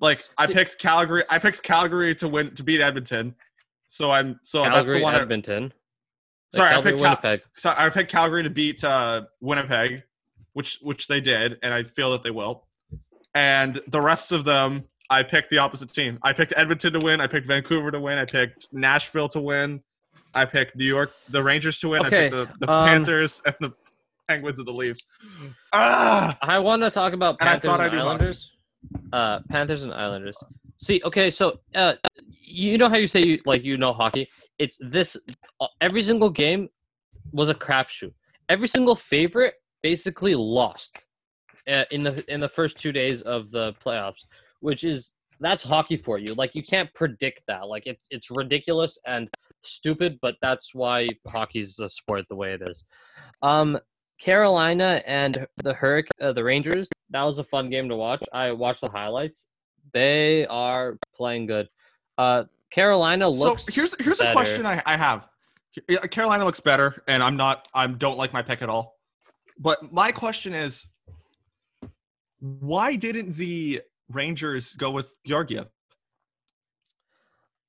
Like 0.00 0.24
I 0.36 0.48
picked 0.48 0.78
Calgary. 0.78 1.22
I 1.30 1.38
picked 1.38 1.62
Calgary 1.62 2.12
to 2.16 2.26
win 2.26 2.52
to 2.56 2.64
beat 2.64 2.80
Edmonton. 2.80 3.36
So 3.86 4.10
I'm 4.10 4.40
so 4.42 4.62
that's 4.62 4.74
Calgary, 4.74 4.98
the 4.98 5.04
one. 5.04 5.14
I, 5.14 5.20
Edmonton. 5.20 5.72
sorry, 6.52 6.70
I 6.70 6.72
Calgary, 6.72 6.92
picked 6.92 7.04
Cal- 7.04 7.18
Winnipeg. 7.22 7.40
so 7.54 7.74
I 7.78 7.88
picked 7.88 8.10
Calgary 8.10 8.42
to 8.42 8.50
beat 8.50 8.82
uh, 8.82 9.22
Winnipeg, 9.40 10.02
which 10.54 10.80
which 10.82 11.06
they 11.06 11.20
did, 11.20 11.56
and 11.62 11.72
I 11.72 11.84
feel 11.84 12.10
that 12.10 12.24
they 12.24 12.32
will. 12.32 12.66
And 13.36 13.80
the 13.86 14.00
rest 14.00 14.32
of 14.32 14.44
them, 14.44 14.82
I 15.10 15.22
picked 15.22 15.50
the 15.50 15.58
opposite 15.58 15.92
team. 15.92 16.18
I 16.22 16.32
picked 16.32 16.52
Edmonton 16.56 16.92
to 16.94 16.98
win. 17.02 17.20
I 17.20 17.26
picked 17.26 17.46
Vancouver 17.46 17.90
to 17.90 18.00
win. 18.00 18.18
I 18.18 18.24
picked 18.24 18.68
Nashville 18.72 19.28
to 19.30 19.40
win. 19.40 19.82
I 20.34 20.44
picked 20.44 20.76
New 20.76 20.84
York, 20.84 21.12
the 21.30 21.42
Rangers 21.42 21.78
to 21.78 21.88
win. 21.88 22.04
Okay, 22.06 22.26
I 22.26 22.30
picked 22.30 22.60
the, 22.60 22.66
the 22.66 22.72
um, 22.72 22.86
Panthers 22.86 23.40
and 23.46 23.54
the 23.60 23.72
Penguins 24.28 24.58
and 24.58 24.68
the 24.68 24.72
Leafs. 24.72 25.06
Ah, 25.72 26.36
I 26.42 26.58
want 26.58 26.82
to 26.82 26.90
talk 26.90 27.14
about 27.14 27.38
Panthers 27.38 27.70
and, 27.70 27.80
hockey. 27.82 27.96
Islanders. 27.96 28.52
Uh, 29.12 29.40
Panthers 29.48 29.84
and 29.84 29.92
Islanders. 29.92 30.36
See, 30.76 31.00
okay, 31.04 31.30
so 31.30 31.60
uh, 31.74 31.94
you 32.42 32.78
know 32.78 32.88
how 32.88 32.96
you 32.96 33.06
say 33.06 33.24
you 33.24 33.38
like 33.46 33.64
you 33.64 33.76
know 33.78 33.92
hockey. 33.92 34.28
It's 34.58 34.76
this. 34.80 35.16
uh, 35.60 35.66
Every 35.80 36.02
single 36.02 36.30
game 36.30 36.68
was 37.32 37.48
a 37.48 37.54
crapshoot. 37.54 38.12
Every 38.48 38.68
single 38.68 38.94
favorite 38.94 39.54
basically 39.82 40.34
lost 40.34 41.04
uh, 41.72 41.84
in 41.90 42.02
the 42.02 42.24
in 42.32 42.40
the 42.40 42.48
first 42.48 42.78
two 42.78 42.92
days 42.92 43.22
of 43.22 43.50
the 43.50 43.74
playoffs, 43.84 44.24
which 44.60 44.84
is 44.84 45.14
that's 45.40 45.62
hockey 45.62 45.96
for 45.96 46.18
you. 46.18 46.34
Like 46.34 46.54
you 46.54 46.62
can't 46.62 46.92
predict 46.94 47.42
that. 47.48 47.68
Like 47.68 47.86
it, 47.86 47.98
it's 48.10 48.30
ridiculous 48.30 48.98
and 49.06 49.28
stupid, 49.62 50.18
but 50.20 50.36
that's 50.42 50.74
why 50.74 51.08
hockey's 51.26 51.78
a 51.78 51.88
sport 51.88 52.26
the 52.28 52.36
way 52.36 52.52
it 52.52 52.62
is. 52.62 52.84
Um, 53.42 53.78
Carolina 54.18 55.02
and 55.06 55.46
the 55.62 55.74
Hurric 55.74 56.06
uh, 56.20 56.32
the 56.32 56.42
Rangers. 56.42 56.90
That 57.10 57.22
was 57.22 57.38
a 57.38 57.44
fun 57.44 57.70
game 57.70 57.88
to 57.88 57.96
watch. 57.96 58.22
I 58.32 58.52
watched 58.52 58.80
the 58.80 58.90
highlights. 58.90 59.46
They 59.92 60.46
are 60.46 60.98
playing 61.16 61.46
good. 61.46 61.68
Uh, 62.18 62.44
Carolina 62.70 63.28
looks. 63.28 63.64
so 63.64 63.72
here's 63.72 63.94
here's 64.02 64.20
a 64.20 64.32
question 64.32 64.66
I, 64.66 64.82
I 64.84 64.96
have. 64.96 65.28
Carolina 66.10 66.44
looks 66.44 66.60
better, 66.60 67.02
and 67.06 67.22
I'm 67.22 67.36
not. 67.36 67.68
I 67.72 67.86
don't 67.86 68.18
like 68.18 68.32
my 68.32 68.42
pick 68.42 68.62
at 68.62 68.68
all. 68.68 68.96
But 69.58 69.92
my 69.92 70.12
question 70.12 70.54
is, 70.54 70.86
why 72.40 72.96
didn't 72.96 73.36
the 73.36 73.82
Rangers 74.10 74.74
go 74.74 74.90
with 74.90 75.16
Georgiev? 75.24 75.68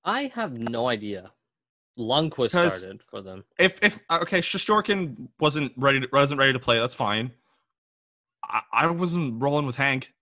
I 0.03 0.31
have 0.33 0.53
no 0.53 0.87
idea. 0.87 1.31
Lundqvist 1.97 2.51
started 2.51 3.01
for 3.09 3.21
them. 3.21 3.43
If 3.57 3.77
if 3.83 3.99
okay, 4.09 4.39
Shesterkin 4.39 5.27
wasn't 5.39 5.73
ready 5.75 5.99
to, 5.99 6.07
wasn't 6.13 6.39
ready 6.39 6.53
to 6.53 6.59
play. 6.59 6.79
That's 6.79 6.95
fine. 6.95 7.31
I, 8.43 8.61
I 8.71 8.87
wasn't 8.87 9.41
rolling 9.41 9.65
with 9.65 9.75
Hank. 9.75 10.13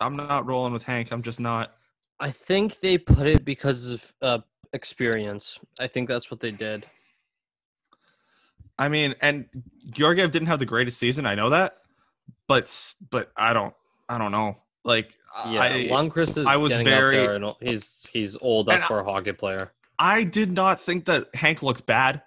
I'm 0.00 0.16
not 0.16 0.46
rolling 0.46 0.72
with 0.72 0.84
Hank. 0.84 1.10
I'm 1.10 1.22
just 1.22 1.40
not. 1.40 1.74
I 2.20 2.30
think 2.30 2.78
they 2.80 2.96
put 2.96 3.26
it 3.26 3.44
because 3.44 3.88
of 3.88 4.14
uh, 4.22 4.38
experience. 4.72 5.58
I 5.80 5.88
think 5.88 6.06
that's 6.08 6.30
what 6.30 6.38
they 6.40 6.52
did. 6.52 6.86
I 8.78 8.88
mean, 8.88 9.14
and 9.20 9.46
Georgiev 9.90 10.30
didn't 10.30 10.48
have 10.48 10.58
the 10.60 10.66
greatest 10.66 10.98
season. 10.98 11.26
I 11.26 11.34
know 11.34 11.50
that, 11.50 11.78
but 12.46 12.64
s- 12.64 12.96
but 13.10 13.32
I 13.36 13.52
don't. 13.52 13.74
I 14.08 14.16
don't 14.16 14.32
know. 14.32 14.56
Like 14.84 15.14
Yeah, 15.48 15.62
I 15.62 15.70
Lundqvist 15.88 16.38
is 16.38 16.46
I 16.46 16.56
was 16.56 16.72
getting 16.72 16.86
very- 16.86 17.18
up 17.18 17.26
there, 17.26 17.34
and 17.36 17.54
he's 17.60 18.06
he's 18.12 18.36
old 18.40 18.68
up 18.68 18.82
for 18.84 19.00
a 19.00 19.04
hockey 19.04 19.32
player. 19.32 19.72
I 19.98 20.24
did 20.24 20.50
not 20.52 20.80
think 20.80 21.04
that 21.06 21.28
Hank 21.34 21.62
looked 21.62 21.86
bad. 21.86 22.22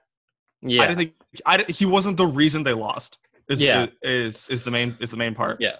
Yeah, 0.61 0.83
I 0.83 0.87
didn't 0.87 0.97
think 0.99 1.13
I 1.45 1.65
he 1.67 1.85
wasn't 1.85 2.17
the 2.17 2.25
reason 2.27 2.63
they 2.63 2.73
lost. 2.73 3.17
Is, 3.49 3.61
Yeah. 3.61 3.87
is 4.01 4.47
is 4.49 4.63
the 4.63 4.71
main 4.71 4.95
is 5.01 5.11
the 5.11 5.17
main 5.17 5.35
part. 5.35 5.59
yeah. 5.59 5.77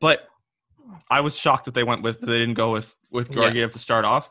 But 0.00 0.28
I 1.10 1.20
was 1.20 1.36
shocked 1.36 1.64
that 1.64 1.74
they 1.74 1.82
went 1.82 2.02
with 2.02 2.20
they 2.20 2.38
didn't 2.38 2.54
go 2.54 2.70
with 2.72 2.94
with 3.10 3.28
Yeah. 3.30 3.34
Georgiev 3.34 3.72
to 3.72 3.78
start 3.80 4.04
off. 4.04 4.30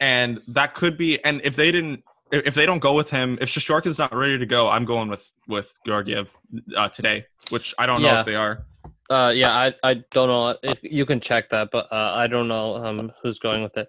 And 0.00 0.40
that 0.48 0.74
could 0.74 0.96
be 0.96 1.22
and 1.24 1.40
if 1.44 1.56
they 1.56 1.72
didn't 1.72 2.04
if 2.30 2.46
if 2.46 2.54
they 2.54 2.66
don't 2.66 2.78
go 2.78 2.92
with 2.92 3.10
him, 3.10 3.36
if 3.40 3.48
Shesterkin's 3.50 3.98
not 3.98 4.14
ready 4.14 4.38
to 4.38 4.46
go, 4.46 4.68
I'm 4.68 4.84
going 4.84 5.08
with 5.08 5.28
with 5.48 5.76
Georgiev 5.86 6.28
uh, 6.76 6.88
today, 6.88 7.26
which 7.50 7.74
I 7.78 7.86
don't 7.86 8.02
know 8.02 8.18
if 8.18 8.26
they 8.26 8.34
are. 8.36 8.64
Uh, 9.10 9.32
yeah, 9.34 9.50
I, 9.54 9.74
I 9.82 9.94
don't 10.12 10.28
know 10.28 10.56
if 10.62 10.78
you 10.82 11.04
can 11.04 11.20
check 11.20 11.48
that, 11.50 11.70
but 11.70 11.86
uh, 11.92 12.12
I 12.14 12.26
don't 12.26 12.48
know 12.48 12.76
um 12.76 13.12
who's 13.22 13.38
going 13.38 13.62
with 13.62 13.76
it. 13.76 13.88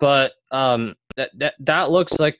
But 0.00 0.32
um, 0.52 0.94
that 1.16 1.30
that 1.38 1.54
that 1.60 1.90
looks 1.90 2.20
like 2.20 2.38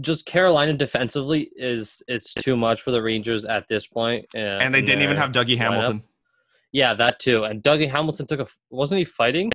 just 0.00 0.26
Carolina 0.26 0.74
defensively 0.74 1.50
is 1.56 2.02
it's 2.08 2.34
too 2.34 2.56
much 2.56 2.82
for 2.82 2.90
the 2.90 3.00
Rangers 3.02 3.44
at 3.44 3.66
this 3.68 3.86
point. 3.86 4.26
uh, 4.34 4.38
And 4.60 4.74
they 4.74 4.82
didn't 4.82 5.02
even 5.02 5.16
have 5.16 5.30
Dougie 5.30 5.54
lineup. 5.56 5.58
Hamilton. 5.58 6.02
Yeah, 6.72 6.92
that 6.94 7.18
too. 7.18 7.44
And 7.44 7.62
Dougie 7.62 7.90
Hamilton 7.90 8.26
took 8.26 8.40
a 8.40 8.46
wasn't 8.70 8.98
he 8.98 9.04
fighting? 9.04 9.50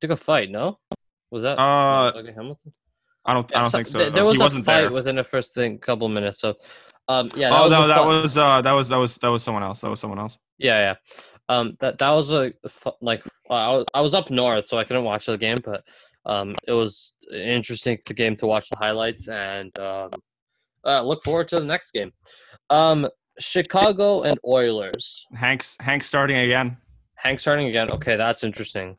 Took 0.00 0.12
a 0.12 0.16
fight, 0.16 0.50
no? 0.50 0.78
Was 1.30 1.42
that 1.42 1.58
Uh, 1.58 2.12
Dougie 2.12 2.34
Hamilton? 2.34 2.72
I 3.24 3.34
don't. 3.34 3.56
I 3.56 3.62
don't 3.62 3.70
so- 3.70 3.78
think 3.78 3.88
so. 3.88 3.98
th- 3.98 4.12
there 4.12 4.24
was 4.24 4.36
he 4.38 4.44
a 4.46 4.50
fight 4.50 4.64
there. 4.82 4.90
within 4.92 5.16
the 5.16 5.24
first 5.24 5.52
thing, 5.54 5.78
couple 5.78 6.08
minutes. 6.08 6.40
So, 6.40 6.54
um, 7.08 7.30
yeah. 7.34 7.50
oh 7.52 7.64
was 7.64 7.70
no, 7.70 7.88
that 7.88 8.04
was 8.04 8.36
uh, 8.36 8.60
that 8.62 8.72
was 8.72 8.88
that 8.88 8.96
was 8.96 9.16
that 9.18 9.28
was 9.28 9.42
someone 9.42 9.62
else. 9.62 9.80
That 9.80 9.90
was 9.90 10.00
someone 10.00 10.18
else. 10.18 10.38
Yeah, 10.58 10.78
yeah. 10.78 10.94
Um, 11.48 11.76
that 11.80 11.98
that 11.98 12.10
was 12.10 12.30
a 12.32 12.52
like 13.00 13.22
I 13.50 13.70
was 13.70 13.84
I 13.94 14.00
was 14.00 14.14
up 14.14 14.30
north, 14.30 14.66
so 14.66 14.78
I 14.78 14.84
couldn't 14.84 15.04
watch 15.04 15.26
the 15.26 15.38
game, 15.38 15.58
but 15.64 15.82
um, 16.26 16.54
it 16.66 16.72
was 16.72 17.14
interesting 17.34 17.98
the 18.06 18.14
game 18.14 18.36
to 18.36 18.46
watch 18.46 18.68
the 18.68 18.76
highlights 18.76 19.28
and 19.28 19.76
um, 19.78 20.10
uh, 20.84 21.02
look 21.02 21.24
forward 21.24 21.48
to 21.48 21.58
the 21.58 21.64
next 21.64 21.92
game. 21.92 22.12
Um, 22.68 23.08
Chicago 23.38 24.22
and 24.22 24.38
Oilers. 24.46 25.24
Hank's 25.34 25.76
Hank's 25.80 26.06
starting 26.06 26.36
again. 26.36 26.76
Hank 27.14 27.40
starting 27.40 27.66
again. 27.68 27.90
Okay, 27.92 28.16
that's 28.16 28.44
interesting. 28.44 28.96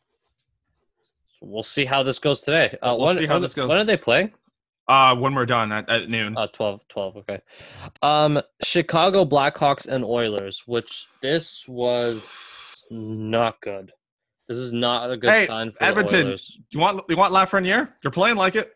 So 1.39 1.45
we'll 1.45 1.64
see 1.64 1.86
how 1.86 2.03
this 2.03 2.20
goes 2.20 2.41
today. 2.41 2.78
Uh, 2.82 2.95
We'll 2.97 3.07
when, 3.07 3.18
see 3.18 3.26
how 3.28 3.34
when- 3.36 3.41
this 3.43 3.53
goes. 3.53 3.70
When 3.70 3.78
are 3.78 3.84
they 3.86 3.97
playing? 3.97 4.32
Uh, 4.90 5.16
when 5.16 5.36
we're 5.36 5.46
done 5.46 5.72
at, 5.72 5.88
at 5.88 6.10
noon. 6.10 6.36
Uh, 6.36 6.48
12, 6.48 6.82
12, 6.90 7.18
okay. 7.18 7.40
Um, 8.02 8.42
Chicago 8.64 9.24
Blackhawks 9.24 9.86
and 9.86 10.04
Oilers, 10.04 10.64
which 10.66 11.06
this 11.22 11.66
was 11.68 12.86
not 12.90 13.62
good. 13.62 13.92
This 14.48 14.58
is 14.58 14.74
not 14.74 15.12
a 15.12 15.16
good 15.16 15.30
Hey, 15.30 15.46
sign 15.46 15.72
for 15.72 15.84
Edmonton, 15.84 16.22
the 16.22 16.26
Oilers. 16.30 16.58
you 16.72 16.80
want 16.80 17.04
you 17.08 17.16
want 17.16 17.32
Lafreniere? 17.32 17.94
You're 18.04 18.10
playing 18.10 18.36
like 18.36 18.56
it. 18.56 18.74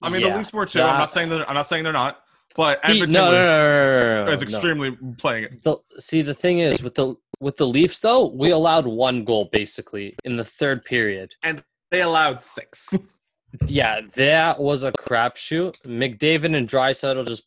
I 0.00 0.08
mean, 0.08 0.22
the 0.22 0.36
Leafs 0.36 0.52
were 0.52 0.66
too. 0.66 0.80
I'm 0.82 0.98
not 0.98 1.10
saying 1.10 1.30
that. 1.30 1.48
I'm 1.50 1.54
not 1.56 1.66
saying 1.66 1.82
they're 1.82 1.92
not. 1.92 2.20
But 2.56 2.80
See, 2.86 2.92
Edmonton 2.92 3.12
no, 3.14 3.30
no, 3.32 3.38
was, 3.38 3.46
no, 3.46 3.64
no, 3.64 3.84
no, 3.84 4.14
no, 4.14 4.24
no, 4.26 4.32
is 4.32 4.40
no. 4.40 4.44
extremely 4.44 4.98
playing 5.18 5.44
it. 5.44 5.62
The, 5.64 5.76
see, 5.98 6.22
the 6.22 6.34
thing 6.34 6.60
is 6.60 6.80
with 6.80 6.94
the 6.94 7.16
with 7.40 7.56
the 7.56 7.66
Leafs 7.66 7.98
though, 7.98 8.26
we 8.26 8.50
allowed 8.50 8.86
one 8.86 9.24
goal 9.24 9.48
basically 9.52 10.14
in 10.24 10.36
the 10.36 10.44
third 10.44 10.84
period. 10.84 11.32
And 11.42 11.62
they 11.90 12.02
allowed 12.02 12.40
six. 12.40 12.88
Yeah, 13.66 14.00
that 14.16 14.60
was 14.60 14.82
a 14.84 14.92
crapshoot. 14.92 15.76
McDavid 15.82 16.56
and 16.56 16.68
Draisaitl 16.68 17.26
just 17.26 17.44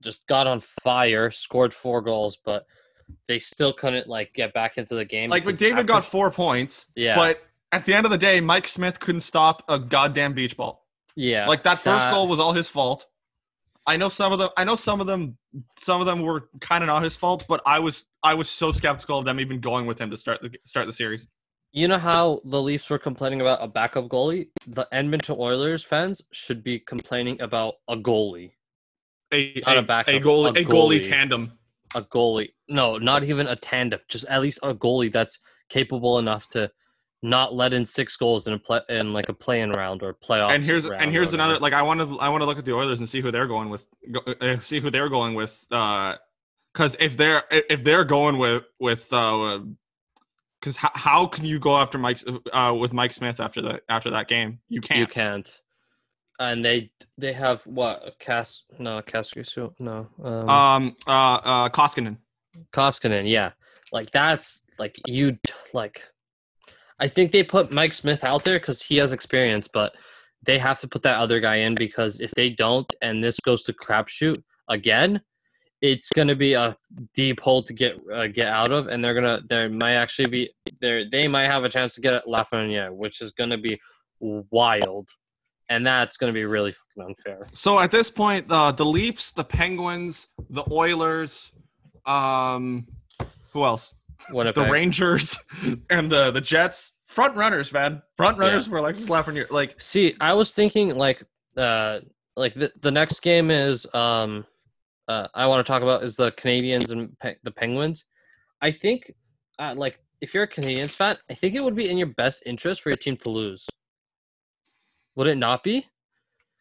just 0.00 0.24
got 0.26 0.46
on 0.46 0.60
fire, 0.60 1.30
scored 1.30 1.72
four 1.72 2.00
goals, 2.02 2.36
but 2.44 2.66
they 3.28 3.38
still 3.38 3.70
couldn't 3.72 4.06
like 4.08 4.34
get 4.34 4.52
back 4.52 4.76
into 4.78 4.94
the 4.94 5.04
game. 5.04 5.30
like 5.30 5.44
McDavid 5.44 5.72
after- 5.72 5.82
got 5.84 6.04
four 6.04 6.30
points. 6.30 6.86
Yeah. 6.94 7.14
But 7.14 7.42
at 7.72 7.84
the 7.86 7.94
end 7.94 8.04
of 8.04 8.10
the 8.10 8.18
day, 8.18 8.40
Mike 8.40 8.68
Smith 8.68 9.00
couldn't 9.00 9.20
stop 9.22 9.62
a 9.68 9.78
goddamn 9.78 10.34
beach 10.34 10.56
ball. 10.56 10.86
yeah, 11.14 11.46
Like 11.46 11.62
that 11.64 11.78
first 11.78 12.04
that- 12.06 12.12
goal 12.12 12.28
was 12.28 12.38
all 12.38 12.52
his 12.52 12.68
fault. 12.68 13.06
I 13.88 13.96
know 13.96 14.08
some 14.08 14.32
of 14.32 14.38
them. 14.40 14.50
I 14.56 14.64
know 14.64 14.74
some 14.74 15.00
of 15.00 15.06
them. 15.06 15.38
Some 15.78 16.00
of 16.00 16.06
them 16.06 16.20
were 16.20 16.48
kind 16.60 16.82
of 16.84 16.88
not 16.88 17.02
his 17.04 17.14
fault, 17.16 17.44
but 17.48 17.62
I 17.64 17.78
was 17.78 18.04
I 18.22 18.34
was 18.34 18.50
so 18.50 18.72
skeptical 18.72 19.18
of 19.18 19.24
them 19.24 19.38
even 19.40 19.60
going 19.60 19.86
with 19.86 20.00
him 20.00 20.10
to 20.10 20.16
start 20.16 20.42
the 20.42 20.50
start 20.64 20.86
the 20.86 20.92
series. 20.92 21.26
You 21.76 21.88
know 21.88 21.98
how 21.98 22.40
the 22.42 22.62
Leafs 22.62 22.88
were 22.88 22.98
complaining 22.98 23.42
about 23.42 23.62
a 23.62 23.68
backup 23.68 24.08
goalie? 24.08 24.48
The 24.66 24.88
Edmonton 24.92 25.36
Oilers 25.38 25.84
fans 25.84 26.22
should 26.32 26.64
be 26.64 26.78
complaining 26.78 27.38
about 27.42 27.74
a 27.86 27.94
goalie. 27.98 28.52
A 29.30 29.62
Not 29.66 29.76
a 29.76 29.80
a, 29.80 29.82
backup, 29.82 30.14
a 30.14 30.18
goalie 30.18 30.56
a 30.56 30.60
a 30.62 30.64
goalie 30.64 31.00
goalie. 31.00 31.02
tandem. 31.02 31.52
A 31.94 32.00
goalie. 32.00 32.48
No, 32.66 32.96
not 32.96 33.24
even 33.24 33.46
a 33.46 33.56
tandem. 33.56 34.00
Just 34.08 34.24
at 34.24 34.40
least 34.40 34.58
a 34.62 34.74
goalie 34.74 35.12
that's 35.12 35.38
capable 35.68 36.18
enough 36.18 36.48
to 36.50 36.70
not 37.22 37.52
let 37.52 37.74
in 37.74 37.84
six 37.84 38.16
goals 38.16 38.46
in 38.46 38.54
a 38.54 38.58
play 38.58 38.80
in 38.88 39.12
like 39.12 39.28
a 39.28 39.34
play-in 39.34 39.70
round 39.72 40.02
or 40.02 40.14
playoff. 40.14 40.52
and 40.52 40.64
here's 40.64 40.86
and 40.86 41.10
here's 41.10 41.34
another 41.34 41.58
like 41.58 41.74
I 41.74 41.82
want 41.82 42.00
to 42.00 42.18
I 42.20 42.30
want 42.30 42.40
to 42.40 42.46
look 42.46 42.56
at 42.56 42.64
the 42.64 42.72
Oilers 42.72 43.00
and 43.00 43.08
see 43.08 43.20
who 43.20 43.30
they're 43.30 43.46
going 43.46 43.68
with 43.68 43.84
go, 44.10 44.20
uh, 44.20 44.60
see 44.60 44.80
who 44.80 44.88
they're 44.88 45.10
going 45.10 45.34
with 45.34 45.62
because 45.68 46.96
if 47.00 47.18
they're 47.18 47.42
if 47.50 47.84
they're 47.84 48.04
going 48.04 48.38
with 48.38 48.62
with 48.80 49.12
because 50.66 50.76
how, 50.76 50.90
how 50.94 51.26
can 51.26 51.44
you 51.44 51.60
go 51.60 51.76
after 51.76 51.96
Mike 51.96 52.18
uh, 52.52 52.74
with 52.76 52.92
Mike 52.92 53.12
Smith 53.12 53.38
after 53.38 53.62
that 53.62 53.82
after 53.88 54.10
that 54.10 54.26
game? 54.26 54.58
You 54.68 54.80
can't 54.80 54.98
You 54.98 55.06
can't. 55.06 55.60
And 56.40 56.64
they 56.64 56.90
they 57.16 57.32
have 57.32 57.64
what 57.66 58.02
a 58.04 58.12
cast 58.18 58.64
no 58.80 59.00
Kaskisuo 59.00 59.72
no 59.78 60.08
um, 60.24 60.48
um 60.48 60.96
uh 61.06 61.10
uh 61.44 61.68
Koskinen. 61.68 62.16
Koskinen 62.72 63.22
yeah. 63.26 63.52
Like 63.92 64.10
that's 64.10 64.62
like 64.80 65.00
you 65.06 65.38
like 65.72 66.02
I 66.98 67.06
think 67.06 67.30
they 67.30 67.44
put 67.44 67.70
Mike 67.70 67.92
Smith 67.92 68.24
out 68.24 68.42
there 68.42 68.58
because 68.58 68.82
he 68.82 68.96
has 68.96 69.12
experience 69.12 69.68
but 69.68 69.94
they 70.44 70.58
have 70.58 70.80
to 70.80 70.88
put 70.88 71.02
that 71.02 71.20
other 71.20 71.38
guy 71.38 71.56
in 71.56 71.76
because 71.76 72.18
if 72.18 72.32
they 72.32 72.50
don't 72.50 72.92
and 73.02 73.22
this 73.22 73.38
goes 73.38 73.62
to 73.64 73.72
crapshoot 73.72 74.42
again 74.68 75.22
it's 75.82 76.08
gonna 76.10 76.34
be 76.34 76.54
a 76.54 76.76
deep 77.14 77.40
hole 77.40 77.62
to 77.62 77.72
get 77.72 77.96
uh, 78.12 78.26
get 78.26 78.48
out 78.48 78.72
of 78.72 78.88
and 78.88 79.04
they're 79.04 79.14
gonna 79.14 79.40
there 79.48 79.68
might 79.68 79.94
actually 79.94 80.28
be 80.28 80.50
there 80.80 81.08
they 81.10 81.28
might 81.28 81.46
have 81.46 81.64
a 81.64 81.68
chance 81.68 81.94
to 81.94 82.00
get 82.00 82.14
at 82.14 82.26
Lafreniere 82.26 82.94
which 82.94 83.20
is 83.20 83.32
gonna 83.32 83.58
be 83.58 83.78
wild 84.20 85.08
and 85.68 85.86
that's 85.86 86.16
gonna 86.16 86.32
be 86.32 86.44
really 86.44 86.72
fucking 86.72 87.10
unfair. 87.10 87.46
so 87.52 87.78
at 87.78 87.90
this 87.90 88.10
point 88.10 88.48
the 88.48 88.72
the 88.72 88.84
Leafs 88.84 89.32
the 89.32 89.44
Penguins 89.44 90.28
the 90.50 90.64
Oilers 90.72 91.52
um 92.06 92.86
who 93.52 93.64
else 93.64 93.94
Winnipeg. 94.30 94.64
the 94.64 94.70
Rangers 94.70 95.38
and 95.90 96.10
the 96.10 96.30
the 96.30 96.40
Jets 96.40 96.94
front 97.04 97.36
runners 97.36 97.70
man 97.72 98.00
front 98.16 98.38
runners 98.38 98.66
for 98.66 98.78
Alexis 98.78 99.08
Lafreniere 99.08 99.50
like 99.50 99.74
See, 99.78 100.14
I 100.20 100.32
was 100.32 100.52
thinking 100.52 100.94
like 100.94 101.22
uh 101.56 102.00
like 102.34 102.54
the 102.54 102.72
the 102.80 102.90
next 102.90 103.20
game 103.20 103.50
is 103.50 103.86
um 103.94 104.46
uh 105.08 105.28
I 105.34 105.46
want 105.46 105.64
to 105.64 105.70
talk 105.70 105.82
about 105.82 106.02
is 106.02 106.16
the 106.16 106.32
Canadiens 106.32 106.90
and 106.90 107.18
Pe- 107.20 107.36
the 107.42 107.50
Penguins. 107.50 108.04
I 108.62 108.70
think 108.70 109.12
uh, 109.58 109.74
like 109.76 109.98
if 110.20 110.32
you're 110.34 110.44
a 110.44 110.48
Canadiens 110.48 110.94
fan, 110.94 111.16
I 111.30 111.34
think 111.34 111.54
it 111.54 111.62
would 111.62 111.76
be 111.76 111.88
in 111.90 111.98
your 111.98 112.08
best 112.08 112.42
interest 112.46 112.80
for 112.82 112.90
your 112.90 112.96
team 112.96 113.16
to 113.18 113.28
lose. 113.28 113.66
Would 115.14 115.26
it 115.26 115.36
not 115.36 115.62
be? 115.62 115.86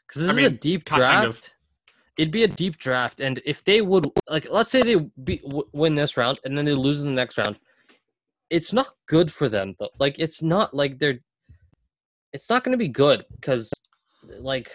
Because 0.07 0.21
this 0.23 0.29
I 0.29 0.33
is 0.33 0.47
a 0.47 0.49
mean, 0.49 0.57
deep 0.61 0.85
kind 0.85 0.99
draft. 0.99 1.27
of. 1.47 1.49
It'd 2.17 2.31
be 2.31 2.43
a 2.43 2.47
deep 2.47 2.77
draft, 2.77 3.19
and 3.19 3.41
if 3.45 3.63
they 3.65 3.81
would 3.81 4.07
like, 4.29 4.47
let's 4.49 4.71
say 4.71 4.83
they 4.83 4.95
be, 5.25 5.37
w- 5.39 5.67
win 5.73 5.95
this 5.95 6.15
round 6.15 6.39
and 6.45 6.57
then 6.57 6.63
they 6.63 6.73
lose 6.73 7.01
in 7.01 7.07
the 7.07 7.13
next 7.13 7.37
round, 7.37 7.57
it's 8.49 8.71
not 8.71 8.95
good 9.07 9.31
for 9.33 9.49
them 9.49 9.75
though. 9.79 9.89
Like, 9.99 10.17
it's 10.19 10.41
not 10.41 10.73
like 10.73 10.97
they're. 10.99 11.19
It's 12.31 12.49
not 12.49 12.63
going 12.63 12.71
to 12.73 12.77
be 12.77 12.87
good 12.89 13.25
because, 13.35 13.69
like, 14.39 14.71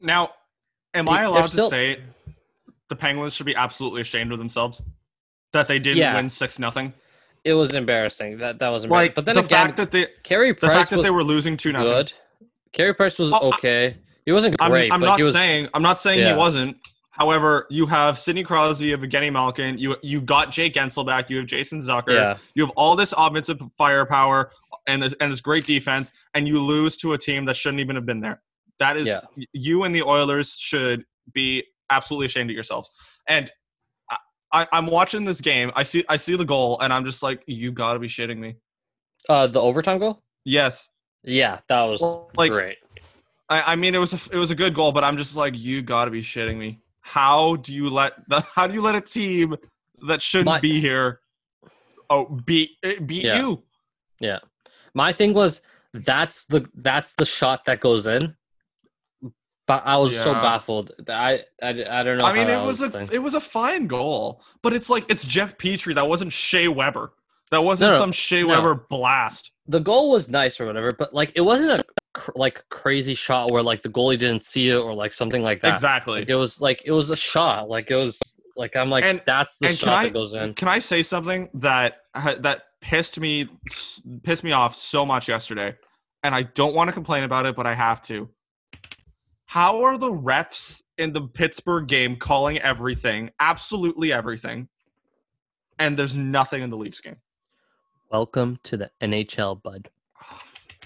Now, 0.00 0.30
am 0.94 1.04
They- 1.06 1.10
I 1.12 1.22
allowed 1.24 1.46
still- 1.50 1.66
to 1.70 1.70
say 1.70 2.02
the 2.92 2.96
Penguins 2.96 3.32
should 3.34 3.46
be 3.46 3.56
absolutely 3.56 4.02
ashamed 4.02 4.32
of 4.32 4.38
themselves 4.38 4.82
that 5.54 5.66
they 5.66 5.78
didn't 5.78 5.98
Yeah. 5.98 6.14
win 6.14 6.28
six 6.28 6.58
nothing? 6.58 6.92
it 7.44 7.54
was 7.54 7.74
embarrassing. 7.74 8.38
That 8.38 8.60
that 8.60 8.68
was 8.68 8.84
embarrassing. 8.84 9.06
Like, 9.08 9.14
but 9.16 9.24
then 9.24 9.34
the 9.34 9.40
again, 9.40 9.66
fact 9.66 9.76
that 9.78 9.90
they 9.90 10.06
Carey 10.22 10.50
the 10.50 10.54
Price 10.54 10.72
fact 10.72 10.90
that 10.90 11.02
they 11.02 11.10
were 11.10 11.24
losing 11.24 11.56
two 11.56 11.72
nothing. 11.72 11.88
good. 11.90 12.12
Carey 12.72 12.94
Price 12.94 13.18
was 13.18 13.32
Well, 13.32 13.46
I- 13.52 13.56
okay. 13.56 13.96
He 14.24 14.30
wasn't 14.30 14.54
I'm, 14.60 14.70
great, 14.70 14.92
I'm 14.92 15.00
but 15.00 15.06
not 15.06 15.18
he 15.18 15.24
was. 15.24 15.34
saying 15.34 15.68
I'm 15.74 15.82
not 15.82 15.98
saying 16.00 16.20
Yeah. 16.20 16.32
he 16.32 16.36
wasn't. 16.38 16.76
However, 17.10 17.66
you 17.68 17.86
have 17.86 18.16
Sidney 18.18 18.44
Crosby, 18.44 18.86
you 18.86 18.92
have 18.92 19.00
Evgeny 19.00 19.32
Malkin, 19.32 19.76
you 19.76 19.96
you 20.02 20.20
got 20.20 20.52
Jake 20.52 20.74
Guentzel 20.74 21.04
back, 21.04 21.28
you 21.30 21.38
have 21.38 21.46
Jason 21.46 21.80
Zucker, 21.80 22.12
yeah, 22.14 22.36
you 22.54 22.64
have 22.64 22.70
all 22.76 22.94
this 22.94 23.12
offensive 23.18 23.60
firepower 23.76 24.52
and 24.86 25.02
this, 25.02 25.12
and 25.20 25.30
this 25.32 25.40
great 25.40 25.66
defense, 25.66 26.12
and 26.34 26.46
you 26.46 26.60
lose 26.60 26.96
to 26.98 27.12
a 27.14 27.18
team 27.18 27.44
that 27.46 27.56
shouldn't 27.56 27.80
even 27.80 27.96
have 27.96 28.06
been 28.06 28.20
there. 28.20 28.40
That 28.78 28.96
is, 28.96 29.06
Yeah. 29.08 29.20
you 29.52 29.82
and 29.82 29.92
the 29.94 30.02
Oilers 30.04 30.56
should 30.58 31.04
be 31.32 31.64
absolutely 31.90 32.26
ashamed 32.26 32.50
of 32.50 32.56
yourself. 32.56 32.88
And 33.28 33.50
I, 34.54 34.66
I'm 34.70 34.86
watching 34.86 35.24
this 35.24 35.40
game. 35.40 35.72
I 35.74 35.82
see, 35.82 36.04
I 36.10 36.16
see 36.18 36.36
the 36.36 36.44
goal, 36.44 36.78
and 36.80 36.92
I'm 36.92 37.06
just 37.06 37.22
like, 37.22 37.42
you 37.46 37.72
got 37.72 37.94
to 37.94 37.98
be 37.98 38.06
shitting 38.08 38.36
me. 38.38 38.56
uh, 39.30 39.46
the 39.46 39.60
overtime 39.60 39.98
goal. 39.98 40.22
Yes, 40.44 40.90
Yeah, 41.24 41.60
that 41.68 41.82
was 41.84 42.02
like 42.36 42.50
great. 42.52 42.76
I, 43.48 43.72
I 43.72 43.76
mean, 43.76 43.94
it 43.94 43.98
was 43.98 44.12
a, 44.12 44.34
it 44.34 44.38
was 44.38 44.50
a 44.50 44.54
good 44.54 44.74
goal, 44.74 44.92
but 44.92 45.04
I'm 45.04 45.16
just 45.16 45.36
like, 45.36 45.56
you 45.58 45.80
got 45.80 46.04
to 46.04 46.10
be 46.10 46.20
shitting 46.20 46.58
me. 46.58 46.80
How 47.00 47.56
do 47.56 47.72
you 47.74 47.88
let 47.88 48.12
the, 48.28 48.40
how 48.54 48.66
do 48.66 48.74
you 48.74 48.82
let 48.82 48.94
a 48.94 49.00
team 49.00 49.56
that 50.06 50.20
shouldn't 50.20 50.46
My- 50.46 50.60
be 50.60 50.80
here, 50.80 51.20
oh, 52.10 52.26
beat 52.44 52.72
eh, 52.82 52.98
beat 52.98 53.24
Yeah. 53.24 53.38
you? 53.38 53.62
Yeah. 54.20 54.40
My 54.94 55.12
thing 55.14 55.32
was 55.32 55.62
that's 55.94 56.44
the 56.44 56.68
that's 56.74 57.14
the 57.14 57.24
shot 57.24 57.64
that 57.64 57.80
goes 57.80 58.06
in. 58.06 58.36
But 59.84 59.88
I 59.88 59.96
was 59.96 60.18
so 60.18 60.32
baffled. 60.32 60.92
I, 61.08 61.40
I 61.62 61.68
I 61.68 62.02
don't 62.02 62.18
know. 62.18 62.24
I 62.24 62.32
mean, 62.32 62.42
it 62.42 62.46
that 62.52 62.64
was 62.64 62.82
a 62.82 63.08
it 63.12 63.18
was 63.22 63.34
a 63.34 63.40
fine 63.40 63.86
goal, 63.86 64.42
but 64.62 64.72
it's 64.72 64.88
like 64.90 65.04
it's 65.08 65.24
Jeff 65.24 65.56
Petry. 65.58 65.94
That 65.94 66.08
wasn't 66.08 66.32
Shea 66.32 66.68
Weber. 66.68 67.12
That 67.50 67.62
wasn't 67.64 67.92
No, 67.92 67.98
some 67.98 68.12
Shea 68.12 68.42
no. 68.42 68.48
Weber 68.48 68.86
blast. 68.88 69.52
the 69.66 69.80
goal 69.80 70.10
was 70.10 70.28
nice 70.28 70.60
or 70.60 70.66
whatever, 70.66 70.92
but 70.98 71.12
like 71.14 71.32
it 71.34 71.42
wasn't 71.42 71.80
a 71.80 71.84
cr- 72.14 72.30
like 72.34 72.64
crazy 72.70 73.14
shot 73.14 73.50
where 73.50 73.62
like 73.62 73.82
the 73.82 73.88
goalie 73.90 74.18
didn't 74.18 74.42
see 74.44 74.70
it 74.70 74.76
or 74.76 74.94
like 74.94 75.12
something 75.12 75.42
like 75.42 75.60
that. 75.60 75.72
Exactly. 75.72 76.20
Like 76.20 76.28
it 76.28 76.34
was 76.34 76.60
like 76.60 76.82
it 76.86 76.92
was 76.92 77.10
a 77.10 77.16
shot. 77.16 77.68
Like 77.68 77.90
it 77.90 77.96
was 77.96 78.18
like 78.56 78.74
I'm 78.76 78.90
like 78.90 79.04
And- 79.04 79.22
that's 79.26 79.58
the 79.58 79.68
shot 79.68 79.94
I- 79.94 80.04
that 80.04 80.12
goes 80.12 80.32
in. 80.32 80.54
Can 80.54 80.68
I 80.68 80.78
say 80.78 81.02
something 81.02 81.48
that 81.54 81.98
that 82.14 82.62
pissed 82.80 83.20
me 83.20 83.48
pissed 84.22 84.44
me 84.44 84.52
off 84.52 84.74
so 84.74 85.04
much 85.06 85.28
yesterday, 85.28 85.74
and 86.22 86.34
I 86.34 86.42
don't 86.42 86.74
want 86.74 86.88
to 86.88 86.92
complain 86.92 87.24
about 87.24 87.46
it, 87.46 87.54
but 87.54 87.66
I 87.66 87.74
have 87.74 88.00
to. 88.02 88.28
How 89.52 89.82
are 89.82 89.98
the 89.98 90.10
refs 90.10 90.80
in 90.96 91.12
the 91.12 91.20
Pittsburgh 91.20 91.86
game 91.86 92.16
calling 92.16 92.56
everything, 92.60 93.28
absolutely 93.38 94.10
everything, 94.10 94.66
and 95.78 95.98
there's 95.98 96.16
nothing 96.16 96.62
in 96.62 96.70
the 96.70 96.76
Leafs 96.78 97.02
game? 97.02 97.16
Welcome 98.10 98.58
to 98.64 98.78
the 98.78 98.90
NHL, 99.02 99.62
bud. 99.62 99.90
Oh, 100.24 100.38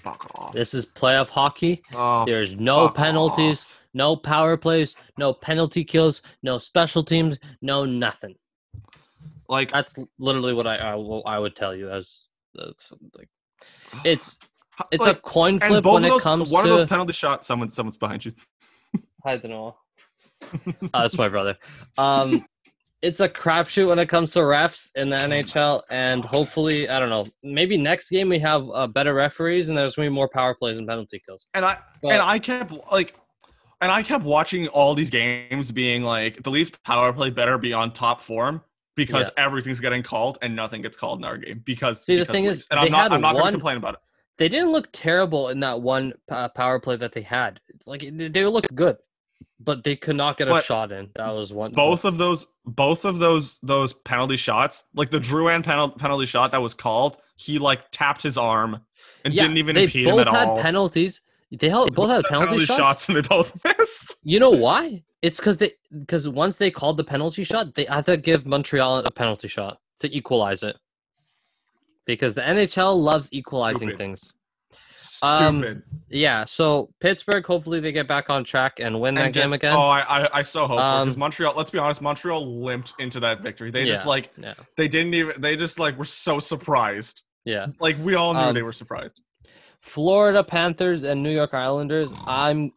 fuck 0.03 0.29
off. 0.35 0.51
This 0.51 0.73
is 0.73 0.85
playoff 0.85 1.29
hockey. 1.29 1.81
Oh, 1.93 2.25
There's 2.25 2.57
no 2.57 2.89
penalties, 2.89 3.61
off. 3.63 3.79
no 3.93 4.17
power 4.17 4.57
plays, 4.57 4.97
no 5.17 5.31
penalty 5.33 5.85
kills, 5.85 6.21
no 6.43 6.57
special 6.57 7.05
teams, 7.05 7.37
no 7.61 7.85
nothing. 7.85 8.35
Like 9.47 9.71
That's 9.71 9.95
literally 10.19 10.53
what 10.53 10.67
I 10.67 10.75
I, 10.75 10.95
will- 10.95 11.23
I 11.25 11.39
would 11.39 11.55
tell 11.55 11.73
you 11.73 11.89
as 11.89 12.25
like 12.53 13.29
it's 14.03 14.39
it's 14.91 15.05
like, 15.05 15.17
a 15.17 15.19
coin 15.21 15.53
and 15.55 15.63
flip 15.63 15.83
both 15.83 15.93
when 15.95 16.03
of 16.03 16.07
it 16.07 16.11
those, 16.11 16.23
comes 16.23 16.51
one 16.51 16.65
to 16.65 16.71
of 16.71 16.77
those 16.77 16.87
penalty 16.87 17.13
shots. 17.13 17.47
Someone, 17.47 17.69
someone's 17.69 17.97
behind 17.97 18.25
you. 18.25 18.33
Hi, 19.23 19.37
Danoa. 19.37 19.73
uh, 20.53 21.01
that's 21.01 21.17
my 21.17 21.29
brother. 21.29 21.57
Um, 21.97 22.45
it's 23.01 23.19
a 23.19 23.29
crapshoot 23.29 23.87
when 23.87 23.99
it 23.99 24.09
comes 24.09 24.33
to 24.33 24.39
refs 24.39 24.89
in 24.95 25.09
the 25.09 25.17
NHL, 25.17 25.83
and 25.89 26.25
hopefully, 26.25 26.89
I 26.89 26.99
don't 26.99 27.09
know. 27.09 27.25
Maybe 27.43 27.77
next 27.77 28.09
game 28.09 28.29
we 28.29 28.39
have 28.39 28.67
uh, 28.73 28.87
better 28.87 29.13
referees, 29.13 29.69
and 29.69 29.77
there's 29.77 29.95
gonna 29.95 30.09
be 30.09 30.13
more 30.13 30.27
power 30.27 30.55
plays 30.55 30.79
and 30.79 30.87
penalty 30.87 31.21
kills. 31.25 31.45
And 31.53 31.63
I 31.63 31.77
But 32.01 32.13
and 32.13 32.21
I 32.21 32.39
kept 32.39 32.73
like, 32.91 33.15
and 33.81 33.91
I 33.91 34.01
kept 34.01 34.23
watching 34.23 34.67
all 34.69 34.95
these 34.95 35.09
games, 35.09 35.71
being 35.71 36.03
like, 36.03 36.41
the 36.41 36.49
Leafs 36.49 36.71
power 36.83 37.13
play 37.13 37.29
better 37.29 37.57
be 37.57 37.71
on 37.73 37.91
top 37.91 38.21
form 38.23 38.61
because 38.95 39.29
everything's 39.37 39.79
getting 39.79 40.01
called 40.01 40.39
and 40.41 40.55
nothing 40.55 40.81
gets 40.81 40.97
called 40.97 41.19
in 41.19 41.25
our 41.25 41.37
game 41.37 41.61
because. 41.65 42.03
See, 42.03 42.15
the 42.15 42.21
because 42.21 42.33
thing 42.33 42.45
Leafs. 42.45 42.59
is, 42.61 42.67
and 42.71 42.79
I'm 42.79 42.91
not, 42.91 43.11
I'm 43.11 43.21
not 43.21 43.35
gonna 43.35 43.51
complain 43.51 43.77
about 43.77 43.95
it. 43.95 43.99
They 44.37 44.49
didn't 44.49 44.71
look 44.71 44.89
terrible 44.91 45.49
in 45.49 45.59
that 45.61 45.81
one 45.81 46.13
uh, 46.29 46.49
power 46.49 46.79
play 46.79 46.95
that 46.97 47.11
they 47.13 47.21
had. 47.21 47.59
It's 47.69 47.87
like 47.87 48.01
they 48.01 48.45
looked 48.45 48.73
good, 48.75 48.97
but 49.59 49.83
they 49.83 49.95
could 49.95 50.15
not 50.15 50.37
get 50.37 50.47
a 50.47 50.51
But 50.51 50.63
shot 50.65 50.91
in. 50.91 51.09
That 51.15 51.29
was 51.31 51.53
one. 51.53 51.71
Both 51.71 52.05
of 52.05 52.17
those, 52.17 52.47
both 52.65 53.05
of 53.05 53.17
those, 53.19 53.59
those 53.63 53.93
penalty 53.93 54.37
shots, 54.37 54.85
like 54.93 55.09
the 55.09 55.19
Drouin 55.19 55.63
penal- 55.63 55.91
penalty 55.91 56.25
shot 56.25 56.51
that 56.51 56.61
was 56.61 56.73
called, 56.73 57.17
he 57.35 57.57
like 57.59 57.81
tapped 57.91 58.21
his 58.21 58.37
arm 58.37 58.79
and 59.25 59.33
Yeah, 59.33 59.43
didn't 59.43 59.57
even 59.57 59.75
they 59.75 59.83
impede 59.85 60.05
both 60.05 60.13
him 60.13 60.19
at 60.19 60.27
had 60.27 60.47
all. 60.47 60.61
penalties. 60.61 61.21
They 61.51 61.69
held, 61.69 61.95
both 61.95 62.09
had 62.09 62.25
penalty, 62.25 62.65
shots. 62.65 63.07
and 63.07 63.17
they 63.17 63.21
both 63.21 63.53
missed. 63.79 64.15
You 64.23 64.39
know 64.39 64.49
why? 64.49 65.03
It's 65.21 65.39
because 65.39 65.57
they 65.57 65.71
because 65.97 66.27
once 66.29 66.57
they 66.57 66.69
called 66.69 66.97
the 66.97 67.03
penalty 67.03 67.43
shot, 67.43 67.73
they 67.73 67.85
had 67.85 68.05
to 68.05 68.17
give 68.17 68.45
Montreal 68.45 68.99
a 68.99 69.11
penalty 69.11 69.47
shot 69.47 69.79
to 70.01 70.15
equalize 70.15 70.61
it. 70.61 70.75
Because 72.07 72.33
the 72.33 72.41
NHL 72.41 72.97
loves 72.99 73.29
equalizing 73.31 73.89
Stupid. 73.89 73.97
things. 73.97 74.33
Stupid. 74.91 75.27
Um, 75.27 75.83
Yeah, 76.09 76.45
so 76.45 76.89
Pittsburgh, 77.01 77.45
hopefully 77.45 77.79
they 77.79 77.91
get 77.91 78.07
back 78.07 78.29
on 78.29 78.43
track 78.43 78.79
and 78.79 78.99
win 79.01 79.13
that 79.15 79.25
And 79.25 79.33
game 79.33 79.43
just- 79.45 79.55
again. 79.55 79.73
Oh, 79.75 79.79
I, 79.81 79.99
I, 80.23 80.29
I 80.39 80.41
so 80.43 80.61
hope 80.67 80.77
because 80.77 81.13
Um, 81.15 81.19
Montreal. 81.19 81.53
Let's 81.55 81.69
be 81.69 81.79
honest, 81.79 82.01
Montreal 82.01 82.61
limped 82.63 82.93
into 82.99 83.19
that 83.19 83.41
victory. 83.41 83.69
They 83.71 83.85
just 83.85 84.05
Yeah. 84.05 84.09
like 84.09 84.29
yeah, 84.37 84.53
they 84.77 84.87
didn't 84.87 85.13
even. 85.15 85.39
They 85.41 85.55
just 85.55 85.79
like 85.79 85.97
were 85.97 86.05
so 86.05 86.39
surprised. 86.39 87.23
yeah. 87.45 87.67
Like 87.79 87.97
we 87.99 88.15
all 88.15 88.33
knew 88.33 88.39
Um, 88.39 88.55
they 88.55 88.61
were 88.63 88.73
surprised. 88.73 89.21
Florida 89.81 90.43
Panthers 90.43 91.03
and 91.03 91.21
New 91.23 91.31
York 91.31 91.53
Islanders. 91.53 92.13
I'm 92.25 92.71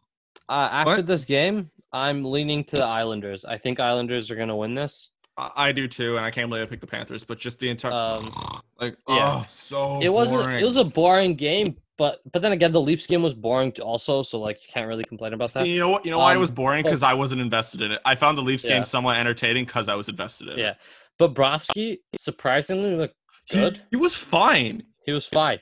uh, 0.49 0.69
after 0.71 0.95
What? 0.97 1.07
this 1.07 1.23
game, 1.25 1.69
I'm 1.93 2.25
leaning 2.25 2.63
to 2.65 2.77
the 2.77 2.85
Islanders. 2.85 3.45
I 3.45 3.57
think 3.57 3.79
Islanders 3.79 4.29
are 4.31 4.35
gonna 4.35 4.55
win 4.55 4.75
this. 4.75 5.09
I, 5.55 5.71
do 5.71 5.87
too, 5.87 6.17
and 6.17 6.25
I 6.25 6.31
can't 6.31 6.49
believe 6.49 6.63
I 6.63 6.69
picked 6.69 6.81
the 6.81 6.87
Panthers. 6.87 7.23
But 7.23 7.39
just 7.39 7.59
the 7.59 7.69
entire 7.69 7.91
Um, 7.91 8.31
like 8.79 8.97
yeah. 9.07 9.41
oh 9.41 9.45
so 9.47 9.99
it 10.01 10.09
wasn't. 10.09 10.43
boring. 10.43 10.61
It 10.61 10.65
was 10.65 10.77
a 10.77 10.83
boring 10.83 11.35
game, 11.35 11.77
but 11.97 12.19
but 12.31 12.41
then 12.41 12.51
again, 12.51 12.71
the 12.71 12.81
Leafs 12.81 13.07
game 13.07 13.21
was 13.23 13.33
boring 13.33 13.73
also. 13.81 14.21
So 14.21 14.39
like, 14.39 14.57
you 14.65 14.71
can't 14.73 14.87
really 14.87 15.03
complain 15.03 15.33
about 15.33 15.53
that. 15.53 15.65
See, 15.65 15.73
you 15.73 15.79
know 15.79 15.89
what? 15.89 16.05
You 16.05 16.11
know 16.11 16.19
why 16.19 16.31
it 16.33 16.35
Um, 16.35 16.41
was 16.41 16.51
boring? 16.51 16.83
Because 16.83 17.03
I 17.03 17.13
wasn't 17.13 17.41
invested 17.41 17.81
in 17.81 17.91
it. 17.91 18.01
I 18.05 18.15
found 18.15 18.37
the 18.37 18.41
Leafs 18.43 18.63
Yeah. 18.63 18.71
game 18.77 18.85
somewhat 18.85 19.17
entertaining 19.17 19.65
because 19.65 19.87
I 19.87 19.95
was 19.95 20.09
invested 20.09 20.47
in 20.49 20.57
Yeah, 20.59 20.63
it. 20.63 20.67
Yeah, 20.67 20.73
but 21.17 21.33
Brovsky 21.33 21.97
surprisingly 22.15 22.95
looked 22.95 23.15
He- 23.45 23.57
good. 23.57 23.81
He, 23.89 23.97
was 23.97 24.15
fine. 24.15 24.83
He 25.05 25.11
was 25.11 25.25
fine. 25.25 25.59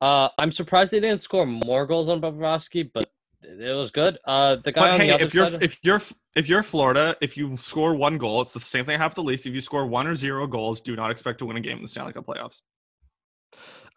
Uh, 0.00 0.28
I'm 0.38 0.50
surprised 0.50 0.92
they 0.92 1.00
didn't 1.00 1.20
score 1.20 1.46
more 1.46 1.86
goals 1.86 2.08
on 2.08 2.20
Bobrovsky, 2.20 2.90
but 2.92 3.08
it 3.44 3.76
was 3.76 3.90
good. 3.92 4.18
Uh, 4.24 4.56
the 4.56 4.72
guy 4.72 4.80
But 4.80 4.90
on 4.92 5.00
hey, 5.00 5.06
the 5.08 5.14
other 5.14 5.24
if 5.26 5.34
you're 5.34 5.48
side, 5.48 5.62
if 5.62 5.78
you're 5.82 6.00
if 6.34 6.48
you're 6.48 6.62
Florida, 6.62 7.16
if 7.20 7.36
you 7.36 7.56
score 7.56 7.94
one 7.94 8.18
goal, 8.18 8.40
it's 8.40 8.52
the 8.52 8.60
same 8.60 8.84
thing 8.84 8.94
I 8.94 8.98
have 8.98 9.14
the 9.14 9.22
Leafs. 9.22 9.46
If 9.46 9.54
you 9.54 9.60
score 9.60 9.86
one 9.86 10.06
or 10.06 10.14
zero 10.14 10.46
goals, 10.46 10.80
do 10.80 10.96
not 10.96 11.10
expect 11.10 11.38
to 11.40 11.46
win 11.46 11.56
a 11.56 11.60
game 11.60 11.76
in 11.76 11.82
the 11.82 11.88
Stanley 11.88 12.12
Cup 12.12 12.26
playoffs. 12.26 12.62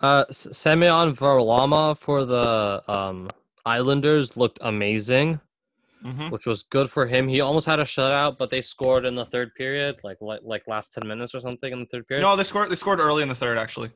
uh, 0.02 0.26
Semyon 0.32 1.16
Varlamov 1.16 1.98
for 1.98 2.26
the 2.26 2.84
um 2.88 3.30
Islanders 3.66 4.38
looked 4.38 4.60
amazing, 4.62 5.40
hmm 6.04 6.28
which 6.30 6.46
was 6.46 6.64
good 6.64 6.90
for 6.90 7.08
him. 7.08 7.28
He 7.28 7.42
almost 7.42 7.66
had 7.66 7.80
a 7.80 7.84
shutout, 7.84 8.38
but 8.38 8.50
they 8.50 8.62
scored 8.62 9.06
in 9.06 9.16
the 9.16 9.26
third 9.26 9.56
period, 9.56 9.96
like 10.04 10.18
like, 10.22 10.42
like 10.44 10.68
last 10.68 10.94
ten 10.94 11.08
minutes 11.08 11.34
or 11.34 11.40
something 11.40 11.72
in 11.72 11.80
the 11.80 11.86
third 11.86 12.08
period. 12.08 12.24
No, 12.24 12.36
they 12.36 12.44
scored. 12.44 12.70
They 12.70 12.76
scored 12.76 13.00
early 13.00 13.24
in 13.24 13.30
the 13.30 13.36
third, 13.36 13.58
actually. 13.58 13.92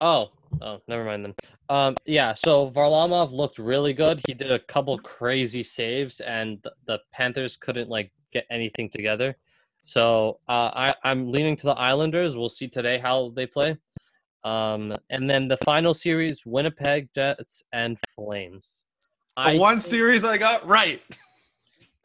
Oh, 0.00 0.30
oh, 0.60 0.80
never 0.88 1.04
mind 1.04 1.24
then. 1.24 1.34
Um, 1.68 1.96
yeah. 2.04 2.34
So 2.34 2.70
Varlamov 2.70 3.32
looked 3.32 3.58
really 3.58 3.92
good. 3.92 4.20
He 4.26 4.34
did 4.34 4.50
a 4.50 4.58
couple 4.58 4.98
crazy 4.98 5.62
saves, 5.62 6.20
and 6.20 6.58
the, 6.62 6.72
the 6.86 6.98
Panthers 7.12 7.56
couldn't 7.56 7.88
like 7.88 8.12
get 8.32 8.46
anything 8.50 8.90
together. 8.90 9.36
So 9.82 10.38
uh, 10.48 10.70
I 10.74 10.94
I'm 11.04 11.30
leaning 11.30 11.56
to 11.56 11.66
the 11.66 11.72
Islanders. 11.72 12.36
We'll 12.36 12.48
see 12.48 12.68
today 12.68 12.98
how 12.98 13.32
they 13.34 13.46
play. 13.46 13.76
Um, 14.44 14.96
and 15.10 15.28
then 15.28 15.48
the 15.48 15.58
final 15.58 15.94
series: 15.94 16.44
Winnipeg 16.44 17.08
Jets 17.14 17.62
and 17.72 17.98
Flames. 18.14 18.82
The 19.36 19.42
I 19.42 19.58
one 19.58 19.80
series 19.80 20.24
I 20.24 20.36
got 20.36 20.66
right. 20.66 21.00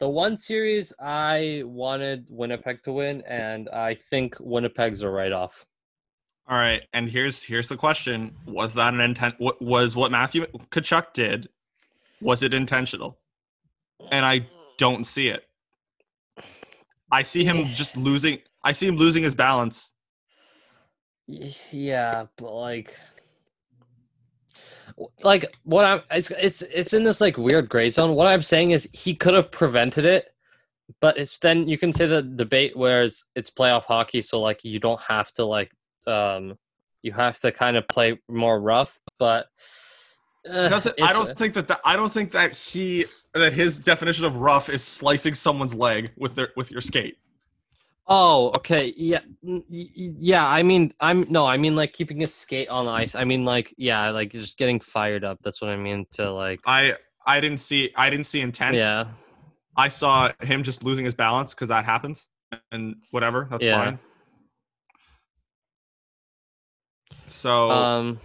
the 0.00 0.08
one 0.08 0.38
series 0.38 0.92
I 1.00 1.62
wanted 1.66 2.24
Winnipeg 2.28 2.82
to 2.84 2.92
win, 2.92 3.22
and 3.28 3.68
I 3.68 3.96
think 4.10 4.36
Winnipeg's 4.40 5.02
a 5.02 5.08
write-off. 5.08 5.66
All 6.48 6.56
right, 6.56 6.82
and 6.94 7.10
here's 7.10 7.42
here's 7.42 7.68
the 7.68 7.76
question: 7.76 8.34
Was 8.46 8.72
that 8.74 8.94
an 8.94 9.00
intent? 9.00 9.34
What 9.36 9.60
was 9.60 9.94
what 9.94 10.10
Matthew 10.10 10.46
Tkachuk 10.46 11.12
did? 11.12 11.48
Was 12.22 12.42
it 12.42 12.54
intentional? 12.54 13.18
And 14.10 14.24
I 14.24 14.48
don't 14.78 15.06
see 15.06 15.28
it. 15.28 15.42
I 17.12 17.22
see 17.22 17.44
him 17.44 17.64
just 17.74 17.98
losing. 17.98 18.38
I 18.64 18.72
see 18.72 18.86
him 18.86 18.96
losing 18.96 19.22
his 19.22 19.34
balance. 19.34 19.92
Yeah, 21.70 22.24
but 22.38 22.54
like, 22.54 22.96
like 25.22 25.54
what 25.64 25.84
I'm 25.84 26.00
it's 26.10 26.30
it's 26.30 26.62
it's 26.62 26.94
in 26.94 27.04
this 27.04 27.20
like 27.20 27.36
weird 27.36 27.68
gray 27.68 27.90
zone. 27.90 28.14
What 28.14 28.26
I'm 28.26 28.40
saying 28.40 28.70
is 28.70 28.88
he 28.94 29.14
could 29.14 29.34
have 29.34 29.50
prevented 29.50 30.06
it, 30.06 30.30
but 31.02 31.18
it's 31.18 31.36
then 31.36 31.68
you 31.68 31.76
can 31.76 31.92
say 31.92 32.06
the 32.06 32.22
debate 32.22 32.74
where 32.74 33.02
it's 33.02 33.24
it's 33.36 33.50
playoff 33.50 33.84
hockey, 33.84 34.22
so 34.22 34.40
like 34.40 34.64
you 34.64 34.80
don't 34.80 35.02
have 35.02 35.30
to 35.34 35.44
like 35.44 35.72
um 36.06 36.56
you 37.02 37.12
have 37.12 37.38
to 37.40 37.52
kind 37.52 37.76
of 37.76 37.86
play 37.88 38.18
more 38.28 38.60
rough, 38.60 38.98
but. 39.18 39.46
uh, 40.48 40.68
Doesn't 40.68 41.00
I 41.00 41.12
don't 41.12 41.36
think 41.38 41.54
that, 41.54 41.68
that 41.68 41.80
I 41.84 41.94
don't 41.96 42.12
think 42.12 42.32
that 42.32 42.56
he 42.56 43.04
that 43.34 43.52
his 43.52 43.78
definition 43.78 44.24
of 44.24 44.36
rough 44.36 44.68
is 44.68 44.82
slicing 44.82 45.34
someone's 45.34 45.74
leg 45.74 46.10
with 46.16 46.34
their 46.34 46.48
with 46.56 46.70
your 46.70 46.80
skate. 46.80 47.18
Oh, 48.10 48.48
okay. 48.56 48.94
Yeah. 48.96 49.20
n- 49.46 49.62
y- 49.68 49.90
y- 49.96 50.14
Yeah, 50.18 50.46
I 50.46 50.62
mean 50.62 50.92
I'm 51.00 51.26
no, 51.28 51.46
I 51.46 51.56
mean 51.58 51.76
like 51.76 51.92
keeping 51.92 52.24
a 52.24 52.28
skate 52.28 52.68
on 52.68 52.88
ice. 52.88 53.14
I 53.14 53.24
mean 53.24 53.44
like 53.44 53.74
yeah, 53.76 54.10
like 54.10 54.32
just 54.32 54.56
getting 54.58 54.80
fired 54.80 55.24
up. 55.24 55.38
That's 55.42 55.60
what 55.60 55.70
I 55.70 55.76
mean 55.76 56.06
to 56.12 56.32
like 56.32 56.60
I 56.66 56.94
I 57.26 57.40
didn't 57.40 57.58
see 57.60 57.92
I 57.96 58.08
didn't 58.10 58.26
see 58.26 58.40
intent. 58.40 58.76
Yeah. 58.76 59.08
I 59.76 59.88
saw 59.88 60.32
him 60.40 60.62
just 60.62 60.82
losing 60.82 61.04
his 61.04 61.14
balance 61.14 61.54
because 61.54 61.68
that 61.68 61.84
happens 61.84 62.26
and 62.72 62.96
whatever. 63.10 63.46
That's 63.50 63.64
Yeah. 63.64 63.84
fine. 63.84 63.98
So 67.28 67.70
Um 67.70 68.20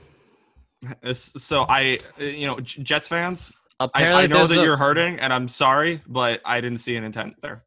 so 1.14 1.62
I 1.70 2.00
you 2.18 2.46
know 2.48 2.60
Jets 2.60 3.08
fans, 3.08 3.54
I, 3.80 3.86
apparently 3.86 4.24
I 4.24 4.28
know 4.28 4.46
that 4.48 4.60
a- 4.60 4.64
you're 4.64 4.78
hurting 4.78 5.20
and 5.20 5.32
I'm 5.32 5.48
sorry, 5.48 6.02
but 6.08 6.42
I 6.46 6.60
didn't 6.62 6.80
see 6.80 6.96
an 6.96 7.04
intent 7.04 7.36
there. 7.42 7.64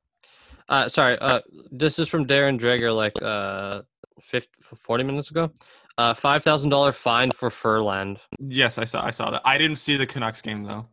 uh 0.68 0.88
sorry, 0.88 1.18
uh 1.20 1.40
this 1.70 1.98
is 1.98 2.08
from 2.08 2.26
Darren 2.26 2.58
Dreger 2.60 2.94
like 2.94 3.14
uh 3.22 3.82
50, 4.20 4.48
40 4.76 5.04
minutes 5.04 5.30
ago. 5.30 5.50
Uh 5.98 6.12
$5,000 6.12 6.94
fine 6.94 7.30
for 7.32 7.48
Furland. 7.48 8.18
Yes, 8.38 8.76
I 8.76 8.84
saw 8.84 9.02
I 9.04 9.10
saw 9.10 9.30
that. 9.30 9.42
I 9.46 9.56
didn't 9.56 9.76
see 9.78 9.96
the 9.96 10.06
Canucks 10.06 10.42
game 10.42 10.62
though. 10.62 10.86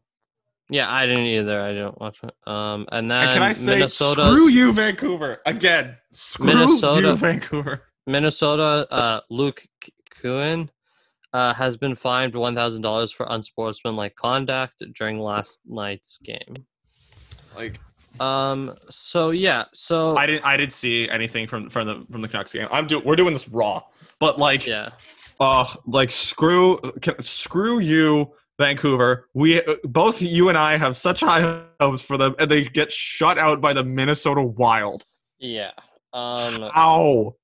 Yeah, 0.70 0.89
I 0.89 1.06
didn't 1.06 1.26
either. 1.26 1.60
I 1.62 1.70
didn't 1.70 2.00
watch 2.00 2.20
it. 2.24 2.34
Um 2.48 2.88
and 2.94 3.12
then 3.12 3.22
And 3.28 3.34
can 3.34 3.44
I 3.44 3.52
say 3.54 3.66
Minnesota 3.76 4.32
screw 4.32 4.48
you 4.48 4.72
Vancouver 4.72 5.41
again. 5.46 5.98
Screw 6.14 6.46
Minnesota- 6.46 7.10
you 7.10 7.16
Vancouver. 7.18 7.84
Minnesota, 8.06 8.86
uh, 8.91 9.22
Luke 9.30 9.64
Kunin 10.22 10.70
uh, 11.34 11.53
has 11.53 11.78
been 11.78 11.95
fined 11.95 12.36
one 12.36 12.55
thousand 12.55 12.82
dollars 12.82 13.11
for 13.11 13.26
unsportsmanlike 13.30 14.16
conduct 14.16 14.84
during 14.95 15.20
last 15.20 15.59
night's 15.66 16.18
game. 16.20 16.66
Like 17.55 17.80
Um. 18.20 18.76
So 18.89 19.32
yeah. 19.32 19.66
So 19.74 20.16
I 20.16 20.26
didn't 20.26 20.45
I 20.45 20.57
didn't 20.57 20.74
see 20.74 21.09
anything 21.09 21.47
from 21.47 21.70
from 21.70 21.88
the 21.88 22.05
from 22.11 22.22
the 22.22 22.28
Canucks 22.28 22.53
game. 22.53 22.68
I'm 22.72 22.88
do 22.88 22.99
we're 22.99 23.16
doing 23.16 23.34
this 23.34 23.47
raw. 23.49 23.82
But 24.20 24.38
like 24.38 24.66
yeah. 24.68 24.89
uh 25.39 25.66
like 25.88 26.11
screw 26.11 26.80
screw 27.22 27.80
you 27.80 28.32
Vancouver. 28.59 29.30
We 29.34 29.61
both 29.84 30.22
you 30.22 30.49
and 30.49 30.57
I 30.57 30.78
have 30.78 30.95
such 30.95 31.22
high 31.22 31.64
hopes 31.80 32.01
for 32.01 32.18
them, 32.18 32.36
and 32.38 32.49
they 32.49 32.64
get 32.64 32.91
shut 32.91 33.38
out 33.38 33.61
by 33.61 33.74
the 33.74 33.84
Minnesota 33.84 34.41
Wild. 34.43 35.05
Yeah. 35.39 35.72
Um, 36.14 36.70
How? 36.74 37.36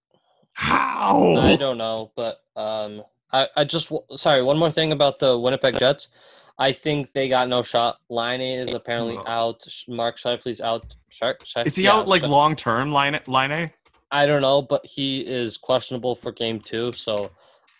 How? 0.53 1.35
I 1.37 1.55
don't 1.55 1.77
know, 1.77 2.11
but 2.15 2.37
um, 2.59 3.03
I, 3.31 3.47
I 3.55 3.63
just 3.63 3.91
sorry. 4.15 4.43
One 4.43 4.57
more 4.57 4.71
thing 4.71 4.91
about 4.91 5.19
the 5.19 5.37
Winnipeg 5.37 5.79
Jets. 5.79 6.09
I 6.57 6.73
think 6.73 7.13
they 7.13 7.29
got 7.29 7.47
no 7.47 7.63
shot. 7.63 7.97
Laine 8.09 8.59
is 8.59 8.73
apparently 8.73 9.15
No. 9.15 9.23
out. 9.25 9.65
Mark 9.87 10.17
Scheifele's 10.19 10.59
out. 10.61 10.83
Shark, 11.09 11.37
Is 11.65 11.75
he 11.75 11.83
yeah, 11.83 11.93
out 11.95 12.07
like 12.07 12.23
long 12.23 12.55
term? 12.55 12.91
Line 12.91 13.19
line 13.27 13.51
A. 13.51 13.73
I 14.11 14.25
don't 14.25 14.41
know, 14.41 14.61
but 14.61 14.85
he 14.85 15.21
is 15.21 15.57
questionable 15.57 16.15
for 16.15 16.31
game 16.31 16.59
two. 16.59 16.91
So 16.93 17.31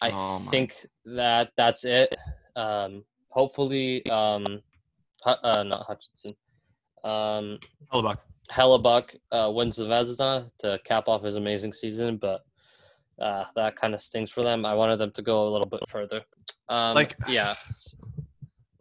I 0.02 0.12
Oh 0.12 0.40
think 0.50 0.76
that 1.06 1.52
that's 1.58 1.84
it. 1.84 2.16
Um, 2.56 3.04
hopefully, 3.30 4.06
um, 4.10 4.62
uh, 5.26 5.64
not 5.64 5.86
Hutchinson. 5.86 6.36
Um, 7.04 7.60
Hellebuyck. 7.94 8.18
Hellebuyck 8.52 9.16
uh, 9.32 9.52
wins 9.52 9.76
the 9.78 9.86
Vezina 9.86 10.50
to 10.60 10.80
cap 10.86 11.08
off 11.08 11.24
his 11.24 11.36
amazing 11.36 11.74
season, 11.74 12.18
but 12.18 12.42
uh, 13.22 13.46
that 13.56 13.76
kind 13.76 13.94
of 13.94 14.02
stings 14.02 14.30
for 14.32 14.44
them. 14.44 14.66
I 14.66 14.74
wanted 14.74 14.98
them 14.98 15.12
to 15.12 15.22
go 15.22 15.48
a 15.48 15.50
little 15.50 15.68
bit 15.68 15.82
further. 15.88 16.22
Um, 16.70 16.96
Like- 16.96 17.16
yeah, 17.28 17.56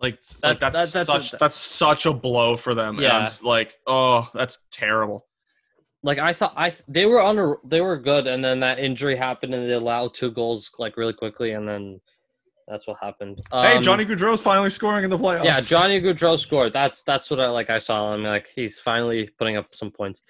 Like, 0.00 0.20
That- 0.42 0.48
like 0.48 0.60
that's 0.60 0.92
that- 0.92 1.06
that's- 1.06 1.30
such 1.30 1.38
that's 1.40 1.56
such 1.56 2.06
a 2.06 2.12
blow 2.12 2.56
for 2.56 2.72
them. 2.74 3.00
Yeah. 3.00 3.28
like, 3.42 3.76
oh, 3.86 4.28
that's 4.32 4.58
terrible. 4.70 5.26
like 6.04 6.18
I 6.20 6.32
thought, 6.32 6.54
I 6.56 6.72
they 6.86 7.04
were 7.06 7.20
on 7.20 7.36
a 7.40 7.54
they 7.64 7.80
were 7.80 7.96
good, 7.96 8.28
and 8.28 8.44
then 8.44 8.60
that 8.60 8.78
injury 8.78 9.16
happened, 9.16 9.52
and 9.54 9.68
they 9.68 9.74
allowed 9.74 10.14
two 10.14 10.30
goals 10.30 10.70
like 10.78 10.96
really 10.96 11.12
quickly, 11.12 11.50
and 11.52 11.68
then 11.68 12.00
that's 12.68 12.86
what 12.86 12.98
happened. 13.02 13.42
hey, 13.50 13.76
Um, 13.78 13.82
Johnny 13.82 14.06
Gaudreau's 14.06 14.40
finally 14.40 14.70
scoring 14.70 15.02
in 15.02 15.10
the 15.10 15.18
playoffs. 15.18 15.44
Yeah, 15.44 15.58
Johnny 15.58 16.00
Gaudreau 16.06 16.38
scored. 16.38 16.72
That's 16.72 17.02
that's 17.02 17.28
what 17.30 17.40
I 17.40 17.48
like. 17.48 17.68
I 17.68 17.78
saw 17.78 18.14
him 18.14 18.22
like 18.22 18.46
he's 18.54 18.78
finally 18.78 19.28
putting 19.38 19.56
up 19.56 19.74
some 19.74 19.90
points. 19.90 20.22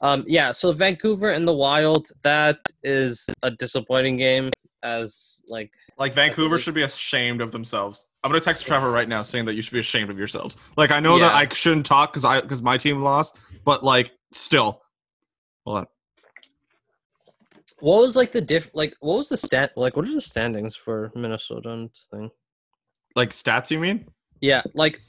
Um, 0.00 0.24
yeah. 0.26 0.52
So 0.52 0.72
Vancouver 0.72 1.30
and 1.30 1.46
the 1.46 1.54
Wild. 1.54 2.08
That 2.22 2.58
is 2.82 3.26
a 3.42 3.50
disappointing 3.50 4.16
game. 4.16 4.50
As 4.82 5.42
like 5.48 5.70
Like 5.98 6.14
Vancouver 6.14 6.58
should 6.58 6.74
be 6.74 6.82
ashamed 6.82 7.40
of 7.40 7.50
themselves. 7.50 8.06
I'm 8.22 8.30
gonna 8.30 8.40
text 8.40 8.66
Trevor 8.66 8.90
right 8.90 9.08
now 9.08 9.22
saying 9.22 9.44
that 9.46 9.54
you 9.54 9.62
should 9.62 9.72
be 9.72 9.80
ashamed 9.80 10.10
of 10.10 10.18
yourselves. 10.18 10.56
Like 10.76 10.90
I 10.90 11.00
know 11.00 11.18
that 11.18 11.32
I 11.32 11.52
shouldn't 11.52 11.86
talk 11.86 12.12
because 12.12 12.24
I 12.24 12.40
because 12.40 12.62
my 12.62 12.76
team 12.76 13.02
lost, 13.02 13.36
but 13.64 13.82
like 13.84 14.12
still, 14.32 14.82
hold 15.64 15.78
on. 15.78 15.86
what 17.80 18.00
was 18.02 18.16
like 18.16 18.32
the 18.32 18.40
diff? 18.40 18.70
Like 18.74 18.94
what 19.00 19.16
was 19.16 19.28
the 19.28 19.36
stat? 19.36 19.72
Like 19.76 19.96
what 19.96 20.06
are 20.06 20.12
the 20.12 20.20
standings 20.20 20.76
for 20.76 21.10
Minnesota 21.14 21.70
and 21.70 21.90
thing? 22.10 22.30
Like 23.14 23.30
stats, 23.30 23.70
you 23.70 23.78
mean? 23.78 24.06
Yeah, 24.40 24.62
like 24.74 25.00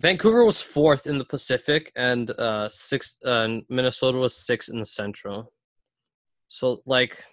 Vancouver 0.00 0.44
was 0.44 0.60
fourth 0.60 1.06
in 1.06 1.18
the 1.18 1.24
Pacific, 1.24 1.92
and 1.96 2.30
uh 2.32 2.68
sixth. 2.68 3.18
Uh, 3.24 3.60
Minnesota 3.68 4.18
was 4.18 4.36
sixth 4.36 4.70
in 4.72 4.78
the 4.78 4.86
Central. 4.86 5.52
So 6.48 6.82
like 6.86 7.24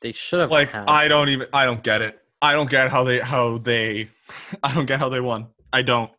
they 0.00 0.12
should 0.12 0.40
have 0.40 0.50
Like 0.50 0.70
had. 0.70 0.84
I 0.88 1.08
don't 1.08 1.28
even 1.28 1.46
I 1.52 1.64
don't 1.64 1.82
get 1.82 2.02
it. 2.02 2.18
I 2.40 2.54
don't 2.54 2.68
get 2.68 2.90
how 2.90 3.04
they 3.04 3.20
how 3.20 3.58
they 3.58 4.08
I 4.62 4.74
don't 4.74 4.86
get 4.86 4.98
how 4.98 5.08
they 5.08 5.20
won. 5.20 5.48
I 5.72 5.82
don't. 5.82 6.10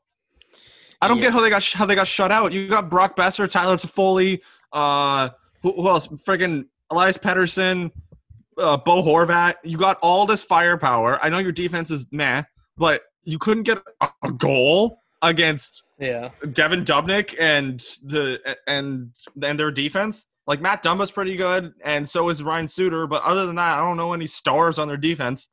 I 1.01 1.07
don't 1.09 1.17
Yeah. 1.17 1.23
get 1.23 1.33
how 1.33 1.41
they 1.41 1.49
got 1.49 1.61
sh- 1.63 1.73
how 1.73 1.85
they 1.85 1.95
got 1.95 2.07
shut 2.07 2.31
out. 2.31 2.53
You 2.53 2.67
got 2.69 2.89
Brock 2.89 3.17
Boeser, 3.17 3.49
Tyler 3.49 3.75
Toffoli, 3.75 4.39
uh, 4.71 5.29
who, 5.61 5.73
who 5.73 5.89
else? 5.89 6.07
Friggin' 6.07 6.65
Elias 6.91 7.17
Pettersson, 7.17 7.91
uh, 8.57 8.77
Bo 8.77 9.03
Horvat. 9.03 9.55
You 9.65 9.77
got 9.77 9.97
all 10.01 10.25
this 10.25 10.43
firepower. 10.43 11.19
I 11.21 11.27
know 11.27 11.39
your 11.39 11.51
defense 11.51 11.91
is 11.91 12.07
meh, 12.11 12.43
but 12.77 13.01
you 13.23 13.39
couldn't 13.39 13.63
get 13.63 13.81
a, 14.01 14.31
goal 14.31 15.01
against 15.21 15.83
yeah. 15.99 16.29
Devan 16.41 16.85
Dubnyk 16.85 17.35
and 17.39 17.79
the 18.03 18.57
and 18.67 19.11
and 19.41 19.59
their 19.59 19.71
defense. 19.71 20.25
Like 20.45 20.59
Matt 20.59 20.83
Dumba's 20.83 21.11
pretty 21.11 21.37
good, 21.37 21.73
and 21.85 22.07
so 22.07 22.27
is 22.29 22.43
Ryan 22.43 22.67
Suter. 22.67 23.07
But 23.07 23.23
other 23.23 23.45
than 23.45 23.55
that, 23.55 23.77
I 23.77 23.79
don't 23.79 23.97
know 23.97 24.13
any 24.13 24.27
stars 24.27 24.77
on 24.77 24.87
their 24.87 24.97
defense. 24.97 25.47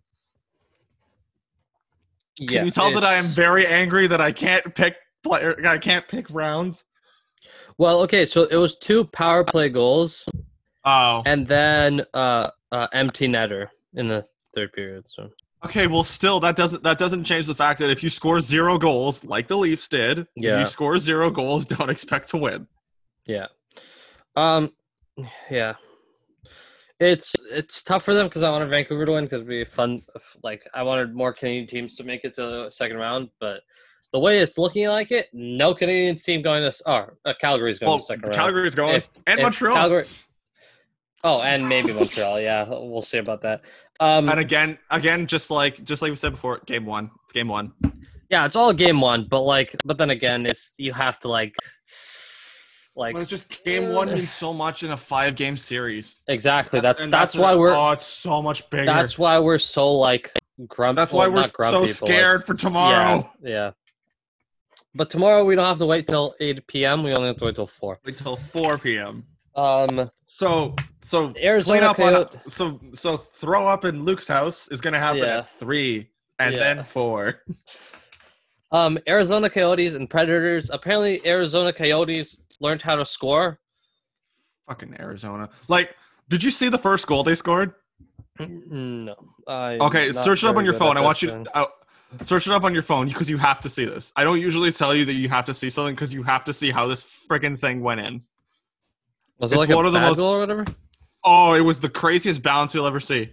Can 2.37 2.65
you 2.65 2.71
tell 2.71 2.91
that 2.93 3.05
I 3.05 3.15
am 3.15 3.25
very 3.27 3.67
angry 3.67 4.07
that 4.07 4.21
I 4.21 4.33
can't 4.33 4.75
pick 4.75 4.97
player? 5.23 5.57
I 5.65 5.79
can't 5.79 6.07
pick 6.09 6.27
rounds. 6.31 6.85
Well, 7.79 8.01
okay, 8.03 8.27
so 8.27 8.45
it 8.45 8.57
was 8.57 8.77
two 8.77 9.05
power 9.05 9.45
play 9.45 9.69
goals 9.69 10.27
Oh, 10.85 11.23
and 11.27 11.47
then 11.47 12.03
uh, 12.15 12.51
uh 12.73 12.87
empty 12.93 13.29
netter 13.29 13.69
in 13.95 14.09
the 14.09 14.25
third 14.55 14.73
period. 14.73 15.05
So 15.09 15.31
okay. 15.65 15.87
Well, 15.87 16.05
still, 16.05 16.41
that 16.41 16.57
doesn't 16.57 16.83
that 16.83 16.99
doesn't 16.99 17.25
change 17.25 17.47
the 17.47 17.55
fact 17.55 17.79
that 17.81 17.91
if 17.91 18.03
you 18.03 18.11
score 18.11 18.41
zero 18.41 18.79
goals, 18.79 19.25
like 19.25 19.49
the 19.49 19.57
Leafs 19.57 19.89
did, 19.89 20.27
Yeah. 20.37 20.59
you 20.61 20.67
score 20.67 20.99
zero 20.99 21.31
goals, 21.31 21.67
don't 21.75 21.91
expect 21.91 22.31
to 22.31 22.37
win. 22.37 22.67
yeah, 23.27 23.47
um, 24.37 24.73
yeah, 25.51 25.75
it's 26.99 27.35
it's 27.51 27.83
tough 27.83 28.05
for 28.05 28.15
them 28.15 28.27
because 28.27 28.43
I 28.43 28.51
wanted 28.51 28.69
Vancouver 28.69 29.07
to 29.07 29.13
win 29.13 29.25
because 29.25 29.39
it'd 29.39 29.49
be 29.49 29.65
fun. 29.65 30.03
Like 30.43 30.63
I 30.75 30.83
wanted 30.83 31.15
more 31.15 31.33
Canadian 31.33 31.67
teams 31.67 31.97
to 31.97 32.05
make 32.05 32.25
it 32.25 32.35
to 32.37 32.43
the 32.43 32.71
second 32.71 32.97
round, 32.99 33.31
but 33.41 33.61
the 34.13 34.19
way 34.19 34.39
it's 34.41 34.59
looking 34.59 34.89
like 34.89 35.13
it, 35.13 35.29
no 35.33 35.73
Canadian 35.75 36.17
team 36.17 36.43
going 36.43 36.69
to 36.71 36.77
oh, 36.87 37.07
uh, 37.25 37.33
Calgary's 37.41 37.79
going 37.79 37.91
Well, 37.91 37.99
to 37.99 38.03
the 38.03 38.07
second 38.07 38.23
round. 38.25 38.35
Calgary's 38.35 38.75
going, 38.75 38.97
If- 38.97 39.11
and 39.27 39.39
If 39.39 39.43
Montreal. 39.45 39.75
Calgary, 39.77 40.05
oh, 41.25 41.43
and 41.43 41.69
maybe 41.69 41.93
Montreal. 41.93 42.41
Yeah, 42.41 42.67
we'll 42.69 43.03
see 43.03 43.19
about 43.19 43.43
that. 43.43 43.63
Um, 44.01 44.29
and 44.29 44.41
again, 44.41 44.79
again, 44.91 45.27
just 45.27 45.51
like 45.51 45.83
just 45.85 46.01
like 46.03 46.11
we 46.11 46.17
said 46.17 46.33
before, 46.33 46.61
game 46.67 46.87
one. 46.87 47.11
It's 47.25 47.33
game 47.33 47.49
one. 47.49 47.73
Yeah, 48.31 48.47
it's 48.47 48.57
all 48.57 48.73
game 48.73 49.01
one, 49.01 49.27
but 49.29 49.43
like, 49.43 49.75
but 49.85 49.99
then 49.99 50.11
again, 50.11 50.47
it's 50.47 50.73
you 50.79 50.93
have 50.93 51.19
to 51.21 51.29
like, 51.29 51.55
like 52.95 53.15
But 53.15 53.23
it's 53.23 53.31
just 53.31 53.63
game 53.65 53.93
one 53.93 54.09
means 54.09 54.31
so 54.31 54.53
much 54.53 54.85
in 54.85 54.93
a 54.93 54.97
five 54.97 55.35
game 55.35 55.57
series. 55.57 56.17
exactly. 56.29 56.81
That's 56.81 57.01
and 57.01 57.13
that's, 57.13 57.37
why 57.37 57.55
we're 57.55 57.75
oh, 57.75 57.91
it's 57.91 58.07
so 58.07 58.41
much 58.41 58.71
bigger. 58.71 58.87
that's 58.87 59.19
why 59.19 59.39
we're 59.41 59.59
so 59.59 59.93
like 59.93 60.33
grumpy. 60.69 60.97
That's 60.97 61.13
why 61.13 61.27
we're 61.27 61.43
so 61.43 61.87
scared 61.87 62.47
for 62.47 62.55
tomorrow. 62.55 63.31
Yeah, 63.43 63.51
yeah. 63.51 63.71
But 64.95 65.11
tomorrow 65.11 65.45
we 65.45 65.55
don't 65.57 65.67
have 65.67 65.79
to 65.79 65.87
wait 65.87 66.07
till 66.07 66.35
eight 66.41 66.67
p.m. 66.67 67.03
We 67.03 67.13
only 67.13 67.29
have 67.29 67.37
to 67.39 67.45
wait 67.45 67.57
till 67.57 67.67
four. 67.67 67.97
Wait 68.05 68.17
till 68.17 68.37
four 68.37 68.79
p.m. 68.79 69.25
Um, 69.57 70.09
So 70.27 70.75
so 71.03 71.33
Arizona 71.43 71.87
up 71.87 71.99
on 71.99 72.27
so 72.49 72.81
so 72.93 73.17
throw 73.17 73.67
up 73.67 73.85
in 73.85 74.05
Luke's 74.05 74.29
house 74.29 74.69
is 74.69 74.81
gonna 74.81 74.99
happen 74.99 75.19
Yeah. 75.23 75.39
at 75.39 75.49
three 75.59 76.11
and 76.39 76.55
Yeah. 76.55 76.75
then 76.75 76.85
four. 76.85 77.41
um, 78.73 78.99
Arizona 79.09 79.51
Coyotes 79.51 79.95
and 79.95 80.09
Predators. 80.09 80.71
Apparently, 80.71 81.27
Arizona 81.27 81.73
Coyotes 81.73 82.37
learned 82.61 82.83
how 82.83 82.97
to 82.97 83.05
score. 83.05 83.59
Fucking 84.69 84.97
Arizona. 85.01 85.49
Like, 85.69 85.97
did 86.29 86.45
you 86.45 86.51
see 86.51 86.69
the 86.69 86.79
first 86.79 87.07
goal 87.07 87.25
they 87.25 87.35
scored? 87.35 87.75
No. 88.39 89.17
I 89.49 89.79
Okay, 89.79 90.13
search 90.13 90.45
it 90.45 90.49
up 90.49 90.57
on 90.57 90.65
your 90.65 90.75
phone. 90.75 90.97
I 90.97 91.01
want 91.01 91.21
you 91.23 91.29
to 91.29 91.69
search 92.23 92.47
it 92.47 92.53
up 92.53 92.63
on 92.65 92.73
your 92.73 92.83
phone 92.83 93.09
because 93.09 93.29
you 93.29 93.37
have 93.39 93.61
to 93.63 93.69
see 93.69 93.85
this. 93.85 94.13
I 94.17 94.25
don't 94.25 94.41
usually 94.41 94.71
tell 94.73 94.95
you 94.95 95.05
that 95.07 95.15
you 95.15 95.29
have 95.29 95.45
to 95.47 95.55
see 95.55 95.69
something 95.71 95.95
because 95.95 96.15
you 96.15 96.23
have 96.23 96.45
to 96.45 96.53
see 96.53 96.71
how 96.71 96.87
this 96.87 97.03
freaking 97.05 97.59
thing 97.59 97.81
went 97.81 98.01
in. 98.01 98.23
Was 99.41 99.53
it 99.53 99.57
it's 99.57 99.61
like 99.61 99.71
a 99.71 99.77
one 99.77 99.87
of 99.87 99.93
the 99.93 100.01
most- 100.01 100.19
or 100.19 100.39
whatever? 100.39 100.65
Oh, 101.25 101.55
it 101.55 101.61
was 101.61 101.81
the 101.81 101.89
craziest 101.89 102.43
bounce 102.43 102.75
you'll 102.75 102.87
ever 102.87 103.01
see. 103.01 103.31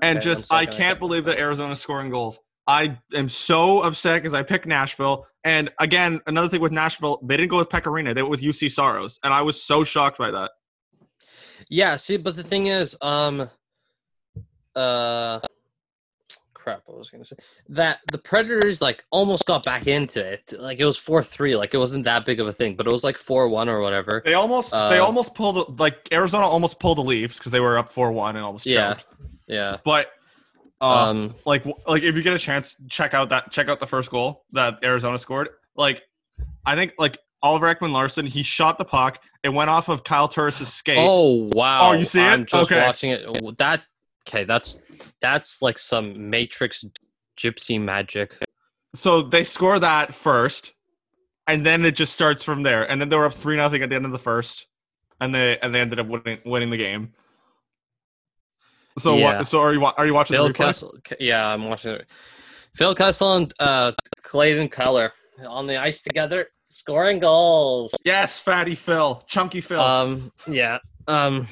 And 0.00 0.18
Okay, 0.18 0.24
just, 0.24 0.52
I 0.52 0.64
can't 0.64 0.76
can't 0.76 0.98
believe 0.98 1.24
that 1.26 1.38
Arizona's 1.38 1.80
scoring 1.80 2.10
goals. 2.10 2.40
I 2.66 2.98
am 3.14 3.28
so 3.28 3.80
upset 3.80 4.22
because 4.22 4.34
I 4.34 4.42
picked 4.42 4.66
Nashville. 4.66 5.26
And 5.44 5.70
again, 5.80 6.20
another 6.26 6.48
thing 6.48 6.60
with 6.60 6.72
Nashville, 6.72 7.20
they 7.24 7.36
didn't 7.36 7.50
go 7.50 7.58
with 7.58 7.68
Pekka 7.68 7.84
Rinne, 7.86 8.14
they 8.14 8.22
went 8.22 8.30
with 8.30 8.42
Juuse 8.42 8.70
Saros. 8.70 9.18
And 9.22 9.32
I 9.34 9.42
was 9.42 9.62
so 9.62 9.84
shocked 9.84 10.18
by 10.18 10.30
that. 10.30 10.50
Yeah, 11.68 11.96
see, 11.96 12.16
but 12.16 12.36
the 12.36 12.44
thing 12.44 12.66
is, 12.66 12.96
um, 13.00 13.48
uh, 14.74 15.40
crap, 16.62 16.82
what 16.86 16.98
was 16.98 17.10
I 17.12 17.16
gonna 17.16 17.24
say? 17.24 17.36
That 17.68 17.98
the 18.10 18.18
Predators 18.18 18.80
like 18.80 19.04
almost 19.10 19.44
got 19.46 19.64
back 19.64 19.86
into 19.86 20.24
it. 20.24 20.52
Like 20.58 20.78
it 20.78 20.84
was 20.84 20.96
four 20.96 21.22
three. 21.22 21.56
Like 21.56 21.74
it 21.74 21.78
wasn't 21.78 22.04
that 22.04 22.24
big 22.24 22.40
of 22.40 22.46
a 22.48 22.52
thing, 22.52 22.76
but 22.76 22.86
it 22.86 22.90
was 22.90 23.04
like 23.04 23.16
four 23.18 23.48
one 23.48 23.68
or 23.68 23.80
whatever. 23.80 24.22
They 24.24 24.34
almost, 24.34 24.72
they 24.72 24.98
Uh, 24.98 25.04
almost 25.04 25.34
pulled, 25.34 25.78
like, 25.80 26.08
Arizona 26.12 26.46
almost 26.46 26.78
pulled 26.80 26.98
the 26.98 27.02
Leafs 27.02 27.38
because 27.38 27.52
they 27.52 27.60
were 27.60 27.76
up 27.78 27.90
4 27.92 28.12
1 28.12 28.36
and 28.36 28.44
almost 28.44 28.66
Yeah. 28.66 28.94
choked. 28.94 29.06
Yeah. 29.46 29.76
But, 29.84 30.08
uh, 30.80 31.08
Um. 31.10 31.34
like 31.44 31.64
like 31.86 32.02
if 32.02 32.16
you 32.16 32.22
get 32.22 32.34
a 32.34 32.38
chance 32.38 32.76
check 32.88 33.14
out 33.14 33.28
that 33.30 33.50
check 33.52 33.68
out 33.68 33.78
the 33.80 33.86
first 33.86 34.10
goal 34.10 34.44
that 34.52 34.74
arizona 34.82 35.16
scored 35.16 35.48
like 35.76 36.02
i 36.66 36.74
think 36.74 36.92
like 36.98 37.16
oliver 37.40 37.72
ekman-larsson 37.72 38.26
he 38.26 38.42
shot 38.42 38.78
the 38.78 38.84
puck 38.84 39.22
it 39.44 39.48
went 39.50 39.70
off 39.70 39.88
of 39.88 40.02
kyle 40.02 40.26
turris's 40.26 40.72
skate 40.72 41.06
Oh 41.08 41.48
wow! 41.52 41.90
Oh, 41.90 41.92
you 41.92 42.04
see 42.04 42.20
it? 42.20 42.24
I'm 42.24 42.46
just 42.46 42.72
Okay. 42.72 42.80
watching 42.84 43.10
it. 43.12 43.24
That 43.58 43.82
okay? 44.26 44.44
That's 44.44 44.78
that's 45.20 45.62
like 45.62 45.78
some 45.78 46.30
Matrix 46.30 46.84
gypsy 47.38 47.80
magic. 47.80 48.34
so 48.94 49.22
they 49.22 49.42
score 49.44 49.78
that 49.78 50.14
first 50.14 50.74
and 51.46 51.64
then 51.64 51.84
it 51.84 51.92
just 51.96 52.12
starts 52.12 52.44
from 52.44 52.62
there 52.62 52.88
and 52.90 53.00
then 53.00 53.08
they 53.08 53.16
were 53.16 53.24
up 53.24 53.34
three 53.34 53.56
nothing 53.56 53.82
at 53.82 53.88
the 53.88 53.96
end 53.96 54.04
of 54.04 54.12
the 54.12 54.18
first 54.18 54.66
and 55.20 55.34
they 55.34 55.58
and 55.60 55.74
they 55.74 55.80
ended 55.80 55.98
up 55.98 56.06
winning 56.08 56.38
winning 56.44 56.70
the 56.70 56.76
game 56.76 57.12
So 58.98 59.16
Yeah. 59.16 59.38
what? 59.38 59.46
So 59.46 59.60
are 59.60 59.72
you 59.72 59.82
are 59.84 60.06
you 60.06 60.12
watching 60.14 60.34
Phil 60.36 60.46
the 60.48 60.52
replay? 60.52 60.66
Kessel. 60.66 60.98
Yeah, 61.18 61.48
I'm 61.48 61.68
watching 61.68 61.92
it. 61.92 62.06
Phil 62.76 62.94
Kessel 62.94 63.34
and 63.36 63.54
uh, 63.58 63.92
Clayton 64.22 64.68
Keller 64.68 65.12
on 65.46 65.66
the 65.66 65.78
ice 65.80 66.02
together, 66.02 66.48
scoring 66.68 67.18
goals. 67.18 67.94
Yes, 68.04 68.38
Fatty 68.38 68.74
Phil, 68.74 69.22
Chunky 69.26 69.60
Phil. 69.62 69.80
Um, 69.80 70.30
yeah. 70.46 70.78
Um, 71.08 71.48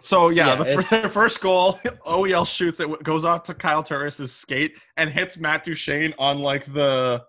so 0.00 0.28
yeah, 0.30 0.48
yeah, 0.48 0.54
the, 0.76 0.98
the 1.02 1.08
first 1.08 1.40
goal, 1.40 1.74
OEL 2.06 2.46
shoots 2.46 2.80
it, 2.80 3.02
goes 3.02 3.24
off 3.24 3.42
to 3.44 3.54
Kyle 3.54 3.82
Turris's 3.82 4.34
skate 4.34 4.72
and 4.96 5.10
hits 5.10 5.38
Matt 5.38 5.64
Duchene 5.64 6.14
on 6.18 6.40
like 6.40 6.64
the 6.72 7.22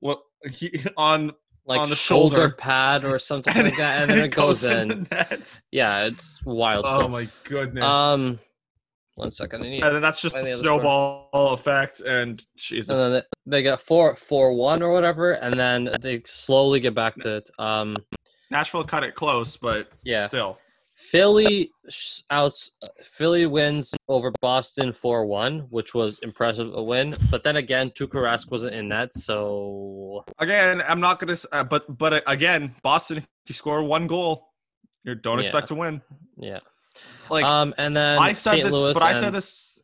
what 0.00 0.20
he 0.50 0.80
on 0.96 1.32
like 1.66 1.80
On 1.80 1.90
the 1.90 1.96
shoulder, 1.96 2.36
shoulder. 2.36 2.54
pad 2.56 3.04
or 3.04 3.18
something 3.18 3.54
like 3.62 3.76
that, 3.76 4.02
and 4.02 4.10
then 4.10 4.24
it 4.24 4.28
goes 4.30 4.64
in. 4.64 4.88
the 4.88 4.94
net. 5.10 5.60
Yeah, 5.70 6.06
it's 6.06 6.42
wild. 6.44 6.84
Oh 6.88 7.08
my 7.08 7.28
goodness. 7.44 7.84
um, 7.84 8.38
one 9.16 9.30
second. 9.32 9.62
I 9.64 9.68
need. 9.68 9.82
and 9.82 9.96
then 9.96 10.00
that's 10.00 10.20
just 10.20 10.34
the 10.34 10.40
other 10.40 10.50
score. 10.52 10.62
snowball 10.80 11.52
effect, 11.52 12.00
and 12.00 12.42
Jesus. 12.56 12.98
And 12.98 13.14
then 13.16 13.22
they- 13.46 13.62
got 13.62 13.82
four, 13.82 14.16
four, 14.16 14.54
one 14.54 14.82
or 14.82 14.92
whatever, 14.92 15.32
and 15.32 15.52
then 15.60 15.90
they 16.00 16.22
slowly 16.24 16.80
get 16.80 16.94
back 16.94 17.16
to 17.16 17.36
it. 17.36 17.50
Um, 17.58 17.96
Nashville 18.50 18.84
cut 18.84 19.04
it 19.04 19.14
close, 19.14 19.56
but 19.58 19.90
Yeah. 20.04 20.26
still. 20.26 20.58
Philly 20.98 21.70
outs. 22.28 22.72
Philly 23.04 23.46
wins 23.46 23.94
over 24.08 24.32
Boston 24.42 24.92
four 24.92 25.24
one, 25.26 25.60
which 25.70 25.94
was 25.94 26.18
impressive 26.18 26.74
a 26.74 26.82
win. 26.82 27.16
But 27.30 27.44
then 27.44 27.56
again, 27.56 27.90
Tuukka 27.90 28.14
Rask 28.20 28.50
wasn't 28.50 28.74
in 28.74 28.88
that, 28.88 29.14
so 29.14 30.24
Again, 30.38 30.82
I'm 30.86 30.98
not 31.00 31.20
gonna. 31.20 31.36
Uh, 31.52 31.62
but 31.62 31.96
but 31.96 32.12
uh, 32.14 32.20
again, 32.26 32.74
Boston, 32.82 33.18
if 33.18 33.26
you 33.46 33.54
score 33.54 33.82
one 33.84 34.08
goal, 34.08 34.48
you 35.04 35.14
don't 35.14 35.38
Yeah. 35.38 35.42
expect 35.44 35.68
to 35.68 35.76
win. 35.76 36.02
yeah. 36.36 36.58
Like 37.30 37.44
um, 37.44 37.74
and 37.78 37.96
then 37.96 38.18
I 38.18 38.32
said 38.32 38.50
St. 38.54 38.64
this, 38.64 38.74
Louis 38.74 38.92
but 38.92 39.02
I 39.04 39.12
said 39.12 39.32
this. 39.32 39.80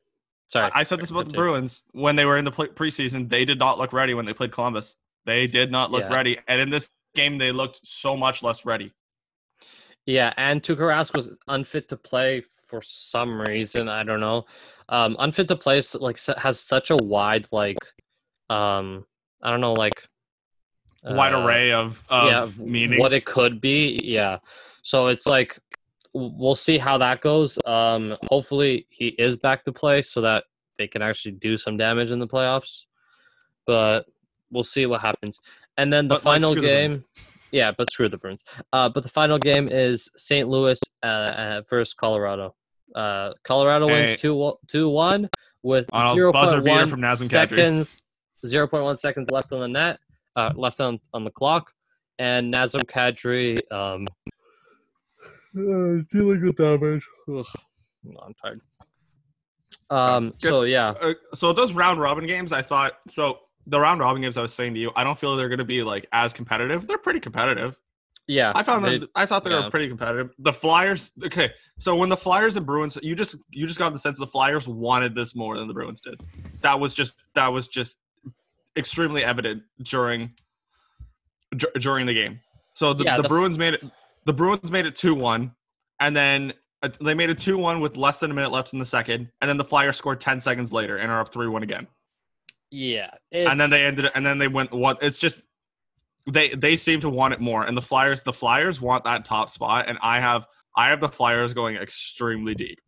Sorry, 0.49 0.71
I 0.75 0.83
said 0.83 1.01
this 1.01 1.11
about 1.13 1.27
the. 1.27 1.33
Bruins 1.33 1.85
when 1.93 2.17
they 2.17 2.25
were 2.25 2.39
in 2.39 2.45
the 2.45 2.51
preseason. 2.51 3.29
They 3.31 3.45
did 3.45 3.59
not 3.61 3.79
look 3.79 3.93
ready 3.93 4.15
when 4.15 4.27
they 4.27 4.33
played 4.35 4.51
Columbus. 4.51 4.97
They 5.27 5.47
did 5.47 5.71
not 5.71 5.93
look 5.93 6.03
Yeah. 6.03 6.13
ready, 6.15 6.39
and 6.49 6.61
in 6.61 6.71
this 6.71 6.91
game, 7.15 7.39
they 7.39 7.53
looked 7.53 7.87
so 7.87 8.17
much 8.17 8.43
less 8.43 8.67
ready. 8.67 8.93
Yeah, 10.07 10.33
and 10.37 10.63
Tuukka 10.63 10.81
Rask 10.81 11.15
was 11.15 11.35
unfit 11.49 11.89
to 11.89 11.97
play 11.97 12.43
for 12.69 12.83
some 12.83 13.41
reason. 13.41 13.89
I 13.89 14.03
don't 14.03 14.21
know. 14.21 14.45
Um, 14.89 15.17
unfit 15.19 15.49
to 15.49 15.57
play 15.57 15.83
like 15.95 16.19
has 16.37 16.61
such 16.61 16.91
a 16.91 16.97
wide 16.97 17.47
like, 17.53 17.79
um, 18.51 19.07
I 19.43 19.51
don't 19.51 19.61
know 19.61 19.73
like 19.73 20.09
Wide 21.05 21.35
uh, 21.35 21.45
array 21.45 21.71
of 21.71 22.03
of 22.09 22.57
yeah, 22.57 22.65
meaning. 22.65 22.99
what 22.99 23.13
it 23.13 23.27
could 23.27 23.61
be. 23.61 24.01
Yeah, 24.03 24.39
so 24.83 25.09
it's 25.09 25.27
like 25.27 25.59
we'll 26.15 26.55
see 26.55 26.79
how 26.79 26.97
that 26.99 27.21
goes. 27.21 27.59
Um, 27.67 28.17
hopefully 28.31 28.87
he 28.89 29.09
is 29.09 29.37
back 29.37 29.65
to 29.65 29.73
play 29.73 30.01
so 30.01 30.21
that 30.23 30.45
they 30.79 30.87
can 30.87 31.03
actually 31.03 31.33
do 31.33 31.59
some 31.59 31.77
damage 31.77 32.11
in 32.11 32.21
the 32.21 32.29
playoffs. 32.29 32.83
But 33.67 34.07
we'll 34.51 34.65
see 34.65 34.87
what 34.87 35.01
happens. 35.01 35.39
And 35.77 35.93
then 35.93 36.09
the 36.09 36.15
But, 36.15 36.25
like, 36.25 36.41
final 36.41 36.55
the 36.55 36.61
game, 36.61 37.05
yeah, 37.55 37.71
but 37.77 37.91
screw 37.91 38.09
the 38.09 38.19
Bruins. 38.19 38.43
Uh, 38.73 38.89
but 38.89 39.03
the 39.05 39.09
final 39.09 39.39
game 39.39 39.69
is 39.71 40.11
St. 40.17 40.49
Louis 40.49 40.79
uh, 41.03 41.07
uh, 41.07 41.63
versus 41.71 41.95
Colorado. 41.95 42.55
Uh, 42.95 43.33
Colorado 43.45 43.87
Hey. 43.89 44.07
wins 44.07 44.21
2 44.21 44.53
2 44.69 44.89
1 44.89 45.31
with 45.63 45.89
On 45.93 46.07
a 46.11 46.13
zero 46.13 46.33
buzzer 46.33 46.61
point 46.61 46.91
beater 46.91 47.17
from 47.17 47.29
seconds, 47.29 47.99
0.1 48.45 48.99
seconds 48.99 49.31
left 49.31 49.53
on 49.53 49.61
the 49.61 49.69
net, 49.69 49.99
uh, 50.37 50.53
left 50.57 50.81
on, 50.81 50.99
on 51.15 51.25
the 51.25 51.31
clock. 51.31 51.71
And 52.19 52.53
Nazem 52.53 52.83
Kadri 52.85 53.61
um, 53.73 54.07
dealing 55.55 56.43
with 56.43 56.57
damage. 56.57 57.07
Ugh, 57.29 57.47
I'm 58.25 58.35
tired. 58.35 58.61
Um, 59.91 60.31
Good. 60.41 60.49
so, 60.49 60.63
yeah. 60.63 60.91
uh, 61.01 61.15
so 61.35 61.53
those 61.53 61.73
round 61.73 62.01
robin 62.01 62.27
games, 62.27 62.53
I 62.53 62.63
thought 62.63 62.95
so. 63.11 63.39
The 63.67 63.81
round 63.81 64.01
robin 64.01 64.21
games, 64.23 64.37
I 64.37 64.43
was 64.43 64.53
saying 64.53 64.75
to 64.75 64.81
you, 64.81 64.91
I 64.95 65.05
don't 65.05 65.19
feel 65.19 65.37
they're 65.37 65.49
going 65.49 65.59
to 65.59 65.65
be 65.65 65.83
like 65.83 66.07
as 66.13 66.33
competitive. 66.33 66.87
They're 66.87 66.99
pretty 66.99 67.21
competitive. 67.21 67.79
Yeah. 68.27 68.53
I 68.55 68.63
found 68.63 68.85
they- 68.85 68.99
them. 68.99 69.09
I 69.15 69.27
thought 69.27 69.45
they 69.45 69.51
yeah. 69.51 69.65
were 69.65 69.71
pretty 69.71 69.89
competitive. 69.89 70.31
The 70.39 70.53
Flyers. 70.53 71.13
Okay, 71.25 71.51
so 71.79 71.95
when 71.97 72.09
the 72.09 72.17
Flyers 72.17 72.57
and 72.57 72.65
Bruins, 72.67 72.99
you 73.03 73.15
just 73.15 73.37
you 73.51 73.67
just 73.67 73.79
got 73.79 73.93
the 73.93 73.99
sense 73.99 74.19
the 74.19 74.27
Flyers 74.27 74.67
wanted 74.69 75.15
this 75.15 75.35
more 75.35 75.57
than 75.59 75.69
the 75.69 75.75
Bruins 75.75 76.01
did. 76.01 76.21
That 76.63 76.79
was 76.79 76.95
just 76.95 77.23
that 77.35 77.49
was 77.49 77.69
just 77.69 77.97
extremely 78.77 79.25
evident 79.25 79.63
during 79.83 80.33
dur- 81.57 81.73
during 81.81 82.07
the 82.07 82.15
game. 82.15 82.41
So 82.75 82.93
the, 82.93 83.05
Yeah, 83.05 83.17
the, 83.17 83.23
the 83.23 83.27
f- 83.27 83.31
Bruins 83.31 83.59
made 83.59 83.75
it. 83.75 83.85
The 84.27 84.33
Bruins 84.33 84.71
made 84.71 84.87
it 84.87 84.97
two 84.97 85.15
one, 85.15 85.53
and 86.01 86.17
then 86.17 86.55
uh, 86.83 86.89
they 87.03 87.15
made 87.15 87.31
it 87.31 87.39
two 87.39 87.59
one 87.59 87.81
with 87.81 87.97
less 87.97 88.21
than 88.21 88.31
a 88.31 88.35
minute 88.35 88.51
left 88.53 88.73
in 88.73 88.79
the 88.79 88.87
second, 88.87 89.31
and 89.43 89.49
then 89.49 89.57
the 89.59 89.65
Flyers 89.65 89.97
scored 89.97 90.21
ten 90.21 90.41
seconds 90.41 90.73
later 90.73 90.97
and 90.97 91.11
are 91.11 91.21
up 91.21 91.33
three 91.33 91.49
one 91.49 91.63
again. 91.63 91.87
Yeah. 92.75 93.11
and 93.31 93.59
then 93.61 93.71
they 93.71 93.85
ended 93.85 94.11
and 94.15 94.27
then 94.27 94.39
they 94.39 94.49
went 94.49 94.73
what 94.73 94.99
it's 95.01 95.19
just 95.19 95.41
they 96.31 96.49
they 96.49 96.75
seem 96.75 97.01
to 97.01 97.09
want 97.09 97.33
it 97.35 97.41
more 97.41 97.65
and 97.65 97.77
the 97.77 97.83
flyers 97.83 98.23
the 98.25 98.33
flyers 98.33 98.81
want 98.81 99.05
that 99.05 99.25
top 99.25 99.49
spot 99.49 99.89
and 99.89 99.97
i 100.03 100.19
have 100.19 100.47
i 100.77 100.89
have 100.89 101.01
the 101.01 101.09
flyers 101.09 101.55
going 101.55 101.77
extremely 101.77 102.55
deep 102.55 102.81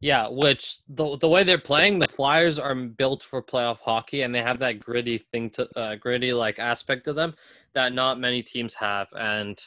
Yeah, 0.00 0.28
which 0.28 0.78
the 0.88 1.18
the 1.18 1.28
way 1.28 1.42
they're 1.42 1.58
playing, 1.58 1.98
the 1.98 2.06
Flyers 2.06 2.56
are 2.56 2.74
built 2.74 3.20
for 3.24 3.42
playoff 3.42 3.80
hockey, 3.80 4.22
and 4.22 4.32
they 4.32 4.42
have 4.42 4.60
that 4.60 4.78
gritty 4.78 5.18
thing 5.18 5.50
to 5.56 5.62
uh, 5.74 5.96
gritty 5.96 6.32
like 6.32 6.60
aspect 6.60 7.04
to 7.06 7.12
them 7.12 7.34
that 7.74 7.92
not 7.92 8.20
many 8.20 8.40
teams 8.40 8.74
have, 8.74 9.08
and 9.18 9.58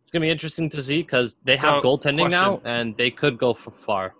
it's 0.00 0.10
gonna 0.10 0.24
be 0.24 0.30
interesting 0.30 0.70
to 0.70 0.82
see 0.82 1.02
because 1.02 1.36
they 1.44 1.58
have 1.58 1.82
So, 1.82 1.82
goaltending 1.82 2.30
now, 2.30 2.62
and 2.64 2.96
they 2.96 3.10
could 3.10 3.36
go 3.36 3.52
for 3.52 3.72
far. 3.72 4.14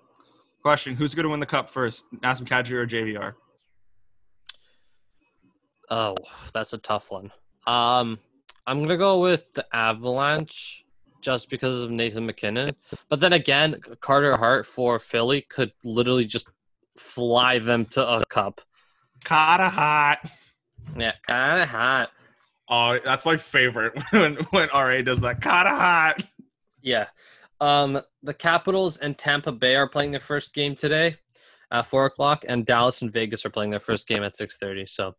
question 0.63 0.95
who's 0.97 1.15
to 1.15 1.29
win 1.29 1.41
the 1.41 1.47
cup 1.47 1.71
first 1.71 2.05
Nazem 2.23 2.47
Kadri 2.47 2.73
or 2.83 2.87
jvr 2.87 3.33
Oh, 5.91 6.17
that's 6.53 6.73
a 6.73 6.79
tough 6.79 7.11
one. 7.11 7.33
Um, 7.67 8.19
I'm 8.67 8.83
gonna 8.83 8.97
go 8.97 9.21
with 9.21 9.53
the 9.55 9.67
Avalanche 9.75 10.85
just 11.21 11.49
because 11.51 11.83
of 11.85 11.91
Nathan 11.91 12.27
MacKinnon, 12.27 12.75
but 13.09 13.21
then 13.21 13.33
again, 13.33 13.81
Carter 14.01 14.37
Hart 14.37 14.67
for 14.67 14.99
Philly 14.99 15.43
could 15.43 15.73
literally 15.83 16.25
just 16.25 16.49
fly 16.97 17.59
them 17.59 17.85
to 17.87 18.07
a 18.07 18.25
cup. 18.27 18.61
Kata 19.25 19.69
Hart. 19.69 20.19
Yeah, 20.99 21.13
kind 21.27 21.63
Hart. 21.69 22.11
oh 22.69 22.99
that's 23.05 23.25
my 23.25 23.37
favorite 23.37 23.93
when 24.11 24.37
when 24.51 24.69
ra 24.69 25.01
does 25.03 25.21
that 25.21 25.41
Kata 25.41 25.71
Hart. 25.71 26.23
Yeah. 26.83 27.07
Um, 27.61 28.01
the 28.23 28.35
Capitals 28.35 28.99
and 28.99 29.17
Tampa 29.17 29.53
Bay 29.53 29.77
are 29.77 29.89
playing 29.89 30.11
their 30.11 30.21
first 30.21 30.53
game 30.53 30.77
today 30.77 31.17
at 31.71 31.87
four 31.87 32.05
o'clock, 32.05 32.45
and 32.49 32.67
Dallas 32.67 33.01
and 33.01 33.13
Vegas 33.13 33.47
are 33.47 33.51
playing 33.51 33.71
their 33.71 33.81
first 33.81 34.07
game 34.07 34.23
at 34.23 34.37
six 34.37 34.59
thirty. 34.59 34.87
So 34.87 35.15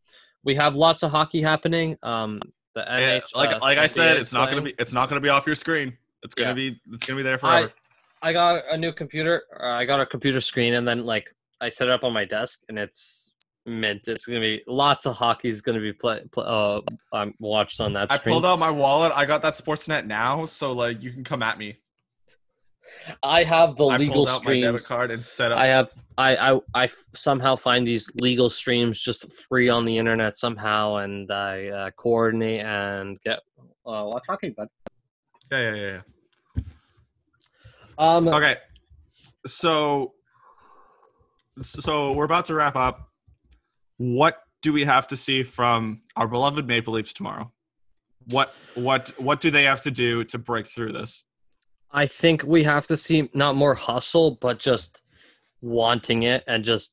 we 0.46 0.56
have 0.56 0.76
lots 0.76 1.04
of 1.04 1.12
hockey 1.12 1.42
happening. 1.42 1.98
Um, 2.04 2.40
the 2.74 2.82
Yeah, 2.82 3.20
NH, 3.20 3.36
like 3.36 3.50
uh, 3.52 3.60
like 3.62 3.78
i 3.78 3.88
said 3.88 4.18
is 4.18 4.26
it's 4.28 4.34
not 4.34 4.52
going 4.52 4.64
to 4.64 4.70
be 4.70 4.76
it's 4.78 4.94
not 4.94 5.08
to 5.10 5.20
be 5.20 5.30
off 5.30 5.46
your 5.46 5.56
screen 5.56 5.98
it's 6.24 6.36
going 6.36 6.50
to 6.50 6.54
be 6.54 6.78
it's 6.92 7.06
to 7.06 7.16
be 7.16 7.24
there 7.24 7.38
forever 7.38 7.72
I 8.22 8.34
got 8.34 8.64
a 8.72 8.76
new 8.76 8.92
computer. 8.92 9.44
I 9.60 9.86
got 9.86 10.02
a 10.02 10.06
computer 10.06 10.42
screen, 10.42 10.74
and 10.74 10.88
then 10.88 11.06
like 11.06 11.34
I 11.62 11.70
set 11.70 11.90
it 11.90 11.92
up 11.92 12.04
on 12.04 12.12
my 12.12 12.26
desk, 12.26 12.64
and 12.70 12.80
it's 12.80 13.34
mint. 13.68 14.08
It's 14.08 14.26
gonna 14.26 14.40
be 14.40 14.64
lots 14.68 15.06
of 15.06 15.16
hockey 15.16 15.50
is 15.50 15.62
gonna 15.62 15.80
be 15.80 15.94
play, 15.94 16.24
play 16.32 16.46
uh 16.46 16.82
um, 17.14 17.34
watched 17.40 17.80
on 17.82 17.94
that 17.94 18.12
i 18.12 18.18
pulled 18.18 18.46
out 18.46 18.60
my 18.60 18.70
wallet 18.70 19.12
i 19.16 19.26
got 19.26 19.42
that 19.42 19.54
sportsnet 19.54 20.06
now 20.06 20.46
so 20.46 20.72
like 20.72 21.02
you 21.02 21.12
can 21.12 21.24
come 21.24 21.42
at 21.42 21.58
me 21.58 21.78
I 23.24 23.44
have 23.44 23.76
the 23.76 23.86
i 23.86 23.98
legal 23.98 24.16
pulled 24.16 24.30
out 24.30 24.46
my 24.46 24.60
debit 24.60 24.82
streams. 24.82 24.88
card 24.88 25.12
and 25.12 25.24
set 25.24 25.52
up 25.52 25.60
I 25.60 25.68
have 25.68 25.92
I, 26.18 26.54
I 26.54 26.60
I 26.74 26.90
somehow 27.14 27.56
find 27.56 27.86
these 27.86 28.10
legal 28.16 28.50
streams 28.50 29.02
just 29.02 29.32
free 29.34 29.68
on 29.70 29.86
the 29.86 29.98
internet 29.98 30.36
somehow, 30.36 30.96
and 30.98 31.30
I 31.30 31.68
uh, 31.68 31.92
coordinate 31.92 32.62
and 32.62 33.20
get 33.22 33.40
uh, 33.86 34.04
watch 34.06 34.24
hockey. 34.28 34.54
But 34.56 34.70
yeah 35.52 35.60
yeah 35.60 35.76
yeah, 35.76 36.02
yeah. 36.56 36.64
um, 37.98 38.28
Okay. 38.30 38.56
So 39.46 40.14
so 41.62 42.14
we're 42.14 42.26
about 42.26 42.46
to 42.46 42.54
wrap 42.54 42.76
up. 42.76 43.12
What 43.98 44.42
do 44.62 44.72
we 44.72 44.86
have 44.86 45.08
to 45.08 45.18
see 45.18 45.44
from 45.44 46.00
our 46.16 46.28
beloved 46.28 46.66
Maple 46.66 46.94
Leafs 46.94 47.12
tomorrow? 47.12 47.52
What 48.32 48.54
what 48.76 49.14
what 49.20 49.42
do 49.42 49.52
they 49.52 49.64
have 49.64 49.82
to 49.82 49.92
do 49.92 50.24
to 50.26 50.38
break 50.38 50.68
through 50.68 50.94
this? 50.94 51.25
I 51.96 52.08
think 52.08 52.44
we 52.44 52.62
have 52.64 52.86
to 52.88 52.98
see 52.98 53.30
not 53.34 53.56
more 53.56 53.74
hustle, 53.74 54.38
but 54.42 54.60
just 54.60 55.02
wanting 55.62 56.24
it 56.24 56.44
and 56.46 56.64
just 56.64 56.92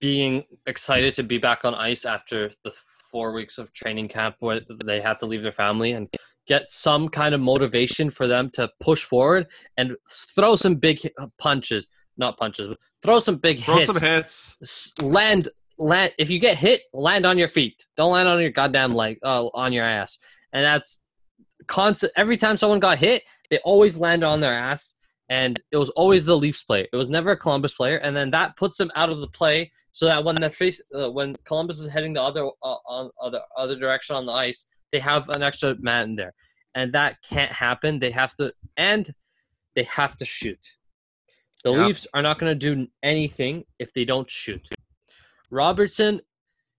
being 0.00 0.44
excited 0.66 1.12
to 1.14 1.24
be 1.24 1.38
back 1.38 1.64
on 1.64 1.74
ice 1.74 2.04
after 2.04 2.52
the 2.62 2.72
four 3.10 3.32
weeks 3.32 3.58
of 3.58 3.72
training 3.72 4.06
camp 4.06 4.36
where 4.38 4.60
they 4.84 5.00
had 5.00 5.18
to 5.20 5.26
leave 5.26 5.42
their 5.42 5.52
family 5.52 5.92
and 5.92 6.08
get 6.46 6.70
some 6.70 7.08
kind 7.08 7.34
of 7.34 7.40
motivation 7.40 8.10
for 8.10 8.28
them 8.28 8.48
to 8.50 8.70
push 8.78 9.02
forward 9.02 9.48
and 9.76 9.96
throw 10.08 10.54
some 10.54 10.76
big 10.76 11.00
punches, 11.38 11.88
not 12.16 12.38
punches, 12.38 12.68
but 12.68 12.78
throw 13.02 13.18
some 13.18 13.36
big 13.36 13.58
Throw 13.58 13.76
hits. 13.76 13.86
some 13.86 14.00
hits. 14.00 14.92
Land 15.02 15.48
land 15.76 16.12
if 16.18 16.30
you 16.30 16.38
get 16.38 16.56
hit 16.56 16.82
land 16.92 17.26
on 17.26 17.36
your 17.36 17.48
feet 17.48 17.84
don't 17.96 18.12
land 18.12 18.28
on 18.28 18.40
your 18.40 18.50
goddamn 18.50 18.94
leg 18.94 19.18
uh, 19.24 19.44
on 19.54 19.72
your 19.72 19.84
ass 19.84 20.18
and 20.52 20.64
that's 20.64 21.02
constant 21.66 22.12
every 22.16 22.36
time 22.36 22.56
someone 22.56 22.80
got 22.80 22.98
hit 22.98 23.22
they 23.50 23.58
always 23.58 23.96
land 23.96 24.24
on 24.24 24.40
their 24.40 24.52
ass 24.52 24.94
and 25.28 25.60
it 25.70 25.76
was 25.76 25.90
always 25.90 26.24
the 26.24 26.36
Leafs 26.36 26.62
player. 26.62 26.86
It 26.92 26.96
was 26.96 27.10
never 27.10 27.30
a 27.30 27.36
Columbus 27.36 27.74
player, 27.74 27.96
and 27.96 28.14
then 28.14 28.30
that 28.32 28.56
puts 28.56 28.76
them 28.76 28.90
out 28.96 29.10
of 29.10 29.20
the 29.20 29.28
play 29.28 29.72
so 29.92 30.06
that 30.06 30.24
when 30.24 30.36
they 30.36 30.50
face 30.50 30.82
uh, 30.94 31.10
when 31.10 31.36
Columbus 31.44 31.80
is 31.80 31.88
heading 31.88 32.12
the 32.12 32.22
other 32.22 32.46
uh, 32.62 32.76
on 32.86 33.10
other 33.20 33.40
other 33.56 33.76
direction 33.76 34.16
on 34.16 34.26
the 34.26 34.32
ice, 34.32 34.68
they 34.92 34.98
have 34.98 35.28
an 35.30 35.42
extra 35.42 35.76
man 35.80 36.10
in 36.10 36.14
there, 36.14 36.34
and 36.74 36.92
that 36.92 37.16
can't 37.22 37.50
happen. 37.50 37.98
They 37.98 38.10
have 38.10 38.34
to 38.36 38.52
and 38.76 39.12
they 39.74 39.84
have 39.84 40.16
to 40.18 40.24
shoot. 40.24 40.60
The 41.62 41.72
Yeah. 41.72 41.86
Leafs 41.86 42.06
are 42.12 42.22
not 42.22 42.38
going 42.38 42.52
to 42.52 42.74
do 42.74 42.86
anything 43.02 43.64
if 43.78 43.92
they 43.94 44.04
don't 44.04 44.30
shoot. 44.30 44.60
Robertson, 45.50 46.20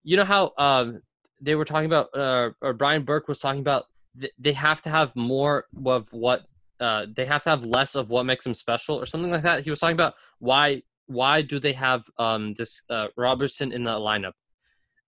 you 0.04 0.18
know 0.18 0.24
how 0.24 0.54
um, 0.58 1.02
they 1.42 1.56
were 1.56 1.66
talking 1.66 1.88
about, 1.88 2.16
uh, 2.16 2.52
or 2.62 2.74
Brian 2.74 3.04
Burke 3.04 3.28
was 3.28 3.40
talking 3.40 3.62
about, 3.62 3.86
th- 4.20 4.34
they 4.40 4.54
have 4.54 4.82
to 4.84 4.90
have 4.90 5.16
more 5.16 5.66
of 5.86 6.08
what 6.12 6.46
uh, 6.80 7.06
they 7.16 7.26
have 7.26 7.44
to 7.44 7.50
have 7.50 7.64
less 7.64 7.96
of 7.96 8.10
what 8.10 8.26
makes 8.26 8.44
them 8.44 8.54
special, 8.54 8.96
or 8.96 9.06
something 9.06 9.32
like 9.32 9.44
that. 9.44 9.64
He 9.64 9.70
was 9.70 9.80
talking 9.80 9.96
about 9.96 10.16
why 10.40 10.82
why 11.08 11.42
do 11.42 11.60
they 11.60 11.74
have 11.74 12.04
um, 12.18 12.54
this 12.56 12.82
uh, 12.90 13.08
Robertson 13.16 13.72
in 13.72 13.84
the 13.84 13.92
lineup? 13.92 14.34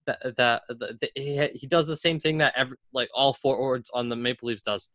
That 0.06 0.36
that, 0.38 0.62
that 0.70 1.10
he, 1.16 1.48
he 1.54 1.68
does 1.68 1.88
the 1.88 1.98
same 1.98 2.20
thing 2.20 2.38
that 2.38 2.54
every 2.56 2.78
like 2.94 3.10
all 3.14 3.34
forwards 3.34 3.90
on 3.94 4.10
the 4.10 4.16
Maple 4.16 4.48
Leafs 4.48 4.62
does. 4.62 4.88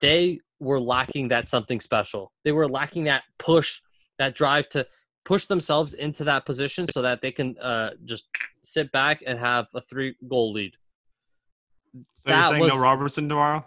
They 0.00 0.40
were 0.60 0.80
lacking 0.80 1.28
that 1.28 1.48
something 1.48 1.80
special. 1.80 2.32
They 2.44 2.52
were 2.52 2.68
lacking 2.68 3.04
that 3.04 3.22
push, 3.38 3.80
that 4.18 4.34
drive 4.34 4.68
to 4.70 4.86
push 5.24 5.46
themselves 5.46 5.94
into 5.94 6.24
that 6.24 6.44
position 6.44 6.86
so 6.92 7.02
that 7.02 7.20
they 7.20 7.30
can 7.30 7.56
uh, 7.58 7.90
just 8.04 8.26
sit 8.62 8.90
back 8.92 9.22
and 9.26 9.38
have 9.38 9.66
a 9.74 9.80
three 9.80 10.16
goal 10.28 10.52
lead. 10.52 10.74
So 11.94 12.02
you're 12.26 12.44
saying 12.44 12.66
no 12.66 12.78
Robertson 12.78 13.28
tomorrow? 13.28 13.64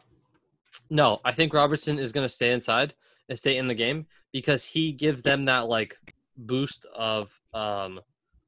No, 0.89 1.19
I 1.25 1.31
think 1.31 1.53
Robertson 1.53 1.99
is 1.99 2.11
going 2.11 2.25
to 2.25 2.33
stay 2.33 2.51
inside 2.51 2.93
and 3.29 3.37
stay 3.37 3.57
in 3.57 3.67
the 3.67 3.73
game 3.73 4.05
because 4.31 4.63
he 4.63 4.91
gives 4.91 5.23
them 5.23 5.45
that 5.45 5.67
like 5.67 5.97
boost 6.37 6.85
of 6.93 7.31
um 7.53 7.99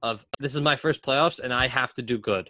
of 0.01 0.25
this 0.39 0.53
is 0.53 0.61
my 0.61 0.75
first 0.75 1.01
playoffs 1.01 1.39
and 1.39 1.53
I 1.53 1.67
have 1.67 1.93
to 1.95 2.01
do 2.01 2.17
good. 2.17 2.49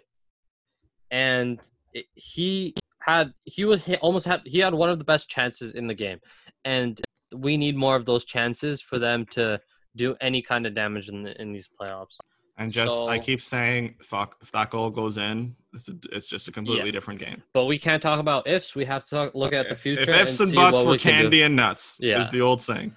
And 1.10 1.58
it, 1.94 2.06
he 2.14 2.74
had 3.00 3.32
he 3.44 3.64
was 3.64 3.84
he 3.84 3.96
almost 3.96 4.26
had 4.26 4.42
he 4.44 4.58
had 4.58 4.74
one 4.74 4.90
of 4.90 4.98
the 4.98 5.04
best 5.04 5.28
chances 5.28 5.72
in 5.72 5.86
the 5.86 5.94
game, 5.94 6.18
and 6.64 7.00
we 7.34 7.56
need 7.56 7.76
more 7.76 7.96
of 7.96 8.04
those 8.04 8.24
chances 8.24 8.80
for 8.82 8.98
them 8.98 9.24
to 9.30 9.60
do 9.96 10.14
any 10.20 10.42
kind 10.42 10.66
of 10.66 10.74
damage 10.74 11.08
in 11.08 11.22
the, 11.22 11.40
in 11.40 11.52
these 11.52 11.68
playoffs. 11.80 12.18
And 12.60 12.72
just 12.72 12.92
I 13.06 13.20
keep 13.20 13.40
saying, 13.40 13.94
fuck, 14.02 14.36
if 14.42 14.50
that 14.50 14.70
goal 14.70 14.90
goes 14.90 15.16
in, 15.16 15.54
it's 15.72 15.88
a, 15.88 15.92
it's 16.10 16.26
just 16.26 16.48
a 16.48 16.52
completely 16.52 16.90
different 16.90 17.20
game. 17.20 17.40
But 17.54 17.66
we 17.66 17.78
can't 17.78 18.02
talk 18.02 18.18
about 18.18 18.48
ifs. 18.48 18.74
We 18.74 18.84
have 18.86 19.04
to 19.04 19.10
talk, 19.10 19.34
look 19.36 19.52
at 19.52 19.68
the 19.68 19.76
future. 19.76 20.02
If 20.02 20.08
ifs 20.08 20.40
and 20.40 20.50
see 20.50 20.56
buts 20.56 20.80
were 20.82 20.90
we 20.90 20.98
can 20.98 21.12
do. 21.18 21.22
candy 21.22 21.42
and 21.42 21.54
nuts, 21.54 21.96
Yeah. 22.00 22.20
is 22.20 22.28
the 22.30 22.40
old 22.40 22.60
saying. 22.60 22.96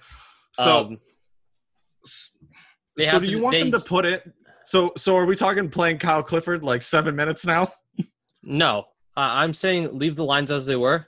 So, 0.54 0.86
Um, 0.86 0.98
they 2.96 3.06
so 3.08 3.20
do 3.20 3.26
to- 3.26 3.30
you 3.32 3.38
want 3.40 3.54
they- 3.54 3.60
them 3.62 3.72
to 3.72 3.80
put 3.80 4.04
it? 4.04 4.30
So, 4.64 4.92
so 4.96 5.16
are 5.16 5.26
we 5.26 5.36
talking 5.36 5.68
playing 5.68 5.98
Kyle 5.98 6.22
Clifford 6.22 6.62
like 6.64 6.82
seven 6.82 7.14
minutes 7.16 7.46
now? 7.46 7.72
No, 8.44 8.80
uh, 9.16 9.20
I'm 9.20 9.54
saying 9.54 9.96
leave 9.96 10.16
the 10.16 10.24
lines 10.24 10.50
as 10.50 10.66
they 10.66 10.74
were. 10.74 11.06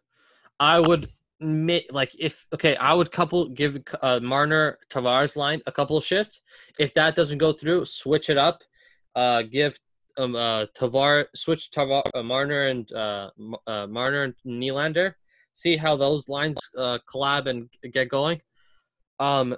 I 0.60 0.78
would 0.78 1.10
like 1.40 2.14
if 2.18 2.46
okay, 2.54 2.76
I 2.76 2.94
would 2.94 3.10
couple 3.10 3.48
give 3.48 3.82
uh, 4.02 4.20
Marner 4.22 4.78
Tavares 4.90 5.36
line 5.36 5.60
a 5.66 5.72
couple 5.72 5.96
of 5.96 6.04
shifts. 6.04 6.40
If 6.78 6.94
that 6.94 7.14
doesn't 7.14 7.38
go 7.38 7.52
through, 7.52 7.86
switch 7.86 8.30
it 8.30 8.38
up. 8.38 8.60
Uh, 9.14 9.42
give 9.42 9.78
um 10.16 10.36
uh 10.36 10.66
Tavar 10.78 11.26
switch 11.34 11.70
Tavar 11.70 12.02
uh, 12.14 12.22
Marner 12.22 12.68
and 12.68 12.90
uh, 12.92 13.30
uh 13.66 13.86
Marner 13.86 14.22
and 14.24 14.34
Nylander. 14.46 15.14
See 15.52 15.76
how 15.76 15.96
those 15.96 16.28
lines 16.28 16.58
uh 16.78 16.98
collab 17.12 17.46
and 17.46 17.68
get 17.92 18.08
going. 18.08 18.40
Um, 19.20 19.56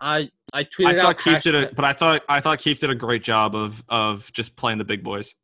I 0.00 0.30
I 0.52 0.64
tweeted 0.64 0.86
I 0.86 0.96
out 0.96 1.02
thought 1.02 1.18
Keefe 1.18 1.42
did 1.42 1.54
it, 1.54 1.74
but 1.74 1.84
I 1.84 1.92
thought 1.92 2.24
I 2.28 2.40
thought 2.40 2.58
Keefe 2.58 2.80
did 2.80 2.90
a 2.90 2.94
great 2.94 3.22
job 3.22 3.54
of 3.54 3.82
of 3.88 4.30
just 4.32 4.56
playing 4.56 4.78
the 4.78 4.84
big 4.84 5.02
boys. 5.02 5.34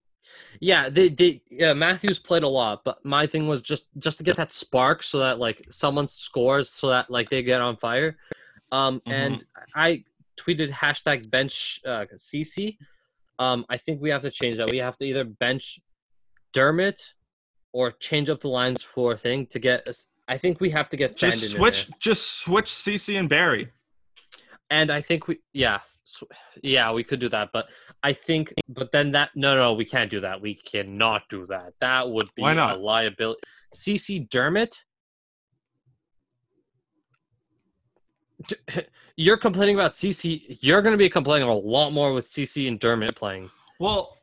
Yeah, 0.61 0.89
they 0.89 1.09
they 1.09 1.43
yeah, 1.51 1.73
Matthews 1.73 2.19
played 2.19 2.43
a 2.43 2.49
lot, 2.49 2.83
but 2.85 3.05
my 3.05 3.27
thing 3.27 3.47
was 3.49 3.61
just 3.61 3.89
just 3.99 4.19
to 4.19 4.25
get 4.25 4.37
that 4.37 4.53
spark 4.53 5.03
so 5.03 5.19
that 5.19 5.39
like 5.39 5.67
someone 5.71 6.07
scores 6.07 6.71
so 6.71 6.89
that 6.89 7.11
like 7.11 7.31
they 7.31 7.43
get 7.43 7.61
on 7.61 7.77
fire. 7.77 8.17
Um 8.73 9.01
Mhm. 9.07 9.13
and 9.13 9.45
I 9.75 10.05
tweeted 10.39 10.71
hashtag 10.71 11.31
bench 11.31 11.81
uh 11.87 12.07
Ceci. 12.17 12.79
Um 13.39 13.65
I 13.69 13.77
think 13.79 14.01
we 14.01 14.11
have 14.11 14.23
to 14.23 14.31
change 14.31 14.57
that. 14.59 14.71
We 14.71 14.79
have 14.79 14.97
to 14.99 15.05
either 15.05 15.25
bench 15.25 15.79
Dermott 16.53 17.15
or 17.73 17.91
change 17.91 18.31
up 18.31 18.41
the 18.41 18.49
lines 18.49 18.83
for 18.83 19.17
thing 19.17 19.47
to 19.47 19.59
get 19.59 19.87
us 19.89 20.07
I 20.27 20.39
think 20.39 20.61
we 20.61 20.71
have 20.71 20.89
to 20.89 20.97
get 20.97 21.11
Sandin 21.13 21.19
Just 21.33 21.45
in 21.45 21.51
switch, 21.51 21.91
just 21.99 22.39
switch 22.39 22.73
Ceci 22.73 23.17
and 23.17 23.29
Barrie. 23.29 23.71
And 24.71 24.91
I 24.91 25.01
think 25.03 25.29
we 25.29 25.41
yeah, 25.53 25.81
sw- 26.05 26.25
yeah, 26.63 26.93
we 26.93 27.03
could 27.03 27.21
do 27.21 27.29
that, 27.31 27.51
but 27.53 27.67
I 28.03 28.13
think 28.13 28.55
but 28.69 28.93
then 28.93 29.13
that 29.13 29.31
no 29.35 29.57
no, 29.57 29.73
we 29.75 29.85
can't 29.85 30.11
do 30.11 30.21
that. 30.21 30.41
We 30.41 30.55
cannot 30.55 31.23
do 31.29 31.47
that. 31.49 31.75
That 31.81 32.11
would 32.11 32.29
be 32.37 32.43
Why 32.43 32.55
not? 32.55 32.77
a 32.77 32.81
liability. 32.81 33.41
Ceci 33.73 34.21
Dermott 34.21 34.85
You're 39.17 39.37
complaining 39.37 39.75
about 39.75 39.95
Ceci. 39.95 40.59
You're 40.61 40.83
going 40.83 40.93
to 40.93 40.99
be 40.99 41.09
complaining 41.09 41.49
a 41.49 41.55
lot 41.55 41.91
more 41.91 42.13
with 42.13 42.29
Ceci 42.29 42.69
and 42.69 42.79
Dermott 42.79 43.15
playing. 43.15 43.51
Well, 43.79 44.19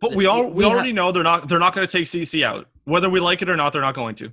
but 0.00 0.14
we 0.14 0.26
uh, 0.26 0.30
all 0.30 0.46
we, 0.46 0.50
We 0.50 0.64
ha- 0.64 0.70
already 0.70 0.92
know 0.92 1.12
they're 1.12 1.22
not 1.22 1.48
they're 1.48 1.58
not 1.58 1.74
going 1.74 1.86
to 1.86 1.98
take 1.98 2.06
Ceci 2.06 2.44
out. 2.44 2.68
Whether 2.84 3.10
we 3.10 3.20
like 3.20 3.42
it 3.42 3.48
or 3.48 3.56
not, 3.56 3.72
they're 3.72 3.82
not 3.82 3.94
going 3.94 4.16
to. 4.16 4.32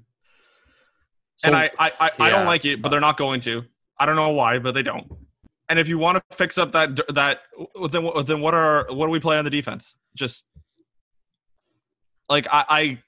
So, 1.37 1.47
and 1.47 1.55
I 1.55 1.69
I, 1.77 1.91
I, 1.99 2.11
I 2.19 2.29
don't 2.29 2.45
like 2.45 2.65
it, 2.65 2.81
but 2.81 2.89
they're 2.89 2.97
uh, 2.97 3.01
not 3.01 3.17
going 3.17 3.41
to. 3.41 3.63
I 3.99 4.05
don't 4.05 4.15
know 4.15 4.29
why, 4.29 4.59
but 4.59 4.73
they 4.73 4.83
don't. 4.83 5.11
And 5.69 5.79
if 5.79 5.89
you 5.89 5.97
want 5.97 6.23
to 6.29 6.37
fix 6.37 6.57
up 6.57 6.71
that 6.71 6.99
that 7.13 7.39
then 7.91 8.03
what- 8.03 8.25
then 8.27 8.39
what 8.41 8.53
are 8.53 8.85
what 8.89 9.05
do 9.07 9.11
we 9.11 9.19
play 9.19 9.37
on 9.37 9.43
the 9.45 9.51
defense? 9.51 9.97
Just 10.15 10.47
like 12.29 12.47
I. 12.51 12.65
I 12.69 13.03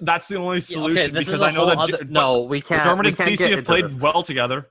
that's 0.00 0.28
the 0.28 0.36
only 0.36 0.56
Yeah, 0.56 0.60
solution 0.62 1.10
okay, 1.10 1.18
because 1.18 1.42
I 1.42 1.50
know 1.50 1.66
that 1.66 1.78
other, 1.78 2.04
no, 2.04 2.42
we 2.42 2.60
can't. 2.60 2.84
Dermott 2.84 3.04
we 3.04 3.08
and 3.10 3.16
Ceci 3.16 3.50
have 3.50 3.64
played 3.64 3.84
this. 3.84 3.94
well 3.94 4.22
together. 4.22 4.68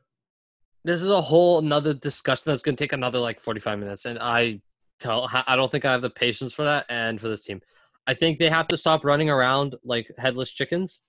This 0.84 1.02
is 1.02 1.10
a 1.10 1.22
whole 1.22 1.60
another 1.60 1.94
discussion 1.94 2.44
that's 2.48 2.62
going 2.62 2.76
to 2.76 2.84
take 2.84 2.94
another 2.94 3.20
like 3.20 3.40
45 3.40 3.80
minutes, 3.80 4.06
and 4.06 4.18
I 4.20 4.62
tell 5.00 5.30
I 5.48 5.56
don't 5.56 5.72
think 5.72 5.86
I 5.86 5.92
have 5.92 6.02
the 6.02 6.10
patience 6.10 6.54
for 6.54 6.64
that 6.64 6.86
and 6.90 7.20
for 7.20 7.28
this 7.28 7.44
team. 7.44 7.62
I 8.08 8.14
think 8.14 8.40
they 8.40 8.50
have 8.50 8.68
to 8.70 8.78
stop 8.78 9.04
running 9.06 9.30
around 9.30 9.76
like 9.84 10.10
headless 10.18 10.52
chickens, 10.52 11.02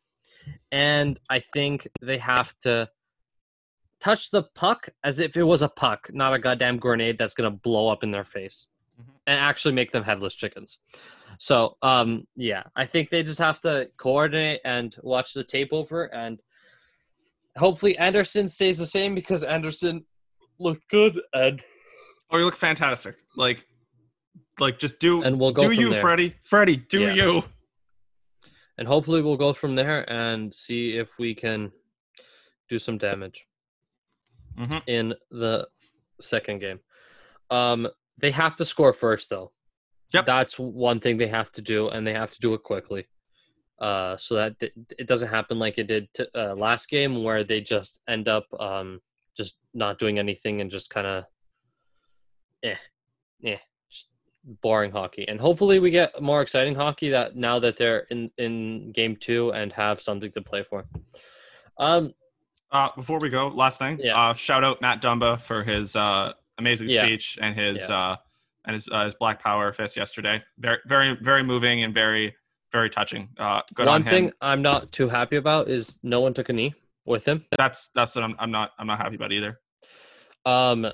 and 0.70 1.18
I 1.30 1.40
think 1.52 1.88
they 2.00 2.18
have 2.18 2.54
to 2.62 2.88
touch 4.02 4.30
the 4.30 4.42
puck 4.54 4.88
as 5.04 5.20
if 5.20 5.36
it 5.36 5.44
was 5.44 5.62
a 5.62 5.68
puck, 5.68 6.10
not 6.12 6.34
a 6.34 6.38
goddamn 6.38 6.76
grenade 6.76 7.16
that's 7.16 7.34
going 7.34 7.48
to 7.50 7.56
blow 7.56 7.86
up 7.88 8.02
in 8.02 8.10
their 8.10 8.24
face, 8.24 8.66
Mhm. 9.00 9.04
and 9.28 9.38
actually 9.38 9.74
make 9.74 9.92
them 9.92 10.02
headless 10.02 10.34
chickens. 10.34 10.78
So, 11.38 11.76
um, 11.82 12.26
yeah, 12.34 12.64
I 12.74 12.84
think 12.84 13.10
they 13.10 13.22
just 13.22 13.38
have 13.38 13.60
to 13.60 13.88
coordinate 13.96 14.60
and 14.64 14.94
watch 15.02 15.32
the 15.34 15.44
tape 15.44 15.72
over, 15.72 16.12
and 16.12 16.40
hopefully 17.56 17.96
Andersen 17.96 18.48
stays 18.48 18.78
the 18.78 18.86
same 18.86 19.14
because 19.14 19.42
Andersen 19.44 20.04
looked 20.58 20.88
good, 20.88 21.20
and 21.32 21.62
Oh, 22.34 22.38
you 22.38 22.44
look 22.46 22.56
fantastic. 22.56 23.16
Like, 23.36 23.66
like 24.58 24.78
just 24.78 24.98
do 24.98 25.22
and 25.22 25.38
we'll 25.38 25.52
go 25.52 25.68
do 25.68 25.72
you, 25.74 25.90
there. 25.90 26.00
Freddie? 26.00 26.34
Freddie, 26.44 26.78
do 26.78 27.02
Yeah. 27.02 27.14
you? 27.14 27.44
and 28.78 28.88
hopefully 28.88 29.20
we'll 29.20 29.36
go 29.36 29.52
from 29.52 29.74
there 29.74 30.10
and 30.10 30.52
see 30.52 30.96
if 30.96 31.18
we 31.18 31.34
can 31.34 31.70
do 32.70 32.78
some 32.78 32.96
damage 32.96 33.44
Mhm. 34.56 34.82
in 34.86 35.14
the 35.30 35.68
second 36.20 36.58
game. 36.60 36.80
Um, 37.50 37.88
they 38.18 38.30
have 38.30 38.56
to 38.56 38.64
score 38.64 38.92
first, 38.92 39.30
though. 39.30 39.52
Yep. 40.12 40.26
That's 40.26 40.58
one 40.58 41.00
thing 41.00 41.16
they 41.16 41.28
have 41.28 41.50
to 41.52 41.62
do, 41.62 41.88
and 41.88 42.06
they 42.06 42.12
have 42.12 42.30
to 42.32 42.40
do 42.40 42.52
it 42.54 42.62
quickly, 42.62 43.06
uh, 43.78 44.16
so 44.18 44.34
that 44.34 44.58
th- 44.60 44.72
it 44.98 45.06
doesn't 45.06 45.28
happen 45.28 45.58
like 45.58 45.78
it 45.78 45.86
did 45.86 46.12
to, 46.14 46.28
uh, 46.34 46.54
last 46.54 46.88
game, 46.90 47.22
where 47.24 47.44
they 47.44 47.60
just 47.62 48.00
end 48.06 48.28
up 48.28 48.46
um, 48.60 49.00
just 49.36 49.56
not 49.72 49.98
doing 49.98 50.18
anything 50.18 50.60
and 50.60 50.70
just 50.70 50.90
kind 50.90 51.06
of, 51.06 51.24
eh, 52.62 52.76
eh, 53.44 53.56
just 53.90 54.10
boring 54.44 54.92
hockey. 54.92 55.26
And 55.26 55.40
hopefully, 55.40 55.78
we 55.78 55.90
get 55.90 56.20
more 56.20 56.42
exciting 56.42 56.74
hockey 56.74 57.08
that 57.08 57.34
now 57.34 57.58
that 57.60 57.76
they're 57.78 58.00
in 58.10 58.30
in 58.36 58.92
game 58.92 59.16
two 59.16 59.50
and 59.52 59.72
have 59.72 60.00
something 60.02 60.30
to 60.32 60.42
play 60.42 60.62
for. 60.62 60.84
Um, 61.78 62.12
Uh, 62.72 62.88
before 62.96 63.18
we 63.18 63.28
go, 63.28 63.48
last 63.48 63.78
thing. 63.78 64.00
Yeah. 64.02 64.18
Uh, 64.18 64.34
shout 64.34 64.64
out 64.64 64.80
Matt 64.80 65.02
Dumba 65.02 65.38
for 65.40 65.62
his 65.62 65.94
uh, 65.94 66.32
amazing 66.58 66.88
Yeah. 66.88 67.04
speech 67.04 67.38
and 67.40 67.54
his 67.54 67.82
uh, 67.90 68.16
and 68.64 68.74
his 68.74 68.88
uh, 68.90 69.04
his 69.04 69.14
Black 69.14 69.42
Power 69.42 69.72
fist 69.72 69.96
yesterday. 69.96 70.42
Very 70.58 70.78
very 70.86 71.16
very 71.20 71.42
moving 71.42 71.84
and 71.84 71.92
very 71.94 72.34
very 72.72 72.88
touching. 72.88 73.28
Uh, 73.38 73.60
good 73.74 73.86
one 73.86 73.96
on 73.96 74.02
him. 74.02 74.10
thing 74.10 74.32
I'm 74.40 74.62
not 74.62 74.90
too 74.90 75.08
happy 75.08 75.36
about 75.36 75.68
is 75.68 75.98
no 76.02 76.20
one 76.22 76.32
took 76.32 76.48
a 76.48 76.54
knee 76.54 76.74
with 77.04 77.26
him. 77.26 77.44
That's 77.58 77.90
that's 77.94 78.14
what 78.14 78.24
I'm, 78.24 78.34
I'm 78.38 78.50
not 78.50 78.72
I'm 78.78 78.86
not 78.86 78.98
happy 78.98 79.16
about 79.16 79.32
either. 79.32 79.60
Um, 80.46 80.86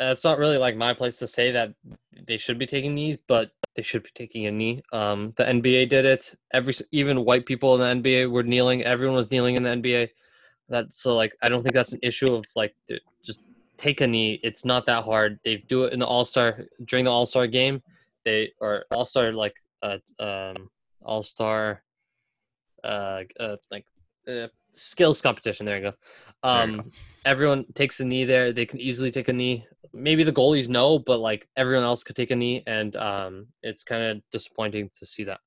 it's 0.00 0.24
not 0.24 0.38
really 0.38 0.58
like 0.58 0.76
my 0.76 0.92
place 0.94 1.18
to 1.18 1.28
say 1.28 1.52
that 1.52 1.74
they 2.26 2.38
should 2.38 2.58
be 2.58 2.66
taking 2.66 2.96
knees, 2.96 3.18
but 3.28 3.52
they 3.76 3.82
should 3.82 4.02
be 4.02 4.10
taking 4.16 4.46
a 4.46 4.50
knee. 4.50 4.82
Um, 4.92 5.32
the 5.36 5.44
NBA 5.44 5.88
did 5.88 6.04
it. 6.04 6.34
Every 6.52 6.74
even 6.90 7.24
white 7.24 7.46
people 7.46 7.80
in 7.80 8.02
the 8.02 8.08
NBA 8.10 8.30
were 8.32 8.42
kneeling. 8.42 8.82
Everyone 8.82 9.14
was 9.16 9.30
kneeling 9.30 9.54
in 9.54 9.62
the 9.62 9.70
NBA. 9.70 10.08
That 10.68 10.92
so 10.92 11.14
like 11.14 11.36
I 11.42 11.48
don't 11.48 11.62
think 11.62 11.74
that's 11.74 11.92
an 11.92 12.00
issue 12.02 12.34
of 12.34 12.44
like 12.56 12.74
just 13.22 13.40
take 13.76 14.00
a 14.00 14.06
knee. 14.06 14.40
It's 14.42 14.64
not 14.64 14.86
that 14.86 15.04
hard. 15.04 15.38
They 15.44 15.56
do 15.56 15.84
it 15.84 15.92
in 15.92 15.98
the 15.98 16.06
All 16.06 16.24
Star 16.24 16.64
during 16.84 17.04
the 17.04 17.10
All 17.10 17.26
Star 17.26 17.46
game. 17.46 17.82
They 18.24 18.52
or 18.60 18.84
All 18.90 19.04
Star 19.04 19.32
like 19.32 19.54
uh 19.82 19.98
um 20.20 20.68
All 21.04 21.22
Star 21.22 21.82
uh, 22.82 23.22
uh 23.38 23.56
like 23.70 23.84
uh, 24.28 24.48
skills 24.72 25.20
competition. 25.20 25.66
There 25.66 25.76
you 25.76 25.82
go. 25.82 25.92
There 26.42 26.68
you 26.68 26.74
Um, 26.80 26.90
everyone 27.24 27.64
takes 27.74 28.00
a 28.00 28.04
knee 28.04 28.24
there. 28.24 28.52
They 28.52 28.66
can 28.66 28.80
easily 28.80 29.10
take 29.10 29.28
a 29.28 29.32
knee. 29.32 29.66
Maybe 29.92 30.24
the 30.24 30.32
goalies 30.32 30.68
know, 30.68 30.98
but 30.98 31.18
like 31.18 31.48
everyone 31.56 31.84
else 31.84 32.02
could 32.02 32.16
take 32.16 32.30
a 32.30 32.36
knee, 32.36 32.62
and 32.66 32.96
um, 32.96 33.46
it's 33.62 33.82
kind 33.82 34.02
of 34.02 34.22
disappointing 34.30 34.90
to 34.98 35.06
see 35.06 35.24
that. 35.24 35.40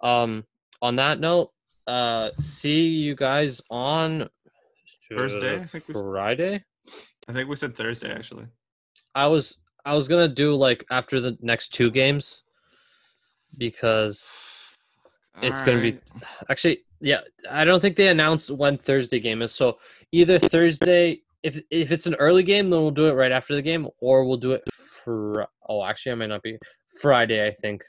Um, 0.00 0.44
on 0.82 0.96
that 0.96 1.20
note, 1.20 1.50
uh, 1.86 2.30
see 2.38 2.88
you 2.88 3.14
guys 3.14 3.60
on 3.70 4.28
Thursday, 5.16 5.56
I 5.58 5.62
think 5.62 5.88
we- 5.88 5.94
Friday. 5.94 6.64
I 7.28 7.32
think 7.32 7.48
we 7.48 7.56
said 7.56 7.76
Thursday 7.76 8.10
actually. 8.10 8.46
I 9.14 9.26
was 9.26 9.58
I 9.84 9.94
was 9.94 10.08
gonna 10.08 10.28
do 10.28 10.54
like 10.54 10.84
after 10.90 11.20
the 11.20 11.36
next 11.40 11.74
two 11.74 11.90
games 11.90 12.42
because 13.56 14.62
it's 15.42 15.62
gonna 15.62 15.80
be 15.80 15.98
actually 16.50 16.80
yeah 17.00 17.20
i 17.50 17.64
don't 17.64 17.80
think 17.80 17.96
they 17.96 18.08
announced 18.08 18.50
when 18.50 18.76
thursday 18.76 19.20
game 19.20 19.40
is 19.40 19.52
so 19.52 19.78
either 20.12 20.38
thursday 20.38 21.20
if 21.42 21.60
if 21.70 21.92
it's 21.92 22.06
an 22.06 22.14
early 22.16 22.42
game 22.42 22.68
then 22.68 22.80
we'll 22.80 22.90
do 22.90 23.06
it 23.06 23.12
right 23.12 23.32
after 23.32 23.54
the 23.54 23.62
game 23.62 23.88
or 24.00 24.24
we'll 24.24 24.36
do 24.36 24.52
it 24.52 24.62
for 24.72 25.46
oh 25.68 25.84
actually 25.84 26.12
i 26.12 26.14
might 26.16 26.26
not 26.26 26.42
be 26.42 26.58
friday 27.00 27.46
i 27.46 27.50
think 27.50 27.84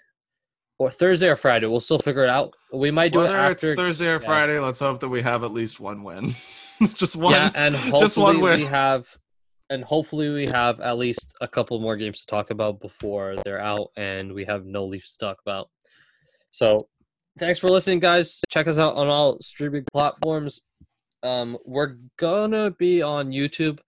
or 0.78 0.92
thursday 0.92 1.28
or 1.28 1.36
friday 1.36 1.66
we'll 1.66 1.80
still 1.80 2.00
figure 2.00 2.24
it 2.24 2.30
out 2.30 2.54
we 2.72 2.92
might 2.92 3.12
do 3.12 3.20
Whether 3.20 3.36
it 3.36 3.40
after 3.40 3.72
it's 3.72 3.80
Thursday 3.80 4.08
or 4.08 4.20
yeah. 4.22 4.28
Friday, 4.28 4.60
let's 4.60 4.80
hope 4.80 5.00
that 5.00 5.10
we 5.10 5.24
have 5.24 5.44
at 5.44 5.52
least 5.52 5.80
one 5.80 6.04
win. 6.04 6.36
Just 6.96 7.16
one. 7.16 7.34
yeah 7.34 7.52
and 7.56 7.76
hopefully 7.76 8.38
we 8.38 8.64
have 8.64 9.08
and 9.70 9.84
hopefully 9.84 10.30
we 10.30 10.48
have 10.48 10.80
at 10.80 10.98
least 10.98 11.36
a 11.42 11.48
couple 11.48 11.80
more 11.80 11.96
games 11.96 12.22
to 12.22 12.26
talk 12.26 12.50
about 12.50 12.80
before 12.80 13.36
they're 13.44 13.62
out 13.62 13.90
and 13.98 14.34
we 14.34 14.46
have 14.46 14.66
no 14.66 14.86
leafs 14.86 15.14
to 15.16 15.26
talk 15.26 15.38
about. 15.46 15.70
So 16.52 16.80
thanks 17.38 17.60
for 17.60 17.70
listening 17.70 18.00
guys. 18.00 18.40
Check 18.50 18.68
us 18.68 18.78
out 18.78 18.96
on 18.96 19.08
all 19.08 19.38
streaming 19.42 19.86
platforms. 19.92 20.62
Um 21.24 21.58
we're 21.66 21.98
gonna 22.18 22.72
be 22.72 23.02
on 23.02 23.32
youtube. 23.32 23.80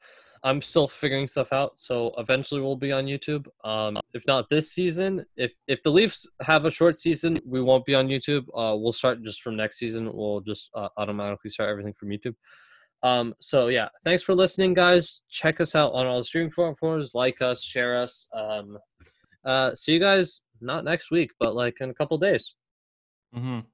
I'm 0.43 0.61
still 0.61 0.87
figuring 0.87 1.27
stuff 1.27 1.53
out 1.53 1.77
so 1.79 2.13
eventually 2.17 2.61
we'll 2.61 2.75
be 2.75 2.91
on 2.91 3.05
youtube. 3.05 3.45
Um 3.63 3.97
if 4.13 4.23
not 4.27 4.49
this 4.49 4.71
season 4.73 5.25
if 5.37 5.53
if 5.67 5.81
the 5.81 5.91
leafs 5.91 6.27
have 6.41 6.65
a 6.65 6.71
short 6.71 6.97
season 6.97 7.39
we 7.45 7.61
won't 7.61 7.85
be 7.85 7.95
on 7.95 8.07
youtube. 8.07 8.43
Uh 8.53 8.75
we'll 8.75 8.93
start 8.93 9.23
just 9.23 9.41
from 9.41 9.55
next 9.55 9.79
season. 9.79 10.11
We'll 10.13 10.41
just 10.41 10.69
uh, 10.75 10.89
automatically 10.97 11.49
start 11.49 11.69
everything 11.69 11.93
from 11.97 12.09
youtube 12.09 12.35
um, 13.03 13.33
so 13.39 13.67
yeah, 13.67 13.89
thanks 14.03 14.23
for 14.23 14.35
listening, 14.35 14.73
guys. 14.73 15.23
Check 15.29 15.59
us 15.59 15.75
out 15.75 15.93
on 15.93 16.05
all 16.05 16.19
the 16.19 16.23
streaming 16.23 16.51
platforms. 16.51 17.15
Like 17.15 17.41
us, 17.41 17.63
share 17.63 17.97
us. 17.97 18.27
Um, 18.33 18.77
uh, 19.45 19.73
see 19.73 19.93
you 19.93 19.99
guys 19.99 20.41
not 20.61 20.83
next 20.83 21.09
week, 21.11 21.31
but 21.39 21.55
like 21.55 21.81
in 21.81 21.89
a 21.89 21.93
couple 21.93 22.17
days. 22.17 22.53
Mhm. 23.35 23.65